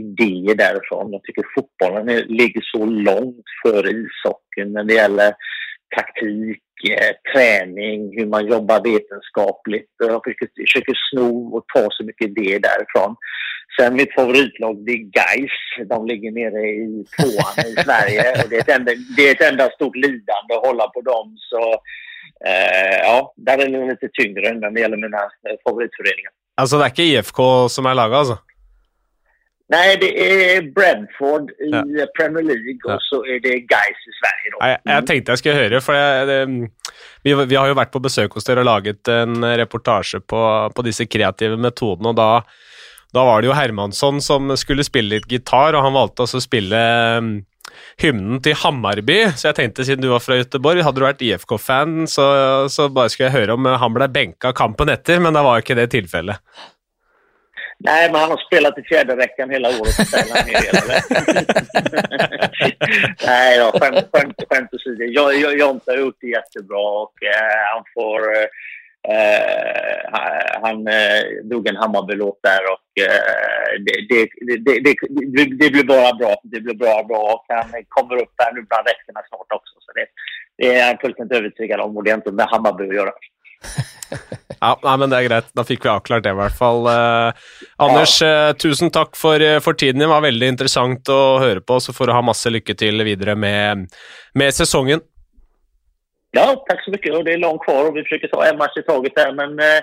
idéer 0.00 0.54
därifrån. 0.54 1.12
Jag 1.12 1.22
tycker 1.22 1.44
fotbollen 1.54 2.06
ligger 2.16 2.62
så 2.64 2.84
långt 2.86 3.46
före 3.62 3.90
ishockeyn 3.90 4.72
när 4.72 4.84
det 4.84 4.94
gäller 4.94 5.34
taktik, 5.96 6.62
Eh, 6.88 7.14
träning, 7.32 8.18
hur 8.18 8.26
man 8.26 8.46
jobbar 8.46 8.80
vetenskapligt. 8.92 9.90
Jag 9.98 10.24
försöker, 10.24 10.48
försöker 10.66 10.94
sno 11.10 11.56
och 11.56 11.64
ta 11.74 11.88
så 11.90 12.04
mycket 12.04 12.28
idéer 12.28 12.60
därifrån. 12.60 13.16
Sen 13.76 13.96
mitt 13.96 14.14
favoritlag 14.14 14.84
det 14.86 14.92
är 14.92 15.04
Gais. 15.16 15.88
De 15.88 16.06
ligger 16.06 16.30
nere 16.30 16.62
i 16.68 17.04
tvåan 17.16 17.66
i 17.70 17.74
Sverige. 17.86 18.42
Och 18.42 18.48
det, 18.50 18.56
är 18.56 18.60
ett 18.60 18.78
enda, 18.78 18.92
det 19.16 19.22
är 19.28 19.34
ett 19.34 19.52
enda 19.52 19.70
stort 19.70 19.96
lidande 19.96 20.54
att 20.56 20.66
hålla 20.66 20.86
på 20.88 21.00
dem. 21.00 21.36
Så 21.36 21.62
eh, 22.46 22.98
ja, 23.02 23.34
där 23.36 23.58
är 23.58 23.68
det 23.68 23.90
lite 23.90 24.08
tyngre 24.12 24.54
när 24.54 24.70
det 24.70 24.80
gäller 24.80 24.96
mina 24.96 25.22
eh, 25.22 25.56
favoritföreningar. 25.64 26.32
Alltså 26.60 26.78
det 26.78 26.84
är 26.84 26.88
inte 26.88 27.02
IFK 27.02 27.68
som 27.68 27.86
är 27.86 27.94
laget 27.94 28.16
alltså? 28.16 28.38
Nej, 29.70 29.96
det 30.00 30.10
är 30.54 30.62
Brentford 30.62 31.50
i 31.50 31.70
ja. 31.70 32.06
Premier 32.18 32.42
League 32.42 32.80
och 32.84 32.92
ja. 32.92 32.98
så 33.00 33.24
är 33.24 33.40
det 33.40 33.48
Guys 33.48 34.00
i 34.10 34.12
Sverige. 34.20 34.46
Då. 34.52 34.64
Mm. 34.66 34.94
Jeg, 34.94 35.06
tenkte 35.06 35.32
jeg 35.32 35.42
skulle 35.42 35.60
høre, 35.60 35.80
for 35.84 35.94
jeg, 35.94 36.26
det, 36.26 36.38
vi, 37.22 37.34
vi, 37.34 37.58
har 37.58 37.70
jo 37.70 37.76
vært 37.78 37.92
på 37.94 38.02
besøk 38.02 38.34
hos 38.34 38.48
dere 38.48 38.64
og 38.64 38.66
laget 38.66 39.10
en 39.14 39.46
reportasje 39.62 40.18
på, 40.26 40.40
på 40.74 40.86
disse 40.86 41.06
kreative 41.06 41.58
metodene, 41.60 42.10
og 42.10 42.18
da, 42.18 42.30
da, 43.14 43.22
var 43.28 43.38
det 43.44 43.50
jo 43.52 43.54
Hermansson 43.54 44.18
som 44.24 44.50
skulle 44.58 44.86
spille 44.86 45.20
litt 45.20 45.30
gitar, 45.30 45.78
og 45.78 45.86
han 45.86 46.00
å 46.00 46.42
spille 46.42 46.82
um, 47.20 47.30
hymnen 48.02 48.42
til 48.42 48.58
Hammarby, 48.64 49.20
så 49.36 49.52
jeg 49.52 49.60
tenkte 49.60 49.86
siden 49.86 50.02
du 50.02 50.10
var 50.10 50.24
fra 50.24 50.40
Göteborg, 50.40 50.82
hadde 50.82 50.98
du 50.98 51.06
vært 51.06 51.22
IFK-fan, 51.22 52.10
så, 52.10 52.26
så, 52.66 52.90
bare 52.90 53.14
skulle 53.14 53.30
jeg 53.30 53.38
høre 53.38 53.54
om 53.54 53.70
han 53.70 53.94
ble 53.94 54.10
benka 54.10 54.50
kampen 54.50 54.90
etter, 54.90 55.22
men 55.22 55.38
da 55.38 55.46
var 55.46 55.62
ikke 55.62 55.78
det 55.78 55.92
tilfellet. 55.94 56.42
Nej, 57.82 58.12
men 58.12 58.20
han 58.20 58.30
har 58.30 58.46
spelat 58.46 58.78
i 58.78 58.82
fjärderäckan 58.82 59.50
hela 59.50 59.68
året. 59.68 59.96
Nej, 63.26 63.56
ja, 63.58 63.72
skämt, 63.80 64.08
skämt, 64.12 64.42
skämt 64.48 64.74
åsido. 64.74 65.04
Jonte 65.58 65.90
har 65.90 65.98
gjort 65.98 66.16
det 66.20 66.26
jättebra 66.26 67.02
och 67.02 67.22
eh, 67.22 67.74
han 67.74 67.84
får... 67.94 68.20
Eh, 69.08 70.20
han 70.62 70.86
eh, 70.86 71.22
drog 71.44 71.68
en 71.68 71.76
Hammarby-låt 71.76 72.40
där 72.42 72.60
och 72.72 73.02
eh, 73.02 73.80
det, 73.86 73.94
det, 74.08 74.28
det, 74.46 74.56
det, 74.76 75.44
det, 75.44 75.70
blir 75.70 75.84
bara 75.84 76.14
bra. 76.14 76.36
Det 76.42 76.60
blir 76.60 76.74
bra, 76.74 77.04
bra 77.04 77.32
och 77.34 77.44
han 77.48 77.84
kommer 77.88 78.22
upp 78.22 78.34
här 78.38 78.52
nu 78.52 78.62
bland 78.62 78.86
rätterna 78.86 79.20
snart 79.28 79.52
också. 79.52 79.74
Så 79.78 79.92
det, 79.94 80.06
det 80.58 80.74
är 80.74 80.88
jag 80.88 81.00
fullständigt 81.00 81.38
övertygad 81.38 81.80
om 81.80 81.96
och 81.96 82.04
det 82.04 82.10
har 82.10 82.18
inte 82.18 82.32
med 82.32 82.46
Hammarby 82.46 82.88
att 82.88 82.94
göra. 82.94 83.12
Ja, 84.60 84.74
nei, 84.84 84.96
men 85.00 85.12
det 85.12 85.18
er 85.18 85.28
greit. 85.28 85.46
Da 85.56 85.64
fikk 85.64 85.86
vi 85.86 85.90
avklart 85.92 86.24
det, 86.26 86.34
i 86.34 86.36
hvert 86.36 86.56
fall. 86.56 86.84
Eh, 86.90 87.46
Anders, 87.80 88.18
eh, 88.22 88.50
tusen 88.60 88.92
takk 88.92 89.16
for, 89.16 89.40
eh, 89.40 89.60
for, 89.64 89.72
tiden. 89.72 90.02
Det 90.04 90.10
var 90.10 90.20
veldig 90.20 90.50
interessant 90.52 91.08
å 91.08 91.38
høre 91.40 91.62
på, 91.64 91.78
så 91.80 91.94
får 91.96 92.10
du 92.10 92.12
ha 92.12 92.20
masse 92.24 92.52
lykke 92.52 92.76
til 92.76 93.04
videre 93.06 93.36
med, 93.36 93.88
med 94.34 94.54
säsongen. 94.54 95.00
Ja, 96.30 96.64
tack 96.68 96.84
så 96.84 96.90
mycket. 96.90 97.14
Och 97.14 97.24
det 97.24 97.32
är 97.32 97.38
långt 97.38 97.64
kvar 97.64 97.88
och 97.88 97.96
vi 97.96 98.02
försöker 98.02 98.28
ta 98.28 98.46
en 98.46 98.58
match 98.58 98.76
i 98.76 98.82
taget 98.82 99.12
här. 99.16 99.32
Men 99.32 99.58
eh, 99.58 99.80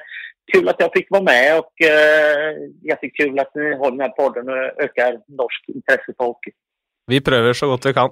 kul 0.54 0.70
att 0.70 0.80
jag 0.80 0.92
fick 0.94 1.12
vara 1.12 1.24
med 1.24 1.60
och 1.60 1.82
eh, 1.82 2.56
jättekul 2.84 3.40
att 3.40 3.56
ni 3.56 3.74
har 3.76 3.92
den 3.92 4.00
här 4.00 4.10
podden 4.10 4.50
och 4.50 4.84
ökar 4.84 5.12
norsk 5.28 5.64
intresse 5.68 6.14
för 6.18 6.24
hockey. 6.24 6.52
Vi 7.08 7.22
prövar 7.22 7.54
så 7.54 7.68
gott 7.68 7.86
vi 7.86 7.94
kan. 7.94 8.10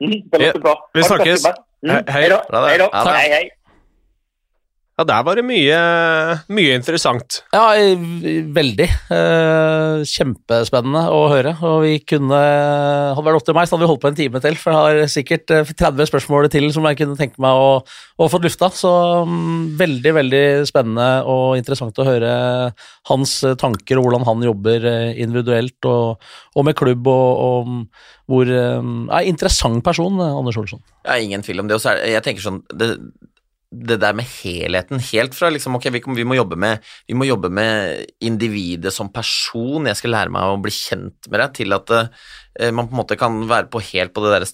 Mm, 0.00 0.20
det 0.30 0.38
låter 0.38 0.60
bra. 0.60 0.90
Vi 0.94 1.02
snakkes. 1.02 1.44
Mm, 1.88 2.04
hej 2.06 2.28
då. 2.28 2.58
Hej 2.58 2.78
då. 2.78 2.90
Hej, 2.92 3.30
hej. 3.30 3.50
Ja, 4.98 5.04
der 5.06 5.22
var 5.22 5.38
det 5.38 5.44
mye, 5.46 5.76
mye 6.50 6.74
interessant. 6.74 7.36
Ja, 7.54 7.68
veldig. 8.50 8.86
Eh, 9.14 10.00
kjempespennende 10.10 11.04
å 11.14 11.20
høre. 11.30 11.52
Og 11.62 11.84
vi 11.84 11.92
kunne 12.02 12.40
Hadde 13.14 13.22
vært 13.28 13.38
opp 13.38 13.46
til 13.46 13.54
meg, 13.54 13.68
så 13.68 13.76
hadde 13.76 13.86
vi 13.86 13.90
holdt 13.92 14.02
på 14.02 14.10
en 14.10 14.18
time 14.18 14.40
til. 14.42 14.58
For 14.58 14.74
jeg 14.74 14.98
har 14.98 15.12
sikkert 15.12 15.46
30 15.52 16.02
eh, 16.02 16.10
spørsmål 16.10 16.50
til 16.50 16.66
som 16.74 16.90
jeg 16.90 16.98
kunne 16.98 17.14
tenke 17.20 17.38
meg 17.38 17.54
å, 17.54 17.70
å 18.18 18.28
få 18.32 18.42
lufta. 18.42 18.72
Så 18.74 18.90
um, 19.22 19.70
veldig, 19.78 20.16
veldig 20.18 20.42
spennende 20.66 21.08
og 21.30 21.54
interessant 21.60 22.02
å 22.02 22.08
høre 22.08 22.34
hans 23.12 23.38
tanker 23.62 24.02
og 24.02 24.08
hvordan 24.08 24.26
han 24.26 24.44
jobber 24.50 24.90
eh, 24.96 25.22
individuelt 25.22 25.90
og, 25.94 26.30
og 26.58 26.66
med 26.66 26.78
klubb. 26.78 27.06
og, 27.06 27.46
og 27.46 28.26
hvor 28.28 28.50
um, 28.50 29.06
ja, 29.06 29.22
Interessant 29.30 29.86
person, 29.86 30.18
Anders 30.26 30.58
Olsson. 30.58 30.82
Ja, 31.06 31.22
ingen 31.22 31.46
tvil 31.46 31.62
om 31.62 31.70
det. 31.70 31.78
Og 31.78 31.86
så 31.86 31.94
er, 31.94 32.08
jeg 32.18 32.26
tenker 32.26 32.50
sånn 32.50 32.64
det, 32.74 32.96
det 33.68 33.98
der 34.00 34.14
med 34.16 34.24
helheten, 34.24 35.00
helt 35.10 35.34
fra 35.36 35.50
liksom 35.52 35.76
ok, 35.76 35.90
vi, 35.92 36.00
vi, 36.16 36.24
må 36.24 36.38
jobbe 36.38 36.56
med, 36.56 36.84
vi 37.08 37.16
må 37.18 37.26
jobbe 37.28 37.50
med 37.52 38.06
individet 38.24 38.94
som 38.94 39.10
person, 39.12 39.88
jeg 39.90 39.98
skal 40.00 40.14
lære 40.14 40.32
meg 40.32 40.48
å 40.48 40.60
bli 40.64 40.72
kjent 40.72 41.28
med 41.28 41.42
deg, 41.42 41.56
til 41.60 41.76
at 41.76 41.92
uh, 41.92 42.08
eh, 42.56 42.72
man 42.72 42.88
på 42.88 42.96
en 42.96 43.02
måte 43.02 43.18
kan 43.20 43.36
være 43.50 43.68
på 43.72 43.82
helt 43.90 44.14
på 44.16 44.24
det 44.24 44.32
der 44.38 44.48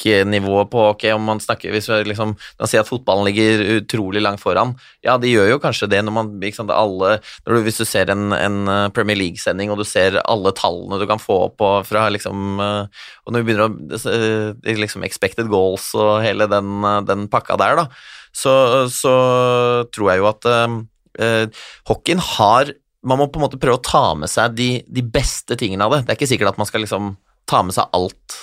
statistikknivået 0.00 0.70
på 0.70 0.82
ok, 0.90 1.04
om 1.14 1.24
man 1.24 1.40
snakker 1.40 1.70
Hvis 1.72 1.88
vi 1.88 2.04
liksom 2.04 2.36
man 2.58 2.68
sier 2.68 2.80
at 2.80 2.88
fotballen 2.88 3.26
ligger 3.26 3.80
utrolig 3.80 4.22
langt 4.22 4.40
foran, 4.40 4.74
ja, 5.02 5.16
de 5.18 5.28
gjør 5.28 5.50
jo 5.52 5.60
kanskje 5.60 5.88
det 5.88 6.02
når 6.04 6.12
man 6.12 6.30
ikke 6.42 6.56
sant, 6.56 6.70
alle, 6.70 7.20
du, 7.44 7.60
Hvis 7.62 7.78
du 7.78 7.84
ser 7.84 8.10
en, 8.10 8.32
en 8.32 8.68
eh, 8.68 8.88
Premier 8.90 9.16
League-sending, 9.16 9.70
og 9.70 9.78
du 9.78 9.84
ser 9.84 10.20
alle 10.24 10.52
tallene 10.52 10.98
du 11.00 11.06
kan 11.06 11.20
få 11.20 11.50
opp 11.50 11.60
fra 11.86 12.08
liksom 12.10 12.60
eh, 12.60 13.02
Og 13.26 13.32
når 13.32 13.42
vi 13.42 13.50
begynner 13.50 13.68
å 13.68 14.00
eh, 14.64 14.76
liksom 14.80 15.04
expected 15.04 15.48
goals 15.50 15.92
og 15.94 16.22
hele 16.24 16.46
den, 16.50 16.80
den 17.06 17.28
pakka 17.30 17.58
der, 17.60 17.76
da, 17.82 17.88
så, 18.32 18.86
så, 18.88 19.14
tror 19.92 20.12
jeg 20.12 20.20
jo 20.20 20.28
at 20.30 20.46
uh, 20.46 21.64
hockeyen 21.90 22.20
har 22.22 22.70
Man 23.02 23.18
må 23.18 23.26
på 23.26 23.40
en 23.40 23.44
måte 23.48 23.58
prøve 23.58 23.80
å 23.80 23.82
ta 23.82 24.14
med 24.14 24.30
seg 24.30 24.54
de, 24.54 24.68
de, 24.86 25.02
beste 25.02 25.56
tingene 25.58 25.86
av 25.86 25.96
det. 25.96 26.04
Det 26.04 26.12
er 26.12 26.18
ikke 26.18 26.30
sikkert 26.30 26.52
at 26.52 26.60
man 26.60 26.68
skal 26.68 26.84
liksom 26.84 27.14
ta 27.50 27.62
med 27.66 27.74
seg 27.74 27.90
alt 27.96 28.36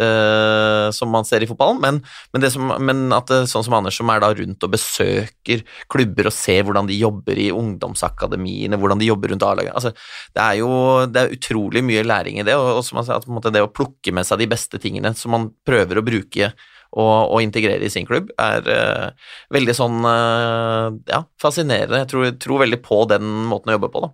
uh, 0.00 0.88
som 0.94 1.10
man 1.12 1.26
ser 1.28 1.44
i 1.44 1.48
fotballen, 1.50 1.80
men, 1.82 2.00
men, 2.32 2.46
som, 2.52 2.72
men 2.80 3.04
at 3.14 3.30
det, 3.30 3.42
sånn 3.50 3.66
som 3.66 3.76
Anders, 3.78 3.98
som 4.00 4.10
er 4.12 4.22
da 4.22 4.32
rundt 4.36 4.66
og 4.66 4.72
besøker 4.72 5.64
klubber 5.92 6.30
og 6.30 6.36
ser 6.36 6.66
hvordan 6.66 6.88
de 6.90 6.98
jobber 7.00 7.38
i 7.38 7.50
ungdomsakademiene, 7.54 8.78
hvordan 8.80 9.02
de 9.02 9.10
jobber 9.10 9.32
rundt 9.32 9.46
A-laget 9.46 9.76
altså, 9.76 9.94
Det 10.34 10.42
er 10.44 10.60
jo 10.60 10.72
det 11.12 11.22
er 11.22 11.36
utrolig 11.36 11.84
mye 11.86 12.04
læring 12.06 12.40
i 12.40 12.46
det, 12.46 12.56
og, 12.58 12.78
og 12.78 12.84
som 12.86 13.00
man 13.00 13.08
sier, 13.08 13.20
at 13.20 13.30
måte, 13.30 13.52
det 13.54 13.64
å 13.64 13.72
plukke 13.72 14.14
med 14.14 14.28
seg 14.28 14.42
de 14.42 14.50
beste 14.50 14.80
tingene 14.82 15.14
som 15.18 15.34
man 15.34 15.50
prøver 15.66 16.00
å 16.00 16.06
bruke 16.06 16.52
og, 16.92 17.32
og 17.32 17.38
integrere 17.40 17.86
i 17.86 17.92
sin 17.92 18.04
klubb, 18.08 18.28
er 18.40 18.66
uh, 18.68 19.30
veldig 19.54 19.74
sånn 19.76 20.02
uh, 20.04 20.92
ja, 21.08 21.22
fascinerende. 21.40 22.02
Jeg 22.02 22.10
tror, 22.10 22.26
tror, 22.42 22.60
veldig 22.66 22.82
på 22.84 22.98
den 23.08 23.30
måten 23.48 23.72
å 23.72 23.78
jobbe 23.78 23.88
på, 23.94 24.02
da. 24.04 24.12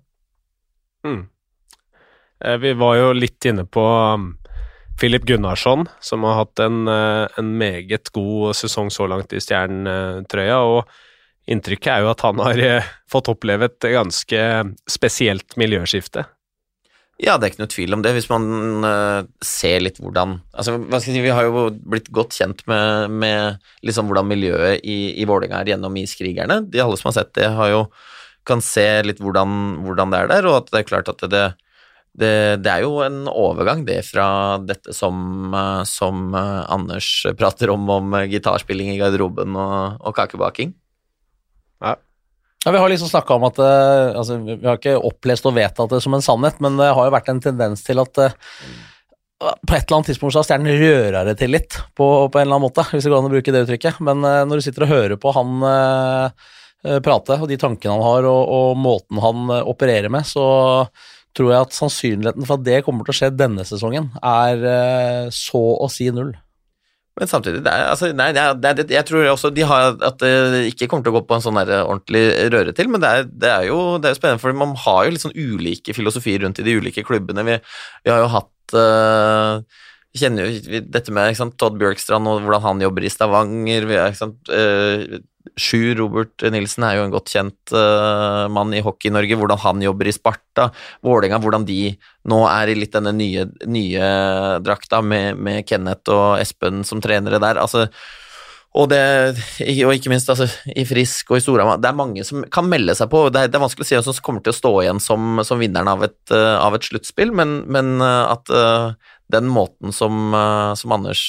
Mm. 1.08 1.24
Vi 2.62 2.70
var 2.78 2.94
jo 2.94 3.06
litt 3.18 3.48
inne 3.50 3.64
på 3.66 3.82
um, 3.82 4.28
Filip 4.98 5.26
Gunnarsson, 5.28 5.86
som 6.02 6.24
har 6.26 6.40
hatt 6.40 6.58
en, 6.64 6.88
eh, 6.88 7.26
en, 7.38 7.52
meget 7.58 8.10
god 8.12 8.56
sesong 8.58 8.90
så 8.90 9.06
langt 9.06 9.32
i 9.32 9.42
Stjernetrøya. 9.42 10.58
og 10.58 10.88
Inntrykket 11.48 11.92
er 11.92 12.02
jo 12.02 12.10
at 12.10 12.24
han 12.26 12.42
har 12.42 12.58
eh, 12.58 12.88
fått 13.10 13.30
oppleve 13.30 13.70
et 13.70 13.80
ganske 13.94 14.40
spesielt 14.90 15.56
miljøskifte. 15.56 16.26
Ja, 17.18 17.34
det 17.34 17.46
er 17.46 17.50
ikke 17.52 17.62
noe 17.64 17.72
tvil 17.72 17.94
om 17.96 18.02
det. 18.04 18.12
Hvis 18.14 18.28
man 18.30 18.44
uh, 18.86 19.26
ser 19.42 19.80
litt 19.82 19.96
hvordan 19.98 20.36
altså, 20.52 20.76
hva 20.78 21.00
skal 21.00 21.16
jeg 21.16 21.18
si, 21.18 21.24
Vi 21.24 21.32
har 21.34 21.48
jo 21.48 21.64
blitt 21.74 22.12
godt 22.14 22.36
kjent 22.36 22.62
med, 22.70 23.10
med 23.10 23.64
liksom 23.82 24.06
hvordan 24.06 24.28
miljøet 24.30 24.84
i, 24.86 25.18
i 25.18 25.26
Vålerenga 25.26 25.64
er 25.64 25.72
gjennom 25.72 25.98
Iskrigerne. 25.98 26.60
De 26.70 26.82
alle 26.84 26.98
som 27.00 27.10
har 27.10 27.16
sett 27.18 27.32
det, 27.34 27.48
har 27.58 27.72
jo, 27.72 27.80
kan 28.46 28.62
se 28.62 28.86
litt 29.02 29.18
hvordan, 29.18 29.80
hvordan, 29.82 30.14
det 30.14 30.20
er 30.20 30.30
der, 30.30 30.46
og 30.46 30.60
at 30.60 30.70
det 30.70 30.78
er 30.78 30.86
klart 30.92 31.10
at 31.10 31.24
det, 31.24 31.32
det, 31.34 31.42
det 32.18 32.72
er 32.72 32.82
jo 32.82 32.98
en 33.04 33.22
overgang, 33.30 33.84
det, 33.86 34.00
fra 34.08 34.58
dette 34.64 34.94
som, 34.96 35.48
uh, 35.54 35.84
som 35.88 36.34
uh, 36.34 36.66
Anders 36.72 37.08
prater 37.38 37.70
om, 37.70 37.86
om 37.94 38.18
gitarspilling 38.30 38.92
i 38.94 38.98
garderoben 39.00 39.56
og, 39.56 40.02
og 40.02 40.16
kakebaking. 40.18 40.74
Ja. 41.84 41.96
Ja, 42.64 42.70
Vi 42.70 42.78
har 42.78 42.88
liksom 42.88 43.08
snakka 43.08 43.34
om 43.34 43.46
at 43.46 43.58
uh, 43.62 44.18
altså, 44.18 44.38
Vi 44.42 44.66
har 44.66 44.78
ikke 44.80 44.98
opplest 44.98 45.46
og 45.46 45.54
vedtatt 45.56 45.94
det 45.94 46.02
som 46.04 46.14
en 46.16 46.24
sannhet, 46.24 46.58
men 46.64 46.78
det 46.80 46.90
har 46.90 47.06
jo 47.06 47.14
vært 47.14 47.30
en 47.30 47.42
tendens 47.42 47.84
til 47.86 48.02
at 48.02 48.20
uh, 48.20 48.34
på 49.38 49.76
et 49.76 49.84
eller 49.84 50.00
annet 50.00 50.08
tidspunkt 50.10 50.34
så 50.34 50.42
har 50.42 50.48
stjernen 50.48 50.80
røra 50.80 51.22
det 51.28 51.36
til 51.38 51.52
litt, 51.54 51.76
på, 51.94 52.06
på, 52.26 52.40
en 52.40 52.42
eller 52.42 52.56
annen 52.56 52.66
måte, 52.66 52.82
hvis 52.90 53.06
det 53.06 53.12
går 53.12 53.20
an 53.20 53.28
å 53.28 53.34
bruke 53.36 53.54
det 53.54 53.62
uttrykket. 53.64 54.00
Men 54.02 54.26
uh, 54.26 54.42
når 54.50 54.58
du 54.58 54.66
sitter 54.66 54.88
og 54.88 54.94
hører 54.94 55.20
på 55.20 55.34
han 55.36 55.68
prate, 57.02 57.34
og 57.42 57.48
de 57.50 57.56
tankene 57.58 57.90
han 57.96 58.04
har, 58.04 58.26
og, 58.30 58.42
og, 58.54 58.76
måten 58.78 59.18
han 59.18 59.48
opererer 59.66 60.12
med, 60.14 60.22
så 60.26 60.44
tror 61.36 61.52
jeg 61.52 61.66
at 61.66 61.76
sannsynligheten 61.76 62.46
for 62.48 62.58
at 62.58 62.66
det 62.66 62.82
kommer 62.86 63.06
til 63.06 63.14
å 63.14 63.18
skje 63.20 63.32
denne 63.36 63.64
sesongen, 63.68 64.10
er 64.24 64.68
eh, 64.72 65.24
så 65.34 65.62
å 65.78 65.88
si 65.92 66.08
null. 66.14 66.34
Men 67.18 67.30
samtidig, 67.30 67.64
det 67.66 67.72
er, 67.72 67.88
altså, 67.90 68.12
nei, 68.14 68.28
det 68.34 68.42
er, 68.44 68.76
det 68.78 68.94
jeg 68.94 69.06
tror 69.08 69.26
også 69.32 69.50
de 69.50 69.64
har 69.66 69.96
at 70.06 70.20
det 70.22 70.68
ikke 70.70 70.86
kommer 70.90 71.06
til 71.06 71.10
å 71.10 71.16
gå 71.16 71.24
på 71.26 71.34
en 71.34 71.42
sånn 71.42 71.58
eh, 71.64 71.80
ordentlig 71.80 72.22
røre 72.54 72.74
til, 72.76 72.90
men 72.92 73.02
det 73.02 73.10
er, 73.10 73.26
det 73.26 73.50
er 73.50 73.66
jo 73.72 73.80
det 73.98 74.12
er 74.12 74.20
spennende, 74.20 74.42
for 74.42 74.54
man 74.54 74.76
har 74.84 75.04
jo 75.06 75.14
litt 75.14 75.24
sånn 75.24 75.34
ulike 75.34 75.96
filosofier 75.96 76.44
rundt 76.44 76.62
i 76.62 76.66
de 76.66 76.76
ulike 76.78 77.02
klubbene. 77.06 77.46
Vi, 77.48 77.58
vi 78.06 78.14
har 78.14 78.22
jo 78.22 78.30
hatt 78.36 78.76
uh, 78.78 79.82
vi 80.14 80.22
kjenner 80.22 80.46
jo 80.46 80.82
dette 80.94 81.14
med 81.14 81.34
sant, 81.36 81.56
Todd 81.60 81.76
Bjørkstrand 81.80 82.30
og 82.30 82.44
hvordan 82.44 82.64
han 82.64 82.86
jobber 82.86 83.04
i 83.04 83.10
Stavanger. 83.12 83.88
Vi 83.90 83.98
sant, 84.18 84.38
uh, 84.54 85.18
Sjur 85.56 85.96
Robert 86.00 86.44
Nilsen 86.52 86.86
er 86.86 86.98
jo 86.98 87.06
en 87.06 87.14
godt 87.14 87.32
kjent 87.32 87.74
uh, 87.74 88.46
mann 88.52 88.74
i 88.76 88.82
Hockey-Norge. 88.84 89.38
Hvordan 89.40 89.62
han 89.64 89.82
jobber 89.84 90.10
i 90.10 90.14
Sparta. 90.14 90.68
Vålerenga, 91.06 91.40
hvordan 91.42 91.66
de 91.68 91.82
nå 92.28 92.44
er 92.50 92.72
i 92.72 92.78
litt 92.78 92.94
denne 92.96 93.14
nye, 93.16 93.48
nye 93.70 94.14
drakta 94.64 95.00
med, 95.04 95.38
med, 95.40 95.64
Kenneth 95.68 96.12
og 96.12 96.40
Espen 96.42 96.84
som 96.86 97.02
trenere 97.04 97.40
der. 97.42 97.60
altså 97.60 97.86
og, 98.76 98.90
det, 98.92 99.00
og 99.86 99.94
ikke 99.96 100.10
minst 100.12 100.28
altså, 100.28 100.46
i 100.76 100.84
Frisk 100.86 101.32
og 101.32 101.38
i 101.38 101.42
Storhamar. 101.42 101.80
Det 101.80 101.88
er 101.88 101.96
mange 101.98 102.24
som 102.26 102.44
kan 102.52 102.68
melde 102.68 102.94
seg 102.94 103.08
på. 103.10 103.24
Det 103.32 103.40
er, 103.40 103.50
det 103.50 103.56
er 103.56 103.64
vanskelig 103.64 103.86
å 103.86 103.88
si 103.88 103.96
hvem 103.96 104.06
som 104.06 104.18
kommer 104.26 104.44
til 104.44 104.52
å 104.52 104.58
stå 104.58 104.72
igjen 104.84 105.00
som, 105.02 105.40
som 105.46 105.62
vinneren 105.62 105.88
av 105.90 106.04
et, 106.06 106.18
uh, 106.34 106.60
av 106.60 106.76
et 106.76 106.84
sluttspill, 106.86 107.32
men, 107.34 107.62
men 107.66 107.96
uh, 108.04 108.28
at 108.36 108.52
uh, 108.52 108.92
den 109.32 109.48
måten 109.52 109.92
som, 109.92 110.32
som 110.78 110.94
Anders 110.96 111.20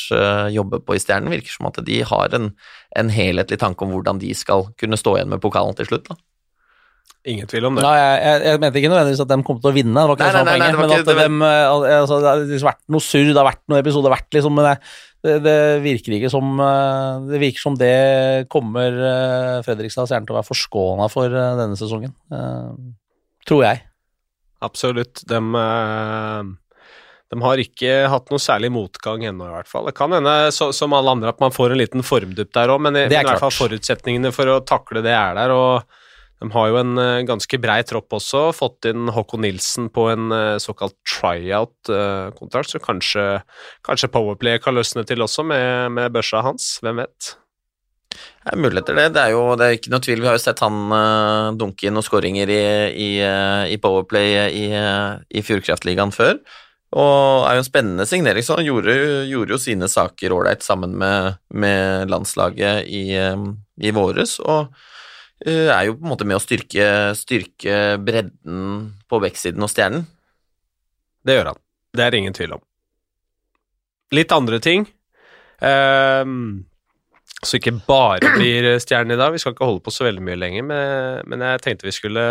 jobber 0.56 0.80
på 0.84 0.96
i 0.96 1.02
Stjernen, 1.04 1.32
virker 1.34 1.52
som 1.52 1.68
at 1.68 1.82
de 1.84 2.00
har 2.08 2.36
en, 2.38 2.52
en, 2.96 3.12
helhetlig 3.12 3.60
tanke 3.60 3.84
om 3.84 3.92
hvordan 3.92 4.22
de 4.22 4.32
skal 4.38 4.70
kunne 4.80 5.00
stå 5.00 5.18
igjen 5.18 5.34
med 5.34 5.44
pokalen 5.44 5.76
til 5.76 5.90
slutt. 5.90 6.08
da. 6.08 6.16
Ingen 7.28 7.50
tvil 7.52 7.68
om 7.68 7.76
det. 7.76 7.84
Nei, 7.84 7.98
jeg, 8.00 8.20
jeg, 8.24 8.44
jeg 8.48 8.62
mente 8.64 8.80
ikke 8.80 8.92
nødvendigvis 8.94 9.22
at 9.26 9.32
de 9.34 9.38
kom 9.44 9.60
til 9.60 9.72
å 9.72 9.76
vinne, 9.76 9.96
det 10.00 10.08
var 10.08 10.16
ikke 10.16 10.30
nei, 10.30 10.40
nei, 10.40 10.44
nei, 10.48 10.70
nei, 10.72 10.80
men 10.80 10.94
at 10.96 11.10
de, 11.10 11.28
altså, 12.00 12.20
det 12.24 12.30
har 12.30 12.44
liksom 12.46 12.70
vært 12.70 12.84
noe 12.96 13.04
surr, 13.04 13.28
det 13.28 13.42
har 13.42 13.50
vært 13.50 13.64
noen 13.68 13.82
episoder, 13.84 14.14
vært 14.14 14.38
liksom, 14.38 14.56
men 14.56 14.70
jeg, 14.70 14.82
det, 15.26 15.34
det, 15.44 15.58
virker 15.84 16.16
ikke 16.16 16.30
som 16.32 16.62
eh, 16.64 17.26
Det 17.28 17.42
virker 17.42 17.60
som 17.60 17.76
det 17.76 17.96
kommer 18.52 18.96
eh, 19.10 19.58
Fredrikstad 19.66 20.08
Stjerne 20.08 20.30
til 20.30 20.32
å 20.32 20.38
være 20.38 20.48
forskåna 20.48 21.10
for 21.12 21.28
eh, 21.28 21.58
denne 21.60 21.76
sesongen. 21.80 22.14
Tror 23.50 23.66
jeg. 23.66 23.84
Absolutt. 24.64 25.24
De, 25.28 25.40
de 27.30 27.38
har 27.46 27.62
ikke 27.62 27.94
hatt 28.10 28.32
noe 28.34 28.42
særlig 28.42 28.72
motgang 28.74 29.24
ennå, 29.30 29.46
i 29.46 29.56
hvert 29.60 29.70
fall. 29.70 29.86
Det 29.90 29.96
kan 29.98 30.14
hende, 30.16 30.36
så, 30.56 30.72
som 30.74 30.96
alle 30.98 31.14
andre, 31.14 31.30
at 31.30 31.42
man 31.44 31.54
får 31.54 31.76
en 31.76 31.82
liten 31.82 32.06
formdupp 32.06 32.52
der 32.58 32.74
òg, 32.74 32.82
men, 32.82 32.98
men 32.98 33.14
i 33.14 33.22
hvert 33.22 33.44
fall 33.44 33.54
forutsetningene 33.54 34.34
for 34.34 34.50
å 34.50 34.62
takle 34.66 35.04
det 35.06 35.14
er 35.14 35.38
der. 35.38 35.54
og 35.54 36.00
de 36.40 36.48
har 36.54 36.70
jo 36.72 36.78
en 36.80 36.94
uh, 36.96 37.20
ganske 37.28 37.60
brei 37.60 37.82
tropp 37.88 38.16
også, 38.16 38.46
fått 38.56 38.88
inn 38.88 39.12
Håkon 39.12 39.44
Nilsen 39.44 39.90
på 39.92 40.06
en 40.08 40.32
uh, 40.32 40.56
såkalt 40.62 40.96
tryout-kontrakt, 41.04 42.72
uh, 42.72 42.78
så 42.78 42.82
kanskje, 42.84 43.26
kanskje, 43.86 44.12
Powerplay 44.14 44.62
kan 44.64 44.78
løsne 44.78 45.04
til 45.08 45.26
også 45.26 45.44
med, 45.50 45.92
med 45.98 46.16
børsa 46.16 46.44
hans, 46.46 46.78
hvem 46.86 47.04
vet? 47.04 47.34
Det 48.10 48.56
er 48.56 48.64
muligheter, 48.64 48.96
det. 48.96 49.10
Det 49.18 49.26
er 49.26 49.36
jo 49.36 49.44
det 49.60 49.68
er 49.68 49.76
ikke 49.76 49.92
noe 49.92 50.02
tvil. 50.02 50.24
Vi 50.24 50.30
har 50.32 50.40
jo 50.40 50.42
sett 50.42 50.64
han 50.64 50.80
dunke 51.60 51.86
inn 51.86 51.94
noen 51.94 52.08
skåringer 52.08 52.50
i, 52.50 52.64
i, 52.90 53.10
i, 53.76 53.78
Powerplay 53.84 54.32
i, 54.50 54.64
i 55.30 55.44
Fjordkraftligaen 55.46 56.16
før. 56.16 56.40
Og 56.90 57.46
er 57.46 57.58
jo 57.58 57.62
en 57.62 57.68
spennende 57.68 58.06
signering, 58.10 58.46
så 58.46 58.58
han 58.58 58.66
gjorde, 58.66 58.94
gjorde 59.30 59.54
jo 59.54 59.62
sine 59.62 59.90
saker 59.92 60.34
ålreit 60.34 60.66
sammen 60.66 60.96
med, 60.98 61.36
med, 61.54 62.10
landslaget 62.10 62.88
i, 62.90 63.04
um, 63.30 63.52
i 63.78 63.94
våres. 63.94 64.40
og 64.40 64.74
Eh, 65.46 65.70
er 65.72 65.86
jo 65.88 65.96
på 65.96 66.04
en 66.04 66.12
måte 66.12 66.28
med 66.28 66.36
å 66.36 66.44
styrke, 66.44 66.86
styrke 67.16 67.76
bredden 68.04 68.64
på 69.08 69.20
backsiden 69.24 69.64
og 69.64 69.72
Stjernen. 69.72 70.08
Det 71.24 71.38
gjør 71.38 71.54
han. 71.54 71.62
Det 71.96 72.06
er 72.06 72.18
ingen 72.18 72.36
tvil 72.36 72.58
om. 72.58 72.64
Litt 74.16 74.34
andre 74.36 74.60
ting. 74.64 74.88
Um, 75.60 76.66
så 77.44 77.60
ikke 77.60 77.78
bare 77.88 78.34
blir 78.36 78.74
Stjernen 78.84 79.16
i 79.16 79.20
dag. 79.20 79.32
Vi 79.32 79.40
skal 79.40 79.56
ikke 79.56 79.70
holde 79.70 79.86
på 79.86 79.94
så 79.96 80.10
veldig 80.10 80.26
mye 80.26 80.40
lenger, 80.40 80.66
men, 80.68 81.30
men 81.32 81.46
jeg 81.46 81.64
tenkte 81.64 81.88
vi 81.88 81.96
skulle 81.96 82.26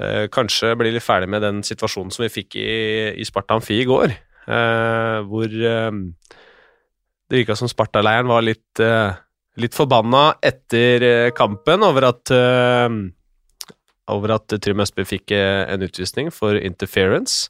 uh, 0.00 0.26
kanskje 0.32 0.74
bli 0.78 0.94
litt 0.94 1.04
ferdig 1.04 1.30
med 1.32 1.44
den 1.44 1.62
situasjonen 1.66 2.12
som 2.14 2.26
vi 2.26 2.32
fikk 2.32 2.56
i, 2.60 2.72
i 3.18 3.26
Sparta 3.28 3.58
Amfi 3.58 3.80
i 3.82 3.88
går, 3.88 4.14
eh, 4.46 5.18
hvor 5.28 5.48
eh, 5.48 5.90
det 7.32 7.40
virka 7.40 7.56
som 7.56 7.70
Sparta-leiren 7.70 8.28
var 8.28 8.44
litt 8.44 8.82
eh, 8.82 9.12
litt 9.60 9.76
forbanna 9.76 10.32
etter 10.44 11.04
eh, 11.04 11.30
kampen 11.36 11.84
over 11.84 12.08
at 12.08 12.32
uh, 12.32 12.88
over 14.12 14.34
at 14.34 14.54
Trym 14.64 14.82
Østby 14.82 15.04
fikk 15.06 15.32
en 15.32 15.84
utvisning 15.86 16.30
for 16.34 16.58
interference. 16.58 17.46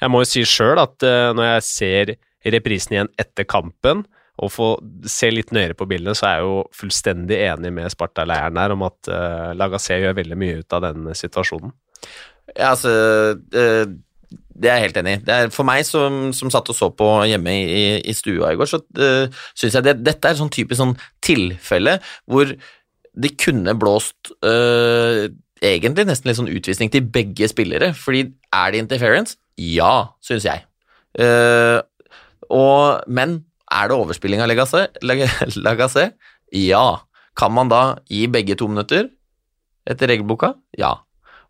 Jeg 0.00 0.12
må 0.12 0.22
jo 0.22 0.28
si 0.28 0.44
sjøl 0.48 0.78
at 0.80 1.04
uh, 1.04 1.32
når 1.36 1.48
jeg 1.48 1.64
ser 1.68 2.12
reprisen 2.54 2.94
igjen 2.94 3.10
etter 3.20 3.48
kampen, 3.48 4.04
og 4.42 4.50
får 4.50 4.72
se 5.10 5.30
litt 5.30 5.52
nøyere 5.54 5.76
på 5.78 5.86
bildene, 5.90 6.16
så 6.18 6.26
er 6.26 6.38
jeg 6.38 6.48
jo 6.48 6.56
fullstendig 6.74 7.36
enig 7.46 7.70
med 7.76 7.92
Sparta-leiren 7.92 8.58
her 8.58 8.74
om 8.74 8.82
at 8.86 9.10
uh, 9.12 9.52
Lagasse 9.54 10.00
gjør 10.00 10.16
veldig 10.18 10.38
mye 10.40 10.62
ut 10.62 10.74
av 10.74 10.82
den 10.88 11.12
situasjonen. 11.14 11.74
Ja, 12.52 12.74
altså 12.74 12.90
eh, 13.56 13.86
det 14.54 14.70
er 14.70 14.78
jeg 14.78 14.88
helt 14.88 14.98
enig 15.00 15.14
i. 15.16 15.36
For 15.54 15.66
meg 15.66 15.84
som, 15.88 16.28
som, 16.36 16.50
satt 16.52 16.68
og 16.70 16.76
så 16.76 16.90
på 16.94 17.08
hjemme 17.28 17.54
i, 17.54 17.84
i 18.04 18.14
stua 18.16 18.52
i 18.52 18.58
går, 18.58 18.70
så 18.70 18.80
eh, 18.98 19.24
uh, 19.26 19.44
syns 19.56 19.78
jeg 19.78 19.86
det, 19.86 19.96
dette 20.06 20.30
er 20.30 20.38
sånn 20.38 20.52
typisk 20.52 20.80
sånn 20.80 20.96
tilfelle 21.24 21.96
hvor 22.30 22.52
det 23.14 23.32
kunne 23.38 23.76
blåst 23.78 24.32
uh, 24.46 25.26
egentlig 25.64 26.06
nesten 26.08 26.30
litt 26.30 26.38
sånn 26.40 26.52
utvisning 26.52 26.92
til 26.92 27.08
begge 27.14 27.48
spillere. 27.50 27.92
Fordi 27.96 28.26
er 28.54 28.74
det 28.74 28.84
interference? 28.84 29.38
Ja, 29.60 30.14
syns 30.24 30.46
jeg. 30.46 30.66
Uh, 31.14 31.80
og, 32.50 33.04
men 33.06 33.40
er 33.74 33.90
det 33.90 33.98
overspilling 33.98 34.44
av 34.44 34.50
Legasse? 34.50 36.10
Ja. 36.54 36.86
Kan 37.34 37.50
man 37.50 37.70
da 37.72 37.96
gi 38.06 38.28
begge 38.30 38.54
to 38.54 38.68
minutter 38.70 39.08
etter 39.90 40.10
regelboka? 40.12 40.52
Ja. 40.78 41.00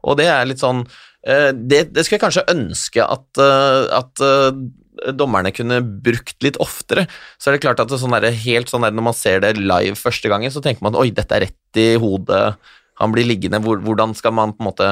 Og 0.04 0.16
det 0.20 0.30
er 0.32 0.46
litt 0.48 0.62
sånn 0.62 0.84
eh, 1.28 1.50
det, 1.52 1.90
det 1.92 2.04
skulle 2.04 2.16
jeg 2.16 2.24
kanskje 2.24 2.46
ønske 2.54 3.04
at, 3.04 3.26
eh, 3.40 3.84
at 3.98 4.24
eh, 4.24 5.12
dommerne 5.12 5.52
kunne 5.52 5.82
brukt 5.84 6.38
litt 6.44 6.56
oftere. 6.62 7.04
Så 7.36 7.50
er 7.50 7.56
det 7.56 7.64
klart 7.66 7.82
at 7.82 7.90
det 7.92 8.00
sånn 8.00 8.16
der, 8.16 8.30
helt 8.46 8.72
sånn 8.72 8.86
der, 8.86 8.94
når 8.96 9.08
man 9.10 9.18
ser 9.18 9.44
det 9.44 9.56
live 9.60 9.98
første 9.98 10.30
gangen, 10.32 10.52
så 10.54 10.62
tenker 10.64 10.86
man 10.86 10.96
oi, 10.96 11.10
dette 11.12 11.36
er 11.36 11.48
rett 11.48 11.80
i 11.80 11.90
hodet, 12.00 12.54
han 13.00 13.12
blir 13.12 13.26
liggende, 13.26 13.58
hvordan 13.60 14.14
skal 14.16 14.32
man 14.36 14.54
på 14.54 14.62
en 14.62 14.70
måte 14.70 14.88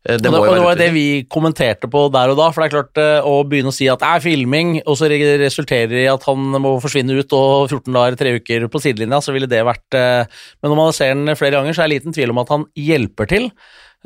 det, 0.00 0.30
må 0.32 0.38
og 0.40 0.46
jo 0.48 0.52
det 0.56 0.62
var 0.64 0.78
det 0.80 0.86
vi 0.94 1.04
kommenterte 1.28 1.88
på 1.92 2.06
der 2.12 2.30
og 2.32 2.38
da. 2.38 2.46
For 2.54 2.62
det 2.62 2.70
er 2.70 2.72
klart, 2.72 3.00
eh, 3.02 3.26
å 3.28 3.42
begynne 3.44 3.68
å 3.68 3.76
si 3.76 3.84
at 3.92 4.00
det 4.00 4.08
er 4.08 4.22
filming, 4.24 4.70
og 4.86 4.96
så 4.96 5.10
re- 5.12 5.36
resulterer 5.42 5.92
det 5.92 6.06
i 6.06 6.08
at 6.12 6.24
han 6.24 6.46
må 6.56 6.72
forsvinne 6.80 7.18
ut 7.18 7.36
og 7.36 7.68
14 7.68 7.92
dager, 7.92 8.16
tre 8.16 8.32
uker 8.38 8.64
på 8.72 8.80
sidelinja, 8.80 9.20
så 9.20 9.34
ville 9.36 9.50
det 9.50 9.60
vært 9.68 9.98
eh, 9.98 10.24
Men 10.62 10.72
når 10.72 10.80
man 10.80 10.96
ser 10.96 11.12
den 11.12 11.36
flere 11.36 11.58
ganger, 11.60 11.76
så 11.76 11.84
er 11.84 11.90
det 11.90 11.98
liten 11.98 12.16
tvil 12.16 12.32
om 12.32 12.40
at 12.40 12.54
han 12.54 12.64
hjelper 12.80 13.28
til. 13.28 13.50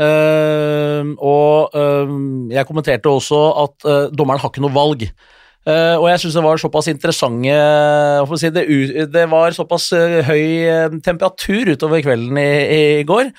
Eh, 0.03 1.15
og 1.23 1.79
eh, 1.79 2.15
jeg 2.57 2.67
kommenterte 2.67 3.13
også 3.15 3.41
at 3.63 3.87
eh, 3.87 4.05
dommeren 4.11 4.43
har 4.43 4.51
ikke 4.51 4.65
noe 4.67 4.75
valg. 4.75 5.07
Uh, 5.65 5.97
og 5.97 6.11
jeg 6.11 6.21
syns 6.21 6.35
det 6.37 6.43
var 6.45 6.61
såpass 6.61 6.91
interessante 6.91 7.49
eh, 7.49 8.19
hva 8.29 8.37
si, 8.37 8.51
det, 8.53 8.67
det 9.09 9.23
var 9.33 9.55
såpass 9.57 9.87
eh, 9.97 10.19
høy 10.27 10.43
eh, 10.69 10.97
temperatur 11.01 11.71
utover 11.73 12.03
kvelden 12.05 12.37
i, 12.37 12.51
i 13.01 13.05
går, 13.09 13.31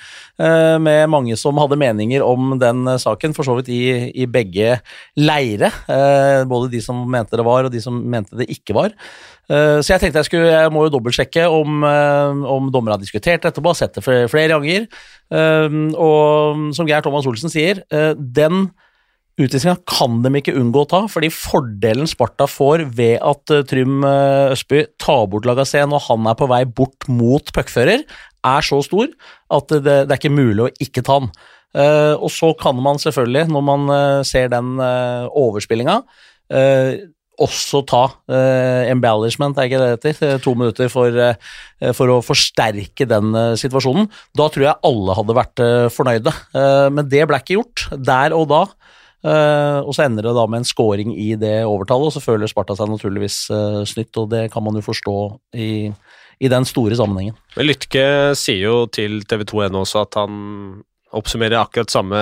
uh, 0.42 0.74
med 0.82 1.04
mange 1.12 1.36
som 1.38 1.58
hadde 1.62 1.78
meninger 1.78 2.24
om 2.26 2.56
den 2.58 2.82
saken, 2.98 3.34
for 3.36 3.46
så 3.46 3.54
vidt 3.58 3.70
i, 3.70 4.10
i 4.10 4.26
begge 4.26 4.80
leire. 5.14 5.70
Uh, 5.86 6.42
både 6.50 6.72
de 6.72 6.80
som 6.82 6.98
mente 7.06 7.38
det 7.38 7.46
var, 7.46 7.68
og 7.68 7.74
de 7.74 7.82
som 7.84 7.94
mente 7.94 8.34
det 8.40 8.48
ikke 8.50 8.74
var. 8.74 8.96
Så 9.46 9.92
jeg 9.92 10.02
tenkte 10.02 10.18
jeg 10.18 10.26
skulle, 10.26 10.48
jeg 10.50 10.70
må 10.74 10.80
jo 10.82 10.90
dobbeltsjekke 10.96 11.44
om, 11.54 11.84
uh, 11.86 12.40
om 12.50 12.66
dommere 12.74 12.96
har 12.96 13.02
diskutert 13.04 13.44
dette 13.46 13.62
og 13.62 13.76
sett 13.78 13.94
det 13.94 14.02
flere, 14.02 14.48
ganger. 14.50 14.88
Og 15.30 16.74
som 16.74 16.90
Geir 16.90 17.06
Thomas 17.06 17.28
Olsen 17.30 17.52
sier, 17.52 17.84
den 18.18 18.66
Utvisninga 19.36 19.76
kan 19.84 20.22
de 20.24 20.30
ikke 20.38 20.54
unngå 20.56 20.86
å 20.86 20.88
ta, 20.88 21.02
fordi 21.12 21.28
fordelen 21.34 22.08
Sparta 22.08 22.46
får 22.48 22.86
ved 22.96 23.18
at 23.20 23.52
eh, 23.52 23.64
Trym 23.68 24.00
eh, 24.08 24.52
Østby 24.54 24.86
tar 25.02 25.26
bort 25.32 25.44
Lagassé 25.48 25.82
når 25.84 26.06
han 26.06 26.30
er 26.30 26.38
på 26.40 26.48
vei 26.48 26.62
bort 26.64 27.04
mot 27.12 27.52
puckfører, 27.52 28.06
er 28.46 28.64
så 28.64 28.78
stor 28.86 29.10
at 29.52 29.74
det, 29.74 29.82
det 30.06 30.08
er 30.08 30.16
ikke 30.16 30.32
mulig 30.32 30.64
å 30.64 30.72
ikke 30.80 31.04
ta 31.04 31.18
han. 31.18 31.28
Eh, 31.76 32.14
og 32.16 32.32
så 32.32 32.54
kan 32.56 32.80
man 32.80 33.02
selvfølgelig, 33.02 33.50
når 33.52 33.66
man 33.66 33.92
ser 34.24 34.48
den 34.54 34.78
uh, 34.80 35.28
overspillinga, 35.36 36.00
også 37.42 37.82
ta 37.88 38.02
uh, 38.08 38.82
embellishment, 38.88 39.58
er 39.58 39.68
ikke 39.68 39.80
det 39.80 39.88
det 40.02 40.12
heter? 40.14 40.38
To 40.44 40.54
minutter 40.56 40.90
for, 40.92 41.12
uh, 41.12 41.92
for 41.96 42.12
å 42.12 42.22
forsterke 42.24 43.08
den 43.08 43.36
uh, 43.36 43.52
situasjonen. 43.58 44.08
Da 44.36 44.48
tror 44.52 44.68
jeg 44.68 44.80
alle 44.88 45.16
hadde 45.18 45.36
vært 45.36 45.64
eh, 45.64 45.88
fornøyde, 45.92 46.32
Eh, 46.56 46.88
men 46.92 47.08
det 47.10 47.24
ble 47.28 47.38
ikke 47.40 47.56
gjort 47.58 47.86
der 48.06 48.34
og 48.36 48.46
da. 48.50 48.60
Eh, 49.24 49.78
og 49.80 49.94
så 49.96 50.04
ender 50.04 50.28
det 50.28 50.34
da 50.36 50.44
med 50.50 50.62
en 50.62 50.68
scoring 50.68 51.14
i 51.16 51.30
det 51.40 51.58
overtallet, 51.64 52.10
og 52.10 52.14
så 52.16 52.22
føler 52.22 52.50
Sparta 52.50 52.76
seg 52.78 52.90
naturligvis 52.92 53.38
eh, 53.54 53.80
snytt, 53.88 54.12
og 54.20 54.28
det 54.34 54.46
kan 54.52 54.64
man 54.66 54.76
jo 54.78 54.84
forstå 54.84 55.16
i, 55.56 55.70
i 56.42 56.52
den 56.52 56.68
store 56.68 56.98
sammenhengen. 56.98 57.38
Men 57.56 57.70
Lytke 57.70 58.06
sier 58.38 58.68
jo 58.68 58.76
til 58.92 59.22
TV2.no 59.26 59.82
også 59.86 60.04
at 60.04 60.20
han 60.20 60.84
oppsummerer 61.16 61.60
akkurat 61.60 61.92
samme, 61.92 62.18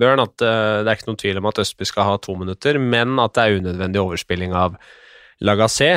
Bjørn, 0.00 0.24
at 0.24 0.44
eh, 0.44 0.82
det 0.82 0.90
er 0.90 0.98
ikke 0.98 1.10
noen 1.10 1.22
tvil 1.22 1.40
om 1.42 1.50
at 1.50 1.60
Østby 1.62 1.88
skal 1.88 2.08
ha 2.10 2.20
to 2.22 2.36
minutter, 2.38 2.80
men 2.80 3.18
at 3.22 3.36
det 3.36 3.44
er 3.44 3.58
unødvendig 3.60 4.02
overspilling 4.02 4.56
av 4.56 4.78
Lagassé. 5.44 5.90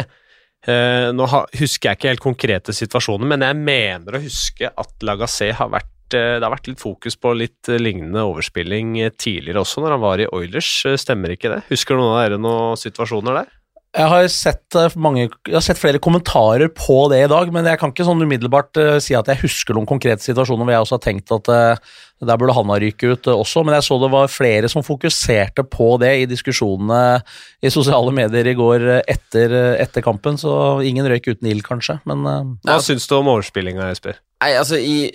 Eh, 0.68 1.10
nå 1.16 1.30
ha, 1.32 1.46
husker 1.56 1.90
jeg 1.90 2.00
ikke 2.00 2.12
helt 2.12 2.26
konkrete 2.26 2.76
situasjoner, 2.76 3.30
men 3.32 3.46
jeg 3.46 3.60
mener 3.62 4.18
å 4.18 4.24
huske 4.26 4.68
at 4.68 5.08
Lagassé 5.08 5.54
har 5.56 5.72
vært 5.72 5.94
det 6.18 6.44
har 6.44 6.54
vært 6.54 6.72
litt 6.72 6.82
fokus 6.82 7.18
på 7.20 7.36
litt 7.38 7.70
eh, 7.70 7.82
lignende 7.82 8.26
overspilling 8.26 8.98
eh, 9.04 9.14
tidligere 9.14 9.64
også, 9.64 9.84
når 9.84 9.96
han 9.96 10.04
var 10.04 10.24
i 10.24 10.30
Oilers. 10.36 10.72
Eh, 10.90 11.00
Stemmer 11.00 11.36
ikke 11.36 11.54
det? 11.54 11.64
Husker 11.70 12.00
noen 12.00 12.16
av 12.16 12.22
dere 12.24 12.42
noen 12.42 12.80
situasjoner 12.80 13.42
der? 13.42 13.56
Jeg 13.90 14.06
har, 14.06 14.28
sett 14.30 14.76
eh, 14.78 14.94
mange, 15.02 15.24
jeg 15.26 15.56
har 15.56 15.64
sett 15.66 15.80
flere 15.82 15.98
kommentarer 16.02 16.70
på 16.70 17.08
det 17.10 17.24
i 17.24 17.30
dag, 17.32 17.50
men 17.50 17.66
jeg 17.66 17.80
kan 17.82 17.90
ikke 17.90 18.06
sånn 18.06 18.22
umiddelbart 18.22 18.78
eh, 18.78 18.98
si 19.02 19.16
at 19.18 19.32
jeg 19.32 19.42
husker 19.42 19.74
noen 19.74 19.90
konkrete 19.90 20.22
situasjoner 20.22 20.62
hvor 20.62 20.76
jeg 20.76 20.84
også 20.84 21.00
har 21.00 21.02
tenkt 21.08 21.34
at 21.34 21.50
eh, 21.50 21.96
der 22.30 22.38
burde 22.38 22.54
han 22.54 22.70
ha 22.70 22.78
ryket 22.84 23.16
ut 23.16 23.30
eh, 23.32 23.40
også, 23.42 23.64
men 23.66 23.74
jeg 23.80 23.88
så 23.88 23.98
det 24.04 24.12
var 24.14 24.30
flere 24.30 24.70
som 24.70 24.86
fokuserte 24.86 25.66
på 25.74 25.90
det 26.04 26.12
i 26.20 26.28
diskusjonene 26.30 27.24
i 27.66 27.72
sosiale 27.74 28.14
medier 28.14 28.52
i 28.52 28.56
går 28.60 28.86
eh, 29.00 29.02
etter, 29.10 29.58
eh, 29.58 29.82
etter 29.82 30.06
kampen, 30.06 30.38
så 30.38 30.54
ingen 30.86 31.10
røyk 31.10 31.32
uten 31.32 31.50
ild, 31.50 31.66
kanskje, 31.66 31.98
men 32.10 32.30
eh, 32.30 32.54
Hva 32.70 32.78
syns 32.86 33.10
du 33.10 33.18
om 33.18 33.34
overspillinga, 33.34 33.90
Jesper? 33.90 34.22
Nei, 34.46 34.54
altså 34.54 34.78
i 34.78 35.10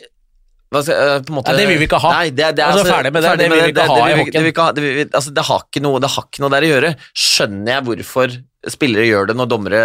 skal, 0.83 1.12
eh, 1.16 1.31
måte, 1.31 1.53
Nei, 1.53 1.61
det 1.61 1.68
vil 1.70 1.79
vi 1.83 1.87
ikke 1.89 2.01
ha. 2.03 2.11
Nei, 2.18 2.31
det, 2.35 2.51
det, 2.59 2.64
Altså, 2.66 2.87
ferdig 2.89 3.12
med 3.14 3.22
det. 3.22 3.35
Det 3.39 3.51
vil 3.53 3.62
vi 3.62 3.72
ikke 3.75 3.87
ha 3.91 3.99
i 3.99 4.09
det 4.09 4.18
hockeyen. 4.18 4.75
det 4.75 4.83
det 4.97 5.07
altså, 5.14 5.35
det 5.37 5.45
har 5.49 5.64
ikke 5.68 5.83
noe 5.85 6.01
Det 6.03 6.11
har 6.16 6.27
ikke 6.27 6.45
noe 6.45 6.53
der 6.55 6.66
å 6.66 6.70
gjøre. 6.72 6.93
Skjønner 7.25 7.77
jeg 7.77 7.87
hvorfor 7.89 8.39
spillere 8.72 9.05
gjør 9.09 9.29
det 9.29 9.37
når 9.37 9.51
dommere 9.51 9.83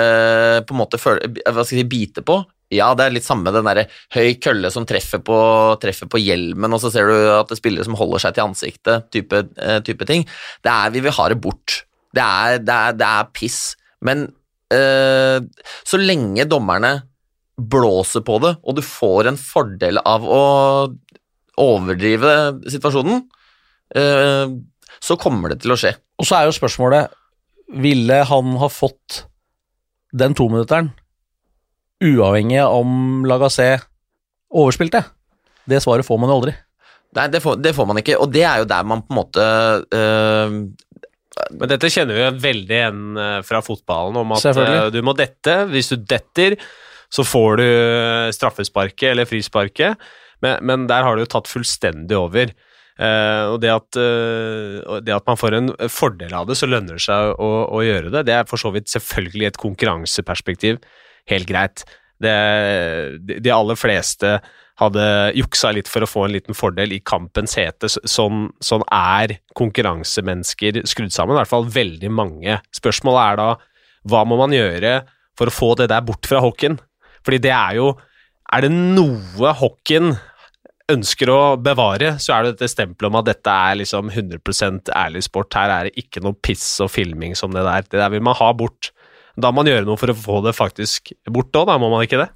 på 0.64 0.76
en 0.76 0.80
måte 0.80 1.00
føler, 1.02 1.28
hva 1.44 1.66
skal 1.66 1.82
jeg 1.82 1.84
si, 1.84 1.90
biter 1.92 2.26
på? 2.26 2.40
Ja, 2.72 2.92
det 2.96 3.08
er 3.08 3.16
litt 3.16 3.26
samme 3.26 3.52
den 3.54 3.66
derre 3.66 3.88
høy 4.14 4.36
kølle 4.42 4.70
som 4.72 4.86
treffer 4.88 5.22
på, 5.26 5.38
treffer 5.82 6.10
på 6.12 6.22
hjelmen, 6.22 6.76
og 6.76 6.82
så 6.84 6.92
ser 6.94 7.10
du 7.10 7.16
at 7.34 7.50
det 7.50 7.58
er 7.58 7.62
spillere 7.64 7.88
som 7.88 7.98
holder 7.98 8.24
seg 8.24 8.38
til 8.38 8.46
ansiktet, 8.46 9.08
type, 9.16 9.42
eh, 9.58 9.80
type 9.86 10.06
ting. 10.10 10.26
Det 10.64 10.72
er 10.72 10.94
Vi 10.94 11.02
vil 11.06 11.16
ha 11.18 11.30
det 11.30 11.40
bort. 11.42 11.82
Det 12.14 12.24
er, 12.24 12.60
det 12.62 12.76
er, 12.76 12.98
det 12.98 13.10
er 13.10 13.32
piss. 13.34 13.60
Men 14.06 14.28
eh, 14.74 15.42
så 15.84 16.00
lenge 16.00 16.46
dommerne 16.50 16.94
blåser 17.60 18.24
på 18.26 18.40
det, 18.44 18.56
og 18.64 18.78
du 18.78 18.84
får 18.86 19.30
en 19.32 19.40
fordel 19.40 20.00
av 20.08 20.26
å 20.26 20.44
overdrive 21.60 22.36
situasjonen, 22.72 23.24
eh, 23.96 24.56
så 25.00 25.18
kommer 25.20 25.54
det 25.54 25.62
til 25.64 25.76
å 25.76 25.80
skje. 25.80 25.94
Og 26.20 26.28
så 26.28 26.40
er 26.40 26.50
jo 26.50 26.56
spørsmålet 26.58 27.16
Ville 27.80 28.24
han 28.26 28.56
ha 28.58 28.68
fått 28.74 29.24
den 30.10 30.34
tominutteren 30.34 30.90
uavhengig 32.02 32.58
av 32.64 32.80
om 32.80 33.28
Lagassé 33.30 33.76
overspilte? 34.50 35.04
Det 35.70 35.78
svaret 35.84 36.08
får 36.08 36.18
man 36.18 36.32
jo 36.32 36.40
aldri. 36.40 36.56
Nei, 37.18 37.28
det 37.30 37.42
får, 37.44 37.60
det 37.62 37.76
får 37.78 37.88
man 37.90 38.00
ikke, 38.02 38.18
og 38.22 38.32
det 38.34 38.42
er 38.46 38.62
jo 38.62 38.70
der 38.70 38.88
man 38.90 39.04
på 39.06 39.14
en 39.14 39.18
måte 39.18 39.46
eh, 39.98 40.58
Men 41.58 41.72
dette 41.72 41.90
kjenner 41.90 42.18
vi 42.18 42.24
jo 42.24 42.34
veldig 42.44 42.76
igjen 42.80 43.22
eh, 43.22 43.40
fra 43.46 43.62
fotballen, 43.66 44.18
om 44.22 44.34
at 44.34 44.94
du 44.94 45.00
må 45.06 45.14
dette. 45.18 45.56
Hvis 45.70 45.94
du 45.94 45.98
detter, 46.02 46.58
så 47.14 47.26
får 47.26 47.60
du 47.60 47.66
eh, 47.68 48.32
straffesparket 48.36 49.12
eller 49.12 49.30
frisparket, 49.30 50.00
men, 50.44 50.60
men 50.66 50.88
der 50.90 51.06
har 51.06 51.18
det 51.18 51.28
jo 51.28 51.34
tatt 51.38 51.50
fullstendig 51.52 52.18
over. 52.18 52.54
Uh, 53.00 53.54
og 53.54 53.62
det 53.64 53.70
at, 53.72 53.96
uh, 53.96 54.98
det 55.00 55.14
at 55.16 55.28
man 55.30 55.38
får 55.40 55.56
en 55.56 55.70
fordel 55.88 56.34
av 56.36 56.50
det, 56.50 56.58
så 56.60 56.68
lønner 56.68 56.98
det 56.98 57.04
seg 57.06 57.30
å, 57.40 57.48
å 57.72 57.80
gjøre 57.80 58.12
det. 58.12 58.26
Det 58.28 58.34
er 58.36 58.48
for 58.50 58.60
så 58.60 58.74
vidt 58.76 58.92
selvfølgelig 58.92 59.48
et 59.48 59.60
konkurranseperspektiv 59.62 60.82
helt 61.32 61.48
greit. 61.48 61.86
Det, 62.20 62.34
de, 63.30 63.54
aller 63.56 63.80
fleste 63.80 64.34
hadde 64.80 65.06
juksa 65.40 65.72
litt 65.76 65.88
for 65.92 66.04
å 66.04 66.10
få 66.12 66.26
en 66.26 66.36
liten 66.36 66.58
fordel 66.58 66.92
i 66.96 67.00
kampens 67.00 67.56
hete. 67.60 67.88
Så- 67.88 68.04
Sånn, 68.04 68.50
sånn 68.60 68.84
er 68.92 69.38
konkurransemennesker 69.56 70.82
skrudd 70.84 71.16
sammen, 71.16 71.38
i 71.38 71.40
hvert 71.40 71.54
fall 71.56 71.72
veldig 71.72 72.12
mange. 72.12 72.60
Spørsmålet 72.76 73.24
er 73.24 73.40
da 73.40 73.50
hva 74.12 74.26
må 74.28 74.36
man 74.40 74.56
gjøre 74.56 75.06
for 75.40 75.48
å 75.48 75.56
få 75.56 75.72
det 75.80 75.88
der 75.92 76.04
bort 76.04 76.28
fra 76.28 76.44
hockeyen? 76.44 76.80
Fordi 77.26 77.42
det 77.44 77.56
er 77.56 77.80
jo 77.82 77.94
Er 78.50 78.64
det 78.66 78.72
noe 78.74 79.52
hockeyen 79.54 80.16
ønsker 80.90 81.30
å 81.30 81.42
bevare, 81.62 82.16
så 82.22 82.34
er 82.34 82.46
det 82.46 82.56
dette 82.56 82.72
stempelet 82.72 83.12
om 83.12 83.20
at 83.20 83.28
dette 83.30 83.58
er 83.70 83.76
liksom 83.78 84.10
100 84.10 84.90
ærlig 84.98 85.22
sport. 85.28 85.54
Her 85.54 85.74
er 85.74 85.90
det 85.90 86.02
ikke 86.02 86.24
noe 86.26 86.34
piss 86.34 86.66
og 86.82 86.90
filming 86.90 87.36
som 87.38 87.54
det 87.54 87.66
der. 87.68 87.86
Det 87.86 88.02
der 88.02 88.10
vil 88.10 88.26
man 88.26 88.38
ha 88.40 88.50
bort. 88.58 88.90
Da 89.40 89.52
må 89.54 89.62
man 89.62 89.70
gjøre 89.70 89.86
noe 89.88 90.00
for 90.00 90.12
å 90.12 90.18
få 90.18 90.40
det 90.44 90.56
faktisk 90.58 91.14
bort 91.32 91.56
òg, 91.56 91.68
da 91.70 91.78
må 91.80 91.88
man 91.92 92.04
ikke 92.04 92.20
det? 92.20 92.28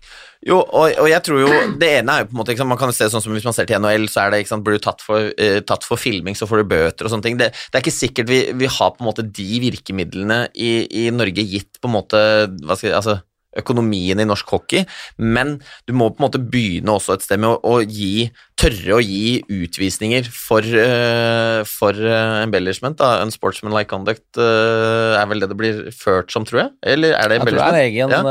Jo, 0.47 0.61
og, 0.61 0.93
og 1.01 1.07
jeg 1.09 1.23
tror 1.23 1.41
jo 1.41 1.49
Det 1.79 1.89
ene 1.99 2.13
er 2.13 2.23
jo 2.23 2.29
på 2.29 2.35
en 2.35 2.39
måte 2.41 2.51
ikke 2.51 2.59
sant, 2.59 2.71
Man 2.73 2.79
kan 2.79 2.91
se 2.95 3.07
sånn 3.11 3.23
som 3.23 3.31
Hvis 3.31 3.45
man 3.47 3.55
ser 3.55 3.67
til 3.69 3.79
NHL, 3.79 4.09
så 4.11 4.25
er 4.25 4.33
det 4.33 4.41
ikke 4.43 4.51
sant, 4.51 4.63
blir 4.65 4.75
du 4.75 4.83
tatt 4.83 5.03
for, 5.03 5.29
uh, 5.31 5.59
tatt 5.67 5.87
for 5.87 5.99
filming, 5.99 6.37
så 6.37 6.47
får 6.47 6.61
du 6.61 6.71
bøter 6.75 7.07
og 7.07 7.11
sånne 7.13 7.27
ting. 7.27 7.39
Det, 7.39 7.49
det 7.51 7.79
er 7.79 7.83
ikke 7.83 7.95
sikkert 7.95 8.31
vi, 8.31 8.39
vi 8.59 8.71
har 8.71 8.93
på 8.93 9.03
en 9.03 9.09
måte 9.09 9.25
de 9.25 9.59
virkemidlene 9.63 10.39
i, 10.55 10.71
i 11.03 11.05
Norge 11.15 11.47
gitt 11.47 11.81
på 11.81 11.91
en 11.91 11.97
måte 11.97 12.23
hva 12.63 12.77
skal 12.77 12.91
jeg, 12.91 12.97
altså 13.01 13.17
økonomien 13.59 14.19
i 14.19 14.27
norsk 14.27 14.49
hockey, 14.55 14.83
men 15.17 15.57
du 15.87 15.93
må 15.95 16.09
på 16.11 16.21
en 16.21 16.27
måte 16.27 16.41
begynne 16.41 16.95
også 16.95 17.17
et 17.17 17.25
sted 17.25 17.41
med 17.41 17.53
å, 17.53 17.57
å 17.63 17.81
gi, 17.83 18.29
tørre 18.59 18.97
å 18.97 19.01
gi 19.03 19.39
utvisninger 19.51 20.29
for, 20.33 20.65
eh, 20.65 21.61
for 21.69 21.97
eh, 21.97 22.43
embellishment. 22.43 22.99
Da. 23.01 23.19
Unsportsmanlike 23.25 23.91
conduct 23.91 24.39
eh, 24.41 25.17
er 25.19 25.27
vel 25.31 25.43
det 25.43 25.51
det 25.51 25.59
blir 25.59 25.81
ført 25.95 26.33
som, 26.33 26.47
tror 26.47 26.65
jeg? 26.65 26.71
Eller 26.95 27.17
er 27.17 27.31
det 27.31 27.41
Jeg 27.41 27.47
tror 27.47 27.59
det 27.59 27.65
er 27.65 27.73
en 27.73 27.83
egen 27.87 28.15
Ja. 28.15 28.21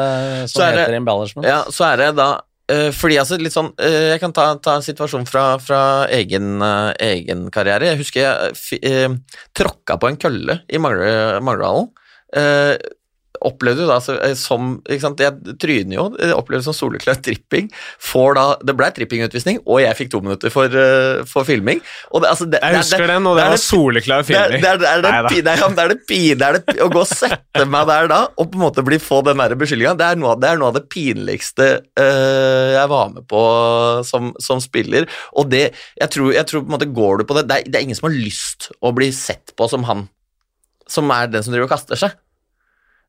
som 0.47 0.63
er 0.65 0.73
det- 0.73 0.87
heter 0.87 1.01
embellishment. 1.01 1.47
Ja, 1.49 1.61
så 1.69 1.93
er 1.93 2.03
det 2.05 2.17
da 2.21 2.33
fordi 2.73 3.19
altså 3.21 3.37
litt 3.37 3.53
sånn 3.53 3.73
Jeg 3.77 4.21
kan 4.23 4.33
ta, 4.33 4.55
ta 4.63 4.77
en 4.79 4.85
situasjon 4.87 5.27
fra, 5.29 5.59
fra 5.61 6.07
egen, 6.09 6.63
egen 6.63 7.51
karriere. 7.53 7.91
Jeg 7.91 7.99
husker 7.99 8.23
jeg 8.23 9.11
uh, 9.11 9.17
tråkka 9.53 9.99
på 10.01 10.09
en 10.09 10.17
kølle 10.17 10.61
i 10.71 10.79
eh, 12.33 12.77
opplevde 13.49 13.85
jo 13.85 13.89
da 13.91 13.99
så, 14.03 14.17
eh, 14.23 14.35
som 14.39 14.77
ikke 14.87 15.03
sant, 15.05 15.21
Jeg 15.23 15.57
tryner 15.63 15.97
jo, 15.97 16.05
jeg 16.19 16.35
opplevde 16.37 16.63
det 16.63 16.69
som 16.69 16.77
soleklar 16.77 17.19
tripping. 17.25 17.71
Får 18.03 18.35
da, 18.39 18.45
det 18.65 18.75
ble 18.79 18.89
trippingutvisning, 18.97 19.61
og 19.67 19.81
jeg 19.83 19.99
fikk 19.99 20.11
to 20.15 20.21
minutter 20.25 20.53
for, 20.55 20.67
uh, 20.73 21.23
for 21.29 21.47
filming. 21.49 21.81
Det, 21.83 22.29
altså, 22.29 22.47
det, 22.51 22.61
Jeg 22.63 22.81
husker 22.83 23.07
den, 23.11 23.27
og 23.31 23.39
det, 23.39 23.47
var 23.53 23.61
soleklar 23.63 24.23
det, 24.23 24.29
filming. 24.31 24.63
det, 24.63 24.71
er- 24.73 24.79
det, 24.83 24.95
det, 25.03 25.13
Neida. 25.13 25.29
pi- 25.29 25.43
det, 25.43 25.57
det 25.77 25.89
det 25.93 25.99
pi- 26.09 26.35
det 26.39 26.53
det 26.67 26.79
Å 26.83 26.89
gå 26.93 27.03
og 27.03 27.11
sette 27.11 27.67
meg 27.69 27.87
der 27.91 28.09
da, 28.13 28.21
og 28.37 28.51
på 28.53 28.59
en 28.59 28.65
måte 28.67 28.85
bli 28.87 28.99
få 29.03 29.23
den 29.27 29.37
beskyldninga, 29.59 29.97
det, 29.99 30.07
er 30.13 30.17
noe 30.21 30.35
av- 30.37 30.41
det 30.43 30.53
det 30.79 30.89
pinligste 30.93 31.69
eh, 31.99 32.73
jeg 32.79 32.89
var 32.89 33.13
med 33.13 33.27
på 33.29 33.43
som, 34.07 34.33
som 34.41 34.61
spiller. 34.63 35.09
Og 35.37 35.51
det, 35.53 35.73
jeg 36.01 36.11
tror, 36.15 36.33
jeg 36.35 36.47
tror 36.49 36.65
på 36.65 36.71
en 36.71 36.77
måte 36.79 36.91
går 36.93 37.19
du 37.23 37.25
på 37.29 37.37
det, 37.39 37.47
det 37.49 37.57
er, 37.61 37.71
det 37.71 37.79
er 37.81 37.87
ingen 37.89 37.99
som 37.99 38.09
har 38.11 38.17
lyst 38.17 38.71
å 38.83 38.93
bli 38.97 39.11
sett 39.15 39.55
på 39.59 39.69
som 39.71 39.85
han 39.89 40.07
som 40.93 41.09
er 41.15 41.31
den 41.33 41.45
som 41.45 41.55
driver 41.55 41.69
og 41.71 41.73
kaster 41.73 41.97
seg. 41.97 42.17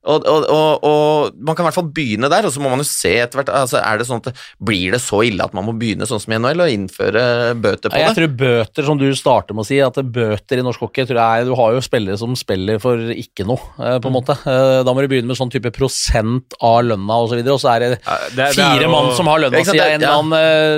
Og, 0.03 0.25
og, 0.27 0.45
og, 0.51 0.83
og 0.83 1.35
man 1.39 1.55
kan 1.55 1.63
i 1.63 1.67
hvert 1.69 1.77
fall 1.77 1.91
begynne 1.95 2.27
der, 2.27 2.43
og 2.43 2.51
så 2.51 2.59
må 2.59 2.67
man 2.73 2.81
jo 2.81 2.87
se 2.89 3.13
etter 3.23 3.39
hvert 3.39 3.51
altså 3.55 3.79
er 3.79 3.97
det 4.01 4.07
sånn 4.09 4.19
at 4.19 4.35
Blir 4.59 4.91
det 4.91 4.99
så 4.99 5.21
ille 5.23 5.39
at 5.45 5.53
man 5.55 5.63
må 5.63 5.71
begynne 5.79 6.03
sånn 6.09 6.19
som 6.19 6.33
i 6.35 6.39
NHL 6.43 6.59
og 6.65 6.71
innføre 6.73 7.23
bøter 7.63 7.87
på 7.93 8.01
Jeg 8.01 8.09
det? 8.11 8.15
tror 8.17 8.33
bøter, 8.41 8.83
som 8.89 8.97
du 8.99 9.05
starter 9.15 9.55
med 9.55 9.63
å 9.63 9.67
si, 9.69 9.77
at 9.79 9.95
bøter 9.95 10.59
i 10.59 10.65
norsk 10.65 10.83
hockey 10.83 11.05
tror 11.07 11.19
jeg, 11.21 11.45
Du 11.47 11.53
har 11.55 11.71
jo 11.77 11.83
spillere 11.85 12.17
som 12.19 12.35
spiller 12.35 12.81
for 12.83 12.99
ikke 13.15 13.45
noe, 13.47 13.61
eh, 13.79 13.95
på 14.03 14.11
en 14.11 14.15
måte. 14.17 14.35
Eh, 14.43 14.83
Da 14.83 14.91
må 14.91 14.99
du 15.05 15.07
begynne 15.07 15.31
med 15.31 15.39
sånn 15.39 15.51
type 15.53 15.71
prosent 15.71 16.53
av 16.59 16.81
lønna 16.83 17.19
osv., 17.23 17.23
og, 17.23 17.29
så 17.31 17.39
videre, 17.39 17.53
og 17.55 17.63
så 17.63 17.71
er 17.75 17.79
det 17.79 17.89
Ja, 18.03 18.17
det- 18.27 18.35
det 18.35 18.45
er 18.49 18.53
fire 18.59 18.83
jo- 18.83 18.91
mann 18.91 19.15
som 19.15 19.27
har 19.31 19.39
lønna 19.39 19.63
si, 19.65 19.71
det- 19.71 19.87
en 19.87 20.01
eller 20.03 20.17
annen 20.19 20.33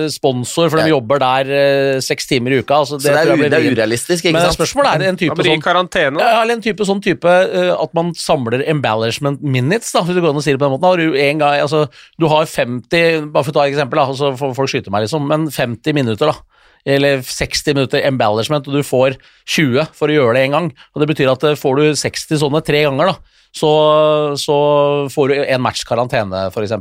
eh, 0.05 0.07
sponsor, 0.09 0.69
for 0.69 0.77
de 0.77 0.89
Ja. 0.89 0.95
jobber 0.95 1.19
der 1.19 1.99
seks 2.01 2.27
timer 2.27 2.51
i 2.51 2.59
uka. 2.61 2.75
Altså, 2.85 2.99
Så 3.01 3.09
det 3.09 3.15
er, 3.17 3.25
jeg 3.25 3.37
blir 3.39 3.49
det 3.49 3.59
er 3.65 3.71
urealistisk, 3.73 4.21
ikke 4.25 4.33
Men 4.33 4.51
sant? 4.51 4.57
spørsmålet 4.59 5.01
er 5.01 5.09
en 5.09 5.17
type 5.17 5.35
det 5.35 5.45
sånn 5.45 6.19
ja, 6.19 6.41
eller 6.41 6.53
en 6.53 6.61
type 6.61 6.85
sånn 6.85 7.01
type 7.01 7.25
at 7.25 7.93
man 7.93 8.13
samler 8.13 8.61
management 9.21 9.43
minutes, 9.43 9.91
da, 9.93 10.03
hvis 10.05 10.17
det 10.17 10.23
går 10.23 10.33
an 10.33 10.41
å 10.41 10.43
si 10.43 10.53
det 10.53 10.59
på 10.59 10.65
den 10.65 10.73
måten. 10.75 10.87
Har 10.89 11.01
du, 11.01 11.15
en 11.19 11.41
gang, 11.41 11.61
altså, 11.63 11.85
du 12.19 12.27
har 12.31 12.49
50, 12.49 13.29
bare 13.31 13.45
for 13.45 13.53
å 13.53 13.57
ta 13.57 13.65
et 13.65 13.73
eksempel, 13.75 14.01
da, 14.01 14.17
så 14.17 14.33
får 14.39 14.55
folk 14.57 14.71
skyte 14.71 14.93
meg, 14.93 15.05
liksom, 15.05 15.25
men 15.29 15.47
50 15.53 15.97
minutter, 15.97 16.31
da. 16.31 16.61
Eller 16.85 17.23
60 17.25 17.73
minutter 17.73 18.03
embellishment, 18.05 18.67
og 18.69 18.77
du 18.77 18.85
får 18.85 19.17
20 19.49 19.95
for 19.97 20.11
å 20.11 20.17
gjøre 20.19 20.35
det 20.37 20.43
en 20.45 20.57
gang. 20.57 20.67
Og 20.93 21.01
Det 21.01 21.09
betyr 21.09 21.31
at 21.31 21.47
eh, 21.47 21.57
får 21.57 21.81
du 21.81 21.85
60 21.97 22.43
sånne 22.43 22.61
tre 22.65 22.83
ganger, 22.85 23.13
da, 23.13 23.41
så, 23.55 23.71
så 24.37 24.55
får 25.13 25.31
du 25.31 25.35
en 25.41 25.63
match 25.63 25.85
karantene, 25.87 26.47
f.eks. 26.51 26.75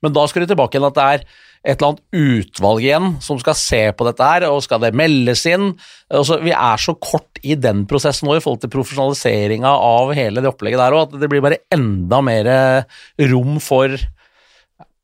Men 0.00 0.16
da 0.16 0.26
skal 0.30 0.44
du 0.44 0.52
tilbake 0.52 0.78
igjen 0.78 0.88
at 0.88 0.98
det 0.98 1.06
er 1.14 1.24
et 1.60 1.76
eller 1.76 1.90
annet 1.90 2.20
utvalg 2.40 2.84
igjen 2.84 3.08
som 3.20 3.40
skal 3.40 3.56
se 3.58 3.80
på 3.92 4.06
dette 4.08 4.24
her, 4.24 4.46
og 4.48 4.62
skal 4.64 4.80
det 4.84 4.94
meldes 4.96 5.42
inn? 5.50 5.74
Altså, 6.08 6.38
vi 6.40 6.54
er 6.56 6.80
så 6.80 6.94
kort 6.96 7.40
i 7.44 7.56
den 7.56 7.84
prosessen 7.90 8.28
nå 8.28 8.38
i 8.38 8.44
forhold 8.44 8.62
til 8.62 8.72
profesjonaliseringa 8.72 9.68
av 9.68 10.14
hele 10.16 10.40
det 10.40 10.48
opplegget 10.48 10.80
der 10.80 10.96
òg, 10.96 11.10
at 11.10 11.20
det 11.20 11.28
blir 11.32 11.44
bare 11.44 11.60
enda 11.74 12.22
mer 12.24 12.48
eh, 12.48 13.02
rom 13.28 13.60
for 13.64 13.98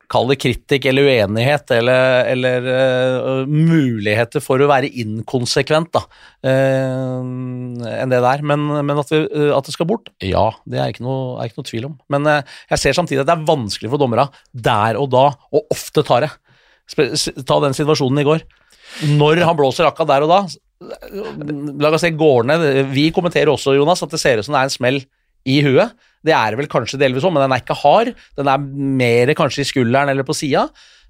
Kall 0.06 0.28
det 0.30 0.36
kritikk 0.38 0.84
eller 0.86 1.08
uenighet, 1.08 1.70
eller, 1.74 2.28
eller 2.30 2.66
uh, 2.70 3.48
muligheter 3.50 4.42
for 4.44 4.62
å 4.62 4.68
være 4.70 4.90
inkonsekvent, 5.02 5.90
da, 5.96 6.02
uh, 6.46 7.26
enn 7.90 8.12
det 8.12 8.20
der. 8.22 8.44
Men, 8.46 8.68
men 8.86 9.02
at, 9.02 9.10
vi, 9.10 9.24
uh, 9.26 9.50
at 9.56 9.66
det 9.66 9.74
skal 9.74 9.88
bort, 9.90 10.12
ja, 10.22 10.46
det 10.62 10.78
er 10.78 10.94
ikke 10.94 11.06
noe, 11.06 11.40
er 11.40 11.50
ikke 11.50 11.58
noe 11.58 11.70
tvil 11.72 11.88
om. 11.90 11.98
Men 12.12 12.30
øh, 12.30 12.56
jeg 12.70 12.84
ser 12.84 12.94
samtidig 12.94 13.24
at 13.24 13.32
det 13.32 13.34
er 13.34 13.48
vanskelig 13.48 13.90
for 13.90 14.02
dommere 14.02 14.28
der 14.54 14.98
og 15.00 15.10
da, 15.10 15.26
og 15.50 15.74
ofte 15.74 16.06
tar 16.06 16.28
det. 16.28 16.30
Ta 16.94 17.58
den 17.64 17.76
situasjonen 17.76 18.22
i 18.22 18.26
går. 18.26 18.46
Når 19.18 19.42
han 19.44 19.58
blåser 19.58 19.88
akkurat 19.88 20.12
der 20.12 20.26
og 20.26 20.30
da, 20.30 20.40
la 21.80 21.90
oss 21.90 22.04
se, 22.04 22.12
går 22.12 22.46
ned 22.48 22.64
Vi 22.92 23.08
kommenterer 23.14 23.50
også, 23.52 23.74
Jonas, 23.76 24.02
at 24.04 24.12
det 24.12 24.20
ser 24.22 24.40
ut 24.40 24.46
som 24.46 24.56
det 24.56 24.62
er 24.62 24.70
en 24.70 24.76
smell 24.76 25.00
i 25.46 25.60
huet. 25.64 25.94
Det 26.26 26.34
er 26.34 26.52
det 26.52 26.60
vel 26.60 26.70
kanskje 26.70 26.98
delvis 27.00 27.24
òg, 27.26 27.34
men 27.34 27.44
den 27.44 27.54
er 27.54 27.62
ikke 27.62 27.78
hard. 27.78 28.12
Den 28.38 28.50
er 28.50 28.66
mer 29.02 29.32
kanskje 29.38 29.62
i 29.62 29.68
skulderen 29.68 30.10
eller 30.12 30.26
på 30.26 30.34
sida. 30.36 30.66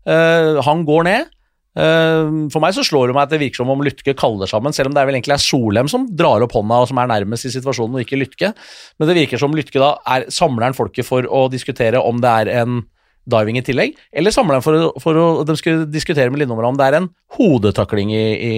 Eh, 0.06 0.60
han 0.66 0.84
går 0.88 1.08
ned. 1.08 1.32
Uh, 1.76 2.48
for 2.48 2.64
meg 2.64 2.72
så 2.72 2.80
slår 2.88 3.10
det 3.10 3.14
meg 3.18 3.26
at 3.26 3.32
det 3.34 3.38
virker 3.42 3.60
som 3.60 3.68
om 3.68 3.82
Lytke 3.84 4.14
kaller 4.16 4.48
sammen, 4.48 4.72
selv 4.72 4.88
om 4.88 4.94
det 4.96 5.02
er 5.02 5.08
vel 5.10 5.18
egentlig 5.18 5.34
er 5.34 5.42
Solheim 5.44 5.90
som 5.92 6.06
drar 6.08 6.40
opp 6.40 6.54
hånda 6.56 6.78
og 6.80 6.88
som 6.88 7.00
er 7.02 7.10
nærmest 7.10 7.44
i 7.44 7.52
situasjonen, 7.52 7.98
og 7.98 8.06
ikke 8.06 8.16
Lytke. 8.16 8.48
Men 8.96 9.10
det 9.10 9.16
virker 9.18 9.42
som 9.42 9.52
Lytke 9.52 9.82
da 9.82 9.90
er, 10.08 10.24
samler 10.32 10.70
han 10.70 10.76
folket 10.78 11.04
for 11.04 11.28
å 11.28 11.42
diskutere 11.52 12.00
om 12.00 12.22
det 12.24 12.32
er 12.32 12.52
en 12.62 12.78
diving 13.26 13.56
i 13.58 13.62
tillegg, 13.66 13.96
eller 14.14 14.30
samler 14.34 14.54
dem 14.58 14.62
for, 14.62 14.76
å- 14.78 15.00
for 15.02 15.18
å 15.18 15.26
de 15.48 15.56
skulle 15.58 15.86
diskutere 15.90 16.30
med 16.30 16.38
Lillehammer 16.40 16.68
om 16.68 16.76
det 16.78 16.86
er 16.86 16.96
en 17.00 17.08
hodetakling 17.36 18.12
i, 18.14 18.22
i, 18.46 18.52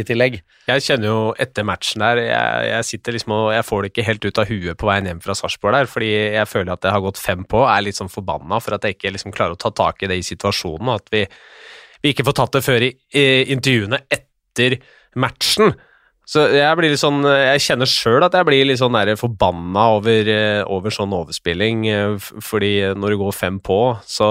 i 0.00 0.04
tillegg. 0.08 0.38
Jeg 0.70 0.84
kjenner 0.86 1.10
jo 1.10 1.18
etter 1.42 1.66
matchen 1.68 2.00
der 2.02 2.22
jeg, 2.24 2.62
jeg 2.70 2.86
sitter 2.88 3.16
liksom 3.18 3.34
og 3.36 3.50
jeg 3.54 3.66
får 3.68 3.82
det 3.84 3.90
ikke 3.92 4.06
helt 4.08 4.24
ut 4.30 4.40
av 4.42 4.48
huet 4.50 4.80
på 4.80 4.88
veien 4.88 5.10
hjem 5.10 5.20
fra 5.24 5.36
Sarpsborg 5.36 5.76
der, 5.76 5.90
fordi 5.92 6.10
jeg 6.38 6.48
føler 6.50 6.72
at 6.74 6.88
jeg 6.88 6.96
har 6.96 7.04
gått 7.04 7.20
fem 7.20 7.44
på, 7.44 7.60
er 7.68 7.84
litt 7.84 8.00
sånn 8.00 8.10
forbanna 8.12 8.58
for 8.64 8.78
at 8.78 8.88
jeg 8.88 8.96
ikke 8.96 9.12
liksom 9.18 9.36
klarer 9.36 9.54
å 9.58 9.60
ta 9.66 9.70
tak 9.76 10.00
i 10.02 10.10
det 10.10 10.16
i 10.22 10.24
situasjonen, 10.26 10.88
og 10.94 11.02
at 11.04 11.12
vi, 11.12 11.24
vi 12.02 12.14
ikke 12.16 12.24
får 12.30 12.38
tatt 12.40 12.56
det 12.58 12.64
før 12.66 12.88
i, 12.88 12.92
i 13.20 13.26
intervjuene 13.54 14.00
etter 14.16 14.78
matchen. 15.20 15.76
Så 16.26 16.42
jeg 16.50 16.78
blir 16.78 16.90
litt 16.90 16.98
sånn 16.98 17.22
Jeg 17.22 17.62
kjenner 17.62 17.86
sjøl 17.86 18.24
at 18.26 18.34
jeg 18.34 18.46
blir 18.48 18.66
litt 18.66 18.80
sånn 18.80 18.96
forbanna 19.20 19.84
over, 19.94 20.30
eh, 20.32 20.62
over 20.66 20.90
sånn 20.90 21.14
overspilling, 21.14 21.86
eh, 21.86 22.16
fordi 22.42 22.94
når 22.98 23.14
du 23.14 23.18
går 23.22 23.36
fem 23.36 23.60
på, 23.60 23.80
så 24.02 24.30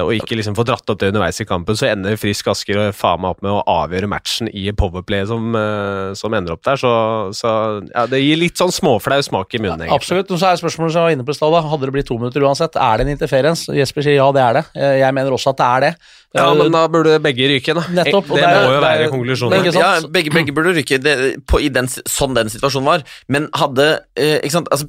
og 0.00 0.14
ikke 0.16 0.36
liksom 0.38 0.54
får 0.56 0.64
dratt 0.70 0.88
opp 0.90 0.98
det 1.02 1.10
underveis 1.12 1.40
i 1.42 1.44
kampen, 1.44 1.76
så 1.76 1.90
ender 1.90 2.16
Frisk 2.16 2.46
Asker 2.48 2.92
faen 2.96 3.20
meg 3.20 3.34
opp 3.34 3.42
med 3.44 3.52
å 3.52 3.60
avgjøre 3.68 4.08
matchen 4.08 4.48
i 4.48 4.70
powerplay 4.72 5.26
som, 5.28 5.50
eh, 5.54 6.14
som 6.16 6.32
ender 6.32 6.54
opp 6.56 6.62
der. 6.64 6.80
Så, 6.80 6.92
så 7.36 7.52
ja, 7.92 8.06
det 8.08 8.22
gir 8.22 8.40
litt 8.40 8.56
sånn 8.56 8.72
småflau 8.72 9.20
smak 9.26 9.52
i 9.54 9.60
munnen, 9.60 9.84
egentlig. 9.84 9.98
Absolutt. 10.00 10.30
Og 10.32 10.40
så 10.40 10.48
er 10.52 10.60
spørsmålet 10.62 10.94
som 10.96 11.02
jeg 11.02 11.08
var 11.10 11.16
inne 11.18 11.26
på 11.28 11.34
i 11.36 11.38
stad, 11.38 11.58
hadde 11.68 11.84
det 11.90 11.94
blitt 11.98 12.08
to 12.08 12.16
minutter 12.18 12.46
uansett, 12.48 12.76
er 12.80 12.96
det 13.02 13.06
en 13.08 13.12
interferens? 13.16 13.66
Jesper 13.68 14.06
sier 14.08 14.16
ja, 14.22 14.30
det 14.32 14.44
er 14.46 14.60
det. 14.60 14.64
Eh, 14.74 14.98
Jeg 15.04 15.12
mener 15.20 15.36
også 15.36 15.52
at 15.52 15.60
det 15.60 15.66
er 15.70 15.80
det. 15.88 15.94
Ja, 16.34 16.48
Eh, 16.50 16.54
men 16.58 16.72
da 16.74 16.88
burde 16.90 17.18
begge 17.22 17.46
ryke, 17.46 17.74
da. 17.76 17.84
Nettopp, 17.94 18.26
og 18.32 18.36
det, 18.36 18.42
det 18.42 18.48
er- 18.48 18.64
må 18.66 18.72
jo 18.72 18.80
det 18.80 18.88
er- 18.88 18.98
være 18.98 19.10
konklusjonen. 19.12 19.74
Ja, 19.78 20.00
begge, 20.10 20.32
begge 20.34 20.52
burde 20.56 20.72
rykke 20.74 20.98
det, 21.00 21.14
på, 21.46 21.60
i 21.62 21.68
den, 21.68 21.86
sånn 21.86 22.34
den 22.34 22.48
situasjonen 22.50 22.84
var. 22.88 23.04
Men 23.28 23.46
hadde 23.54 24.00
eh, 24.16 24.40
ikke 24.40 24.50
sant, 24.50 24.68
altså, 24.72 24.88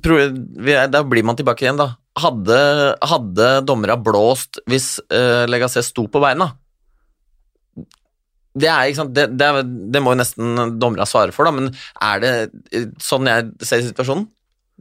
Da 0.90 1.04
blir 1.04 1.24
man 1.24 1.36
tilbake 1.36 1.62
igjen, 1.68 1.78
da. 1.78 1.96
Hadde, 2.16 2.60
hadde 3.04 3.48
dommerne 3.68 3.98
blåst 4.00 4.62
hvis 4.72 4.96
eh, 5.12 5.44
uh, 5.44 5.50
Legacy 5.52 5.82
sto 5.84 6.06
på 6.08 6.22
beina? 6.24 6.54
Det 8.56 8.70
er, 8.72 8.88
ikke 8.88 9.02
sant, 9.02 9.12
det, 9.18 9.26
det, 9.36 9.48
er, 9.50 9.66
det 9.92 10.00
må 10.00 10.14
jo 10.14 10.22
nesten 10.22 10.78
dommerne 10.80 11.08
svare 11.10 11.36
for, 11.36 11.44
da, 11.44 11.52
men 11.52 11.74
er 12.00 12.22
det 12.24 12.32
eh, 12.72 12.88
sånn 13.04 13.28
jeg 13.28 13.68
ser 13.68 13.84
situasjonen? 13.84 14.30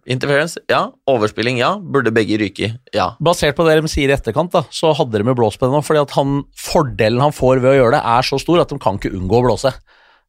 Interference? 0.04 0.60
Ja. 0.70 0.84
Overspilling? 1.10 1.58
Ja. 1.58 1.72
Burde 1.80 2.12
begge 2.14 2.36
ryke? 2.38 2.68
Ja. 2.94 3.08
Basert 3.24 3.56
på 3.58 3.66
det 3.66 3.80
de 3.80 3.90
sier 3.90 4.12
i 4.12 4.14
etterkant, 4.14 4.52
da, 4.54 4.62
så 4.70 4.92
hadde 4.94 5.18
de 5.18 5.26
jo 5.26 5.36
blåst 5.40 5.58
på 5.58 5.66
det 5.66 5.74
nå. 5.74 5.82
fordi 5.82 6.04
at 6.04 6.14
han, 6.14 6.42
fordelen 6.60 7.24
han 7.24 7.34
får 7.34 7.64
ved 7.64 7.72
å 7.72 7.76
gjøre 7.80 7.96
det, 7.96 8.02
er 8.14 8.28
så 8.28 8.38
stor 8.42 8.62
at 8.62 8.70
de 8.70 8.78
kan 8.84 9.00
ikke 9.00 9.14
unngå 9.16 9.40
å 9.40 9.46
blåse. 9.48 9.74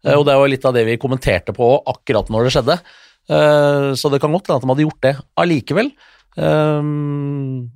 Mm. 0.05 0.15
Og 0.15 0.25
Det 0.25 0.39
var 0.41 0.53
litt 0.55 0.65
av 0.65 0.73
det 0.77 0.85
vi 0.87 0.97
kommenterte 1.01 1.53
på 1.53 1.69
akkurat 1.91 2.31
når 2.33 2.47
det 2.47 2.55
skjedde. 2.55 2.79
Så 3.97 4.09
det 4.13 4.19
kan 4.21 4.33
godt 4.35 4.47
hende 4.47 4.61
at 4.61 4.65
de 4.65 4.69
hadde 4.69 4.85
gjort 4.85 5.05
det 5.05 5.13
allikevel. 5.41 5.89
Eh, 6.35 6.91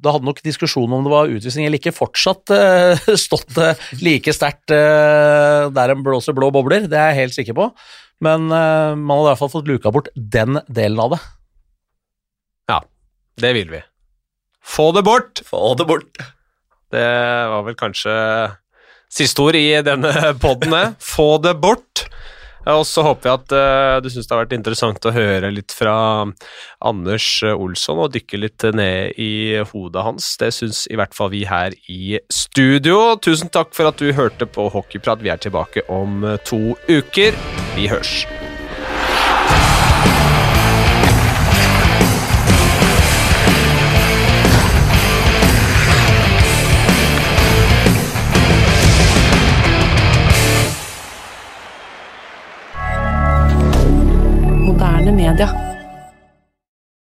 Da 0.03 0.13
hadde 0.15 0.27
nok 0.27 0.43
diskusjonen 0.45 0.97
om 0.99 1.07
det 1.07 1.13
var 1.13 1.31
utvisning 1.31 1.65
eller 1.67 1.79
ikke, 1.79 1.95
fortsatt 1.95 2.51
eh, 2.55 3.09
stått 3.25 3.57
eh, 3.57 3.79
like 4.03 4.33
sterkt 4.35 4.71
eh, 4.75 5.67
der 5.75 5.93
de 5.93 6.05
blåser 6.05 6.35
blå 6.37 6.51
bobler. 6.55 6.87
Det 6.91 6.99
er 6.99 7.13
jeg 7.13 7.21
helt 7.23 7.39
sikker 7.39 7.57
på. 7.57 7.71
Men 8.19 8.49
man 8.51 9.13
hadde 9.15 9.21
i 9.23 9.31
hvert 9.31 9.39
fall 9.39 9.51
fått 9.53 9.69
luka 9.69 9.93
bort 9.95 10.09
den 10.13 10.57
delen 10.67 10.99
av 10.99 11.13
det. 11.13 11.21
Det 13.39 13.53
vil 13.55 13.69
vi. 13.71 13.79
Få 14.59 14.91
det 14.91 15.03
bort! 15.07 15.39
Få 15.47 15.73
det 15.79 15.85
bort. 15.87 16.19
Det 16.91 17.05
var 17.53 17.63
vel 17.63 17.77
kanskje 17.79 18.15
siste 19.09 19.41
ord 19.45 19.55
i 19.57 19.79
denne 19.85 20.11
poden, 20.41 20.73
det. 20.73 20.85
Få 20.99 21.37
det 21.41 21.55
bort! 21.61 22.03
Og 22.75 22.85
så 22.87 23.03
håper 23.05 23.29
jeg 23.29 23.39
at 23.39 23.55
eh, 23.55 23.95
du 24.03 24.09
syns 24.11 24.27
det 24.27 24.35
har 24.35 24.43
vært 24.43 24.57
interessant 24.57 25.07
å 25.09 25.13
høre 25.15 25.51
litt 25.53 25.73
fra 25.75 25.95
eh, 26.25 26.49
Anders 26.89 27.27
eh, 27.45 27.55
Olsson 27.55 28.01
og 28.03 28.13
dykke 28.15 28.41
litt 28.41 28.67
ned 28.75 29.19
i 29.21 29.59
hodet 29.71 30.05
hans. 30.05 30.33
Det 30.41 30.51
syns 30.55 30.85
i 30.91 30.99
hvert 30.99 31.15
fall 31.17 31.33
vi 31.33 31.45
her 31.49 31.75
i 31.91 32.19
studio. 32.33 33.15
Tusen 33.23 33.51
takk 33.53 33.73
for 33.77 33.91
at 33.91 34.01
du 34.01 34.11
hørte 34.15 34.49
på 34.49 34.69
Hockeyprat. 34.73 35.23
Vi 35.23 35.33
er 35.33 35.41
tilbake 35.41 35.85
om 35.91 36.23
to 36.47 36.77
uker. 36.89 37.37
Vi 37.77 37.89
hørs. 37.91 38.23
media. 55.11 55.68